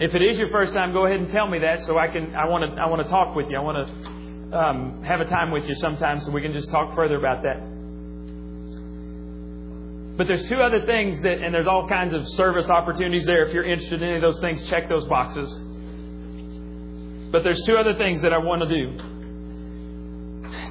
If 0.00 0.14
it 0.14 0.22
is 0.22 0.38
your 0.38 0.50
first 0.50 0.72
time, 0.72 0.92
go 0.92 1.06
ahead 1.06 1.18
and 1.18 1.28
tell 1.30 1.48
me 1.48 1.58
that 1.58 1.82
so 1.82 1.98
I 1.98 2.06
can, 2.06 2.36
I 2.36 2.46
want 2.46 2.76
to, 2.76 2.80
I 2.80 2.86
want 2.86 3.02
to 3.02 3.08
talk 3.08 3.34
with 3.34 3.50
you. 3.50 3.56
I 3.56 3.60
want 3.60 3.88
to 3.88 4.56
um, 4.56 5.02
have 5.02 5.20
a 5.20 5.24
time 5.24 5.50
with 5.50 5.68
you 5.68 5.74
sometime 5.74 6.20
so 6.20 6.30
we 6.30 6.42
can 6.42 6.52
just 6.52 6.70
talk 6.70 6.94
further 6.94 7.16
about 7.16 7.42
that. 7.42 7.77
But 10.18 10.26
there's 10.26 10.44
two 10.48 10.56
other 10.56 10.84
things 10.84 11.20
that, 11.20 11.38
and 11.38 11.54
there's 11.54 11.68
all 11.68 11.86
kinds 11.88 12.12
of 12.12 12.26
service 12.28 12.68
opportunities 12.68 13.24
there. 13.24 13.46
If 13.46 13.54
you're 13.54 13.62
interested 13.62 14.02
in 14.02 14.08
any 14.08 14.16
of 14.16 14.22
those 14.22 14.40
things, 14.40 14.68
check 14.68 14.88
those 14.88 15.04
boxes. 15.06 15.56
But 17.30 17.44
there's 17.44 17.62
two 17.64 17.76
other 17.76 17.94
things 17.94 18.22
that 18.22 18.32
I 18.32 18.38
want 18.38 18.62
to 18.62 18.68
do. 18.68 18.98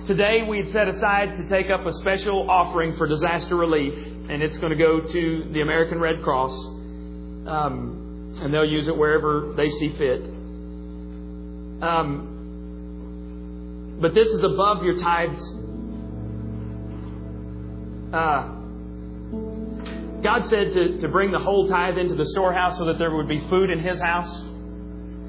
Today 0.05 0.43
we 0.43 0.57
had 0.57 0.67
set 0.67 0.89
aside 0.89 1.37
to 1.37 1.47
take 1.47 1.69
up 1.69 1.85
a 1.85 1.93
special 1.93 2.51
offering 2.51 2.97
for 2.97 3.07
disaster 3.07 3.55
relief, 3.55 3.93
and 4.29 4.43
it's 4.43 4.57
going 4.57 4.77
to 4.77 4.77
go 4.77 4.99
to 4.99 5.47
the 5.51 5.61
American 5.61 6.01
Red 6.01 6.23
Cross, 6.23 6.51
um, 7.47 8.37
and 8.41 8.53
they'll 8.53 8.65
use 8.65 8.89
it 8.89 8.97
wherever 8.97 9.53
they 9.55 9.69
see 9.69 9.95
fit. 9.97 10.23
Um, 11.81 12.33
but 14.01 14.13
this 14.13 14.27
is 14.27 14.43
above 14.43 14.83
your 14.83 14.97
tithes. 14.97 15.53
Uh, 18.11 18.56
God 20.27 20.45
said 20.45 20.73
to, 20.73 20.97
to 20.97 21.07
bring 21.07 21.31
the 21.31 21.39
whole 21.39 21.69
tithe 21.69 21.97
into 21.97 22.13
the 22.13 22.25
storehouse 22.25 22.77
so 22.77 22.83
that 22.83 22.99
there 22.99 23.15
would 23.15 23.29
be 23.29 23.39
food 23.47 23.69
in 23.69 23.79
His 23.79 23.97
house. 24.01 24.43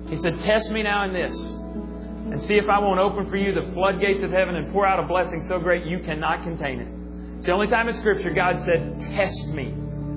He 0.09 0.17
said, 0.17 0.41
Test 0.41 0.73
me 0.73 0.83
now 0.83 1.05
in 1.05 1.13
this 1.13 1.33
and 1.37 2.43
see 2.43 2.57
if 2.57 2.69
I 2.69 2.81
won't 2.81 2.99
open 2.99 3.31
for 3.31 3.37
you 3.37 3.55
the 3.55 3.71
floodgates 3.75 4.25
of 4.25 4.33
heaven 4.33 4.57
and 4.57 4.73
pour 4.73 4.85
out 4.85 4.99
a 4.99 5.07
blessing 5.07 5.41
so 5.43 5.61
great 5.61 5.87
you 5.87 6.01
cannot 6.01 6.43
contain 6.43 6.81
it. 6.81 6.89
It's 7.37 7.47
the 7.47 7.53
only 7.53 7.69
time 7.69 7.89
in 7.89 7.95
Scripture 7.95 8.35
God 8.35 8.59
said, 8.59 9.01
Test 9.15 9.51
me. 9.55 9.67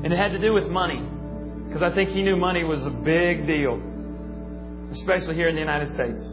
And 0.03 0.11
it 0.11 0.17
had 0.17 0.31
to 0.31 0.39
do 0.39 0.51
with 0.51 0.67
money. 0.67 1.07
Because 1.67 1.83
I 1.83 1.93
think 1.93 2.09
He 2.09 2.23
knew 2.23 2.35
money 2.35 2.63
was 2.63 2.83
a 2.83 2.89
big 2.89 3.45
deal, 3.45 3.79
especially 4.89 5.35
here 5.35 5.47
in 5.47 5.53
the 5.53 5.61
United 5.61 5.89
States. 5.89 6.25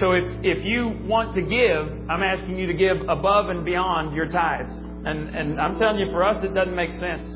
So 0.00 0.12
if, 0.12 0.24
if 0.42 0.64
you 0.64 0.88
want 1.04 1.34
to 1.34 1.42
give, 1.42 2.10
I'm 2.10 2.22
asking 2.22 2.58
you 2.58 2.66
to 2.68 2.74
give 2.74 3.02
above 3.10 3.50
and 3.50 3.62
beyond 3.62 4.16
your 4.16 4.26
tithes. 4.30 4.74
And, 5.06 5.34
and 5.36 5.60
I'm 5.60 5.78
telling 5.78 6.00
you, 6.00 6.10
for 6.10 6.24
us, 6.24 6.42
it 6.42 6.52
doesn't 6.52 6.74
make 6.74 6.92
sense. 6.94 7.32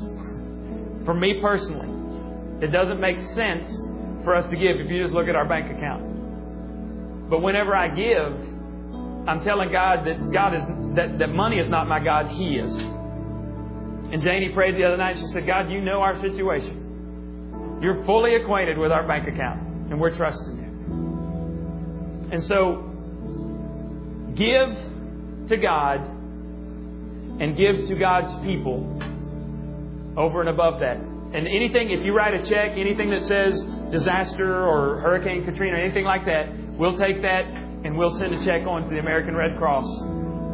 For 1.05 1.13
me 1.13 1.39
personally, 1.39 1.87
it 2.61 2.67
doesn't 2.67 2.99
make 2.99 3.19
sense 3.19 3.65
for 4.25 4.35
us 4.35 4.45
to 4.47 4.57
give 4.57 4.75
if 4.77 4.91
you 4.91 5.01
just 5.01 5.13
look 5.13 5.29
at 5.29 5.37
our 5.37 5.45
bank 5.45 5.71
account. 5.75 7.29
But 7.29 7.41
whenever 7.41 7.73
I 7.73 7.87
give, 7.87 8.33
I'm 9.25 9.41
telling 9.41 9.71
God 9.71 10.05
that 10.05 10.31
God 10.33 10.53
is 10.53 10.61
that, 10.95 11.17
that 11.19 11.29
money 11.29 11.59
is 11.59 11.69
not 11.69 11.87
my 11.87 12.03
God, 12.03 12.27
He 12.27 12.57
is. 12.57 12.73
And 12.73 14.21
Janie 14.21 14.49
prayed 14.49 14.75
the 14.75 14.83
other 14.83 14.97
night, 14.97 15.17
she 15.17 15.27
said, 15.27 15.47
God, 15.47 15.71
you 15.71 15.79
know 15.79 16.01
our 16.01 16.19
situation. 16.19 17.79
You're 17.81 18.03
fully 18.05 18.35
acquainted 18.35 18.77
with 18.77 18.91
our 18.91 19.07
bank 19.07 19.29
account, 19.29 19.61
and 19.89 19.97
we're 19.99 20.13
trusting 20.13 20.57
you. 20.57 20.65
And 22.33 22.43
so, 22.43 22.83
give 24.35 25.47
to 25.47 25.55
God 25.55 26.20
and 27.41 27.57
give 27.57 27.87
to 27.87 27.95
God's 27.95 28.33
people 28.45 28.85
over 30.15 30.41
and 30.41 30.49
above 30.49 30.79
that. 30.79 30.97
And 30.97 31.47
anything, 31.47 31.89
if 31.89 32.05
you 32.05 32.13
write 32.13 32.35
a 32.35 32.43
check, 32.45 32.73
anything 32.77 33.09
that 33.09 33.23
says 33.23 33.59
disaster 33.89 34.63
or 34.63 34.99
Hurricane 34.99 35.43
Katrina 35.43 35.75
anything 35.77 36.05
like 36.05 36.23
that, 36.25 36.53
we'll 36.77 36.97
take 36.99 37.23
that 37.23 37.45
and 37.45 37.97
we'll 37.97 38.11
send 38.11 38.35
a 38.35 38.45
check 38.45 38.67
on 38.67 38.83
to 38.83 38.89
the 38.89 38.99
American 38.99 39.35
Red 39.35 39.57
Cross 39.57 39.85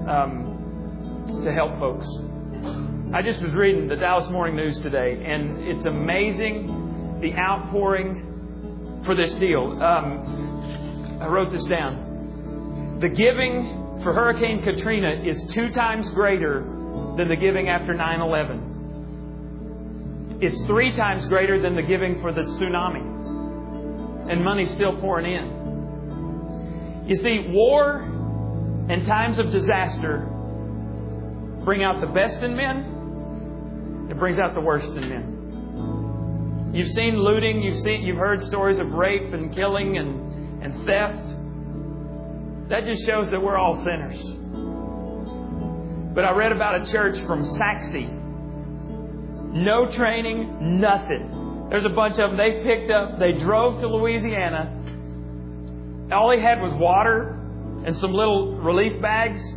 um, 0.08 1.42
to 1.44 1.52
help 1.52 1.78
folks. 1.78 2.08
I 3.14 3.22
just 3.22 3.42
was 3.42 3.54
reading 3.54 3.90
the 3.90 3.98
Dallas 3.98 4.30
Morning 4.30 4.56
News 4.56 4.80
today, 4.80 5.22
and 5.26 5.68
it's 5.68 5.84
amazing 5.84 7.20
the 7.20 7.34
outpouring 7.34 9.02
for 9.04 9.14
this 9.14 9.34
deal. 9.34 9.82
Um, 9.84 11.18
I 11.20 11.28
wrote 11.28 11.52
this 11.52 11.66
down. 11.66 13.00
The 13.02 13.10
giving 13.10 14.00
for 14.04 14.14
Hurricane 14.14 14.64
Katrina 14.64 15.24
is 15.26 15.44
two 15.52 15.70
times 15.70 16.10
greater 16.12 16.77
than 17.18 17.28
the 17.28 17.36
giving 17.36 17.70
after 17.70 17.94
9 17.94 18.22
11 18.22 18.68
it's 20.40 20.62
three 20.68 20.92
times 20.92 21.26
greater 21.26 21.60
than 21.60 21.76
the 21.76 21.82
giving 21.82 22.22
for 22.22 22.32
the 22.32 22.42
tsunami. 22.42 24.32
And 24.32 24.44
money's 24.44 24.70
still 24.70 24.96
pouring 25.00 25.26
in. 25.34 27.08
You 27.08 27.16
see, 27.16 27.48
war 27.50 28.02
and 28.90 29.04
times 29.06 29.40
of 29.40 29.50
disaster 29.50 30.28
bring 31.64 31.84
out 31.84 32.02
the 32.02 32.08
best 32.08 32.44
in 32.44 32.56
men, 32.56 34.08
it 34.12 34.20
brings 34.20 34.38
out 34.38 34.54
the 34.54 34.62
worst 34.62 34.92
in 34.92 35.10
men. 35.10 36.72
You've 36.74 36.90
seen 36.90 37.18
looting, 37.18 37.64
you've 37.64 37.80
seen 37.80 38.04
you've 38.04 38.18
heard 38.18 38.44
stories 38.44 38.78
of 38.78 38.92
rape 38.92 39.34
and 39.34 39.52
killing 39.54 39.98
and, 39.98 40.64
and 40.64 40.86
theft. 40.86 41.34
That 42.70 42.84
just 42.84 43.04
shows 43.06 43.32
that 43.32 43.42
we're 43.42 43.58
all 43.58 43.76
sinners. 43.84 44.22
But 46.18 46.26
I 46.26 46.32
read 46.32 46.52
about 46.52 46.82
a 46.82 46.92
church 46.92 47.24
from 47.28 47.46
Sachse, 47.46 48.10
no 49.54 49.88
training, 49.92 50.82
nothing. 50.82 51.68
There's 51.70 51.86
a 51.86 51.90
bunch 51.90 52.14
of 52.14 52.32
them 52.32 52.38
they 52.38 52.64
picked 52.64 52.90
up. 52.90 53.20
They 53.20 53.34
drove 53.34 53.82
to 53.82 53.88
Louisiana. 53.88 56.10
All 56.12 56.30
they 56.30 56.42
had 56.42 56.60
was 56.60 56.74
water 56.74 57.40
and 57.86 57.96
some 57.96 58.14
little 58.14 58.56
relief 58.56 59.00
bags. 59.00 59.48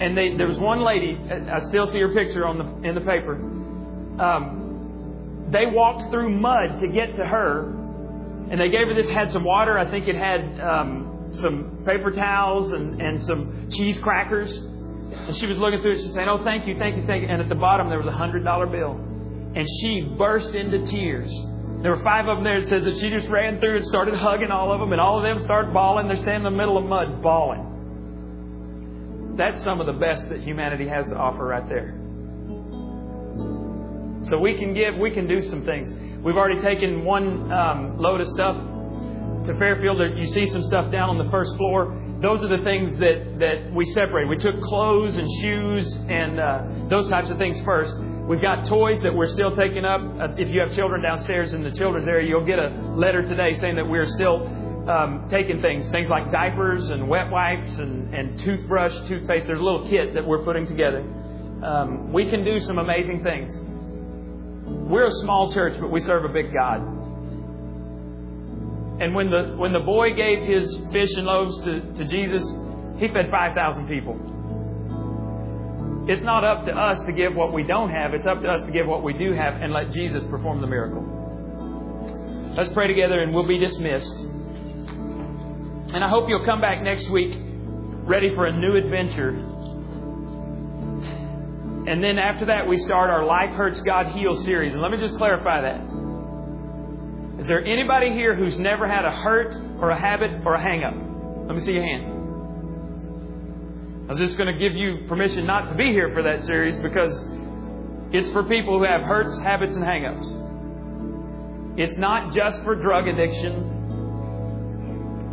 And 0.00 0.16
they, 0.16 0.34
there 0.34 0.46
was 0.46 0.58
one 0.58 0.80
lady. 0.80 1.20
I 1.30 1.60
still 1.60 1.86
see 1.86 2.00
her 2.00 2.14
picture 2.14 2.46
on 2.46 2.56
the 2.56 2.88
in 2.88 2.94
the 2.94 3.02
paper. 3.02 3.34
Um, 4.18 5.48
they 5.50 5.66
walked 5.66 6.10
through 6.10 6.30
mud 6.30 6.80
to 6.80 6.88
get 6.88 7.16
to 7.16 7.26
her, 7.26 7.68
and 8.50 8.58
they 8.58 8.70
gave 8.70 8.86
her 8.86 8.94
this. 8.94 9.10
Had 9.10 9.30
some 9.30 9.44
water. 9.44 9.78
I 9.78 9.90
think 9.90 10.08
it 10.08 10.16
had 10.16 10.58
um, 10.58 11.32
some 11.34 11.82
paper 11.84 12.10
towels 12.10 12.72
and, 12.72 13.02
and 13.02 13.20
some 13.20 13.68
cheese 13.70 13.98
crackers. 13.98 14.71
And 15.12 15.36
she 15.36 15.46
was 15.46 15.58
looking 15.58 15.80
through 15.80 15.92
it. 15.92 15.98
She's 15.98 16.14
saying, 16.14 16.28
"Oh, 16.28 16.42
thank 16.42 16.66
you, 16.66 16.78
thank 16.78 16.96
you, 16.96 17.06
thank 17.06 17.22
you." 17.22 17.28
And 17.28 17.40
at 17.40 17.48
the 17.48 17.54
bottom 17.54 17.88
there 17.88 17.98
was 17.98 18.06
a 18.06 18.12
hundred 18.12 18.44
dollar 18.44 18.66
bill 18.66 18.98
and 19.54 19.66
she 19.80 20.00
burst 20.16 20.54
into 20.54 20.84
tears. 20.84 21.30
There 21.82 21.90
were 21.90 22.02
five 22.02 22.26
of 22.28 22.38
them 22.38 22.44
there. 22.44 22.56
It 22.56 22.66
says 22.66 22.84
that 22.84 22.96
she 22.96 23.10
just 23.10 23.28
ran 23.28 23.60
through 23.60 23.76
and 23.76 23.84
started 23.84 24.14
hugging 24.14 24.50
all 24.50 24.72
of 24.72 24.80
them, 24.80 24.92
and 24.92 25.00
all 25.00 25.18
of 25.18 25.24
them 25.24 25.42
started 25.44 25.74
bawling. 25.74 26.08
They're 26.08 26.16
standing 26.16 26.46
in 26.46 26.52
the 26.52 26.58
middle 26.58 26.78
of 26.78 26.84
mud, 26.84 27.22
bawling. 27.22 27.68
That's 29.36 29.62
some 29.62 29.80
of 29.80 29.86
the 29.86 29.92
best 29.94 30.28
that 30.28 30.40
humanity 30.40 30.86
has 30.88 31.06
to 31.08 31.16
offer 31.16 31.44
right 31.44 31.68
there. 31.68 31.98
So 34.22 34.38
we 34.38 34.56
can 34.56 34.72
give, 34.74 34.96
we 34.96 35.10
can 35.10 35.26
do 35.26 35.42
some 35.42 35.64
things. 35.64 35.92
We've 36.22 36.36
already 36.36 36.60
taken 36.60 37.04
one 37.04 37.50
um, 37.50 37.98
load 37.98 38.20
of 38.20 38.28
stuff 38.28 38.54
to 39.46 39.54
Fairfield. 39.58 40.00
You 40.16 40.26
see 40.26 40.46
some 40.46 40.62
stuff 40.62 40.92
down 40.92 41.10
on 41.10 41.18
the 41.18 41.28
first 41.30 41.56
floor. 41.56 41.92
Those 42.22 42.44
are 42.44 42.56
the 42.56 42.62
things 42.62 42.96
that, 42.98 43.40
that 43.40 43.74
we 43.74 43.84
separate. 43.84 44.28
We 44.28 44.36
took 44.36 44.60
clothes 44.62 45.16
and 45.16 45.28
shoes 45.40 45.92
and 46.08 46.38
uh, 46.38 46.88
those 46.88 47.08
types 47.08 47.30
of 47.30 47.38
things 47.38 47.60
first. 47.62 47.98
We've 47.98 48.40
got 48.40 48.64
toys 48.64 49.00
that 49.00 49.12
we're 49.12 49.26
still 49.26 49.56
taking 49.56 49.84
up. 49.84 50.00
Uh, 50.00 50.28
if 50.38 50.48
you 50.54 50.60
have 50.60 50.72
children 50.72 51.02
downstairs 51.02 51.52
in 51.52 51.64
the 51.64 51.72
children's 51.72 52.06
area, 52.06 52.28
you'll 52.28 52.46
get 52.46 52.60
a 52.60 52.68
letter 52.94 53.24
today 53.24 53.54
saying 53.54 53.74
that 53.74 53.88
we're 53.88 54.06
still 54.06 54.46
um, 54.88 55.26
taking 55.30 55.60
things, 55.60 55.90
things 55.90 56.08
like 56.08 56.30
diapers 56.30 56.90
and 56.90 57.08
wet 57.08 57.28
wipes 57.28 57.78
and, 57.78 58.14
and 58.14 58.38
toothbrush, 58.38 59.00
toothpaste. 59.08 59.48
There's 59.48 59.60
a 59.60 59.64
little 59.64 59.88
kit 59.88 60.14
that 60.14 60.24
we're 60.24 60.44
putting 60.44 60.64
together. 60.64 61.00
Um, 61.64 62.12
we 62.12 62.30
can 62.30 62.44
do 62.44 62.60
some 62.60 62.78
amazing 62.78 63.24
things. 63.24 63.60
We're 64.64 65.06
a 65.06 65.10
small 65.10 65.52
church, 65.52 65.76
but 65.80 65.90
we 65.90 65.98
serve 65.98 66.24
a 66.24 66.28
big 66.28 66.52
God. 66.54 67.01
And 69.02 69.16
when 69.16 69.30
the 69.30 69.54
when 69.56 69.72
the 69.72 69.80
boy 69.80 70.14
gave 70.14 70.42
his 70.44 70.78
fish 70.92 71.10
and 71.16 71.26
loaves 71.26 71.60
to, 71.62 71.80
to 71.94 72.04
Jesus, 72.04 72.44
he 72.98 73.08
fed 73.08 73.32
five 73.32 73.56
thousand 73.56 73.88
people. 73.88 74.14
It's 76.08 76.22
not 76.22 76.44
up 76.44 76.64
to 76.66 76.72
us 76.72 77.00
to 77.06 77.12
give 77.12 77.34
what 77.34 77.52
we 77.52 77.64
don't 77.64 77.90
have. 77.90 78.14
It's 78.14 78.26
up 78.26 78.40
to 78.42 78.48
us 78.48 78.64
to 78.64 78.70
give 78.70 78.86
what 78.86 79.02
we 79.02 79.12
do 79.12 79.32
have 79.32 79.60
and 79.60 79.72
let 79.72 79.90
Jesus 79.90 80.22
perform 80.30 80.60
the 80.60 80.68
miracle. 80.68 81.02
Let's 82.56 82.72
pray 82.72 82.86
together 82.86 83.20
and 83.20 83.34
we'll 83.34 83.46
be 83.46 83.58
dismissed. 83.58 84.14
And 84.20 86.04
I 86.04 86.08
hope 86.08 86.28
you'll 86.28 86.44
come 86.44 86.60
back 86.60 86.80
next 86.82 87.10
week 87.10 87.36
ready 88.04 88.32
for 88.36 88.46
a 88.46 88.52
new 88.52 88.76
adventure. 88.76 89.30
And 91.88 92.02
then 92.04 92.18
after 92.18 92.46
that, 92.46 92.68
we 92.68 92.76
start 92.76 93.10
our 93.10 93.24
Life 93.24 93.50
Hurts, 93.50 93.80
God 93.80 94.06
Heals 94.06 94.44
series. 94.44 94.74
And 94.74 94.82
let 94.82 94.92
me 94.92 94.98
just 94.98 95.16
clarify 95.16 95.60
that. 95.62 95.91
Is 97.42 97.48
there 97.48 97.64
anybody 97.64 98.12
here 98.12 98.36
who's 98.36 98.56
never 98.56 98.86
had 98.86 99.04
a 99.04 99.10
hurt 99.10 99.56
or 99.80 99.90
a 99.90 99.98
habit 99.98 100.30
or 100.46 100.54
a 100.54 100.62
hang 100.62 100.84
up? 100.84 100.94
Let 101.48 101.56
me 101.56 101.60
see 101.60 101.72
your 101.72 101.82
hand. 101.82 102.06
I 104.04 104.12
was 104.12 104.18
just 104.20 104.36
going 104.36 104.46
to 104.54 104.60
give 104.60 104.74
you 104.76 105.08
permission 105.08 105.44
not 105.44 105.68
to 105.68 105.74
be 105.74 105.90
here 105.90 106.12
for 106.14 106.22
that 106.22 106.44
series 106.44 106.76
because 106.76 107.24
it's 108.12 108.30
for 108.30 108.44
people 108.44 108.78
who 108.78 108.84
have 108.84 109.00
hurts, 109.00 109.36
habits, 109.40 109.74
and 109.74 109.84
hangups. 109.84 111.80
It's 111.80 111.96
not 111.96 112.32
just 112.32 112.62
for 112.62 112.76
drug 112.76 113.08
addiction. 113.08 113.66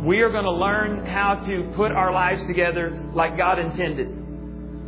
We 0.04 0.22
are 0.22 0.30
going 0.30 0.42
to 0.42 0.50
learn 0.50 1.06
how 1.06 1.36
to 1.36 1.70
put 1.76 1.92
our 1.92 2.12
lives 2.12 2.44
together 2.46 2.90
like 3.14 3.36
God 3.36 3.60
intended. 3.60 4.08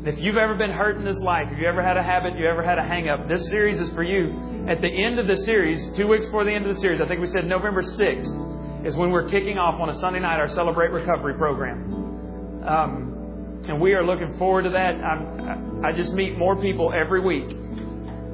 If 0.07 0.19
you've 0.19 0.39
ever 0.39 0.57
been 0.57 0.73
hurt 0.73 0.97
in 0.97 1.05
this 1.05 1.21
life, 1.21 1.47
if 1.53 1.59
you 1.61 1.69
ever 1.69 1.85
had 1.85 1.97
a 1.97 2.03
habit, 2.03 2.37
you 2.37 2.47
ever 2.49 2.65
had 2.65 2.79
a 2.79 2.83
hang 2.83 3.09
up, 3.09 3.29
this 3.29 3.49
series 3.49 3.79
is 3.79 3.91
for 3.91 4.03
you. 4.03 4.52
At 4.69 4.81
the 4.81 4.87
end 4.89 5.19
of 5.19 5.27
the 5.27 5.37
series, 5.37 5.85
two 5.97 6.07
weeks 6.07 6.25
before 6.27 6.45
the 6.45 6.53
end 6.53 6.65
of 6.67 6.73
the 6.73 6.81
series, 6.81 7.01
I 7.01 7.09
think 7.09 7.21
we 7.21 7.27
said 7.27 7.47
November 7.47 7.83
6th, 7.83 8.87
is 8.87 8.95
when 8.95 9.11
we're 9.11 9.29
kicking 9.29 9.59
off 9.59 9.81
on 9.81 9.89
a 9.89 9.95
Sunday 9.95 10.21
night 10.21 10.39
our 10.39 10.47
Celebrate 10.47 10.93
Recovery 10.93 11.35
program. 11.35 12.63
Um, 12.65 13.63
and 13.69 13.81
we 13.81 13.95
are 13.95 14.05
looking 14.05 14.39
forward 14.39 14.63
to 14.63 14.71
that. 14.71 14.95
I'm, 15.03 15.85
i 15.85 15.91
just 15.91 16.13
meet 16.13 16.39
more 16.39 16.55
people 16.61 16.93
every 16.95 17.21
week. 17.21 17.57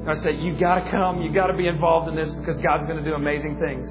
I 0.07 0.13
say, 0.15 0.35
you 0.35 0.57
got 0.57 0.83
to 0.83 0.91
come. 0.91 1.21
You 1.23 1.33
got 1.33 1.47
to 1.47 1.57
be 1.57 1.67
involved 1.67 2.09
in 2.09 2.15
this 2.15 2.29
because 2.29 2.59
God's 2.59 2.85
going 2.85 3.03
to 3.03 3.03
do 3.03 3.15
amazing 3.15 3.59
things. 3.59 3.89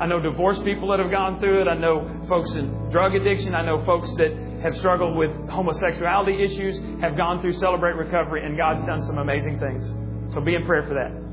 I 0.00 0.06
know 0.06 0.20
divorced 0.20 0.64
people 0.64 0.90
that 0.90 0.98
have 0.98 1.10
gone 1.10 1.38
through 1.38 1.60
it. 1.62 1.68
I 1.68 1.74
know 1.74 2.24
folks 2.28 2.54
in 2.56 2.90
drug 2.90 3.14
addiction. 3.14 3.54
I 3.54 3.64
know 3.64 3.84
folks 3.84 4.12
that 4.16 4.32
have 4.62 4.76
struggled 4.76 5.16
with 5.16 5.30
homosexuality 5.48 6.42
issues, 6.42 6.78
have 7.00 7.16
gone 7.16 7.40
through 7.40 7.52
Celebrate 7.54 7.94
Recovery, 7.94 8.44
and 8.44 8.56
God's 8.56 8.84
done 8.84 9.02
some 9.04 9.18
amazing 9.18 9.60
things. 9.60 9.88
So 10.34 10.40
be 10.40 10.54
in 10.54 10.64
prayer 10.64 10.82
for 10.82 10.94
that. 10.94 11.29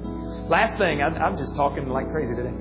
Last 0.50 0.78
thing, 0.78 1.02
I, 1.02 1.08
I'm 1.08 1.38
just 1.38 1.56
talking 1.56 1.88
like 1.88 2.10
crazy 2.12 2.36
today. 2.36 2.54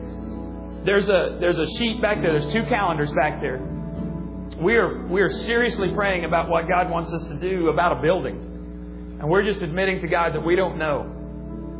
There's 0.84 1.08
a 1.08 1.38
there's 1.40 1.58
a 1.58 1.66
sheet 1.66 2.00
back 2.00 2.20
there. 2.20 2.32
There's 2.32 2.52
two 2.52 2.64
calendars 2.64 3.12
back 3.12 3.40
there 3.40 3.60
we 4.60 4.76
are, 4.76 5.06
we 5.08 5.20
are 5.20 5.28
seriously 5.28 5.92
praying 5.94 6.24
about 6.24 6.48
what 6.48 6.66
God 6.66 6.90
wants 6.90 7.12
us 7.12 7.28
to 7.28 7.38
do 7.38 7.68
about 7.68 7.98
a 7.98 8.00
building. 8.00 8.36
And 9.20 9.28
we're 9.28 9.42
just 9.42 9.60
admitting 9.60 10.00
to 10.00 10.08
God 10.08 10.32
that 10.34 10.44
we 10.44 10.56
don't 10.56 10.78
know. 10.78 11.12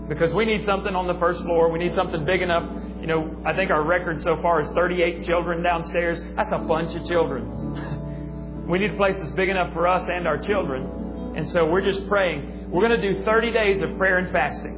Because 0.09 0.34
we 0.34 0.44
need 0.44 0.62
something 0.64 0.94
on 0.94 1.07
the 1.07 1.18
first 1.18 1.42
floor. 1.42 1.70
We 1.70 1.78
need 1.78 1.94
something 1.94 2.24
big 2.24 2.42
enough. 2.42 2.64
You 3.00 3.07
know, 3.07 3.36
I 3.44 3.54
think 3.54 3.70
our 3.70 3.82
record 3.82 4.20
so 4.20 4.40
far 4.42 4.61
is 4.61 4.68
38 4.68 5.24
children 5.24 5.62
downstairs. 5.62 6.20
That's 6.36 6.52
a 6.52 6.59
bunch 6.59 6.94
of 6.94 7.07
children. 7.07 8.66
we 8.68 8.78
need 8.78 8.92
a 8.92 8.96
place 8.96 9.16
that's 9.16 9.30
big 9.30 9.48
enough 9.48 9.72
for 9.72 9.88
us 9.88 10.07
and 10.09 10.28
our 10.28 10.38
children. 10.38 11.34
And 11.34 11.48
so 11.48 11.66
we're 11.66 11.84
just 11.84 12.07
praying. 12.09 12.70
We're 12.70 12.86
going 12.86 13.00
to 13.00 13.12
do 13.12 13.24
30 13.24 13.52
days 13.52 13.80
of 13.80 13.96
prayer 13.96 14.18
and 14.18 14.30
fasting. 14.30 14.76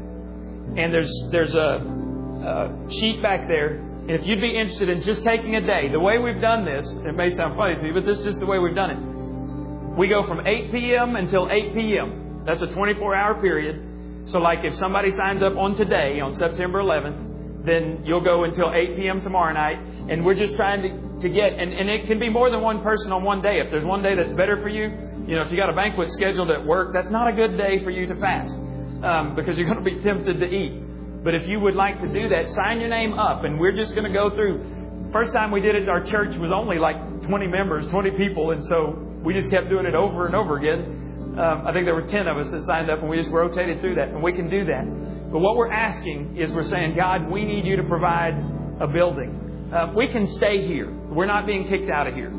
And 0.78 0.94
there's, 0.94 1.12
there's 1.32 1.54
a, 1.54 1.82
a 1.82 2.90
sheet 2.92 3.20
back 3.20 3.48
there 3.48 3.78
And 3.78 4.12
if 4.12 4.24
you'd 4.24 4.40
be 4.40 4.56
interested 4.56 4.88
in 4.88 5.02
just 5.02 5.24
taking 5.24 5.56
a 5.56 5.60
day, 5.60 5.88
the 5.90 5.98
way 5.98 6.18
we've 6.18 6.40
done 6.40 6.64
this, 6.64 6.86
it 7.04 7.16
may 7.16 7.30
sound 7.30 7.56
funny 7.56 7.74
to 7.74 7.86
you, 7.88 7.92
but 7.92 8.06
this 8.06 8.20
is 8.20 8.24
just 8.24 8.38
the 8.38 8.46
way 8.46 8.60
we've 8.60 8.76
done 8.76 8.90
it. 8.90 9.98
We 9.98 10.06
go 10.06 10.24
from 10.24 10.46
8 10.46 10.70
p.m. 10.70 11.16
until 11.16 11.50
8 11.50 11.74
p.m. 11.74 12.42
That's 12.46 12.62
a 12.62 12.68
24 12.68 13.14
hour 13.16 13.40
period. 13.40 14.30
So, 14.30 14.38
like 14.38 14.64
if 14.64 14.76
somebody 14.76 15.10
signs 15.10 15.42
up 15.42 15.56
on 15.56 15.74
today, 15.74 16.20
on 16.20 16.32
September 16.32 16.80
11th, 16.80 17.64
then 17.64 18.02
you'll 18.04 18.22
go 18.22 18.44
until 18.44 18.72
8 18.72 18.96
p.m. 18.96 19.20
tomorrow 19.20 19.52
night. 19.52 19.80
And 20.08 20.24
we're 20.24 20.36
just 20.36 20.54
trying 20.54 20.82
to, 20.82 21.20
to 21.22 21.28
get, 21.28 21.54
and, 21.54 21.72
and 21.74 21.90
it 21.90 22.06
can 22.06 22.20
be 22.20 22.28
more 22.28 22.50
than 22.50 22.60
one 22.60 22.84
person 22.84 23.10
on 23.10 23.24
one 23.24 23.42
day. 23.42 23.58
If 23.58 23.72
there's 23.72 23.84
one 23.84 24.04
day 24.04 24.14
that's 24.14 24.30
better 24.30 24.56
for 24.62 24.68
you, 24.68 24.84
you 25.26 25.34
know, 25.34 25.42
if 25.42 25.50
you 25.50 25.56
got 25.56 25.70
a 25.70 25.74
banquet 25.74 26.12
scheduled 26.12 26.52
at 26.52 26.64
work, 26.64 26.94
that's 26.94 27.10
not 27.10 27.26
a 27.26 27.32
good 27.32 27.58
day 27.58 27.82
for 27.82 27.90
you 27.90 28.06
to 28.06 28.14
fast 28.14 28.56
um, 29.02 29.34
because 29.34 29.58
you're 29.58 29.68
going 29.68 29.82
to 29.82 29.90
be 29.90 30.02
tempted 30.02 30.40
to 30.40 30.46
eat. 30.46 31.24
But 31.24 31.34
if 31.34 31.48
you 31.48 31.60
would 31.60 31.74
like 31.74 32.00
to 32.00 32.08
do 32.08 32.28
that, 32.28 32.48
sign 32.48 32.80
your 32.80 32.88
name 32.88 33.12
up, 33.12 33.44
and 33.44 33.58
we're 33.58 33.76
just 33.76 33.94
going 33.94 34.04
to 34.04 34.12
go 34.12 34.30
through. 34.30 35.10
First 35.12 35.32
time 35.32 35.50
we 35.50 35.60
did 35.60 35.74
it, 35.74 35.88
our 35.88 36.04
church 36.04 36.36
was 36.36 36.52
only 36.54 36.78
like 36.78 37.22
20 37.22 37.46
members, 37.46 37.86
20 37.88 38.10
people, 38.12 38.52
and 38.52 38.64
so 38.64 38.98
we 39.24 39.34
just 39.34 39.50
kept 39.50 39.68
doing 39.68 39.86
it 39.86 39.94
over 39.94 40.26
and 40.26 40.34
over 40.34 40.56
again. 40.56 41.36
Um, 41.38 41.66
I 41.66 41.72
think 41.72 41.86
there 41.86 41.94
were 41.94 42.06
10 42.06 42.26
of 42.26 42.36
us 42.36 42.48
that 42.48 42.64
signed 42.64 42.90
up, 42.90 43.00
and 43.00 43.08
we 43.08 43.16
just 43.16 43.30
rotated 43.30 43.80
through 43.80 43.96
that, 43.96 44.08
and 44.08 44.22
we 44.22 44.32
can 44.32 44.48
do 44.48 44.64
that. 44.66 44.84
But 45.30 45.40
what 45.40 45.56
we're 45.56 45.72
asking 45.72 46.36
is 46.36 46.50
we're 46.52 46.62
saying, 46.62 46.96
God, 46.96 47.30
we 47.30 47.44
need 47.44 47.64
you 47.64 47.76
to 47.76 47.84
provide 47.84 48.34
a 48.80 48.86
building. 48.86 49.70
Uh, 49.72 49.92
we 49.94 50.08
can 50.08 50.26
stay 50.26 50.66
here. 50.66 50.90
We're 50.90 51.26
not 51.26 51.46
being 51.46 51.68
kicked 51.68 51.90
out 51.90 52.06
of 52.06 52.14
here. 52.14 52.30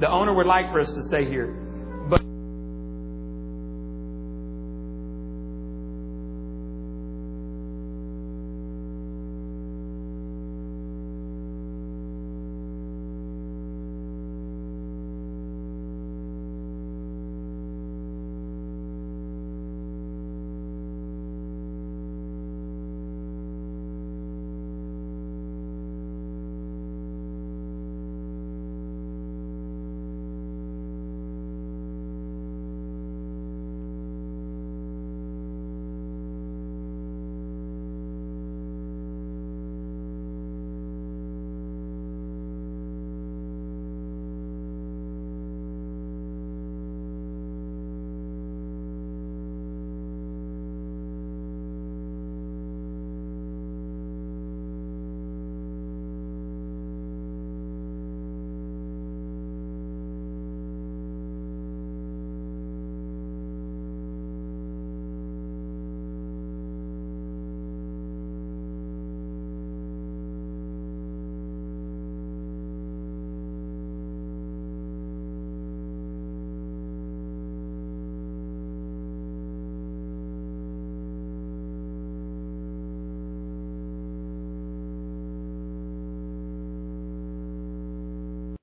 The 0.00 0.10
owner 0.10 0.34
would 0.34 0.46
like 0.46 0.72
for 0.72 0.80
us 0.80 0.90
to 0.90 1.02
stay 1.02 1.26
here. 1.26 1.54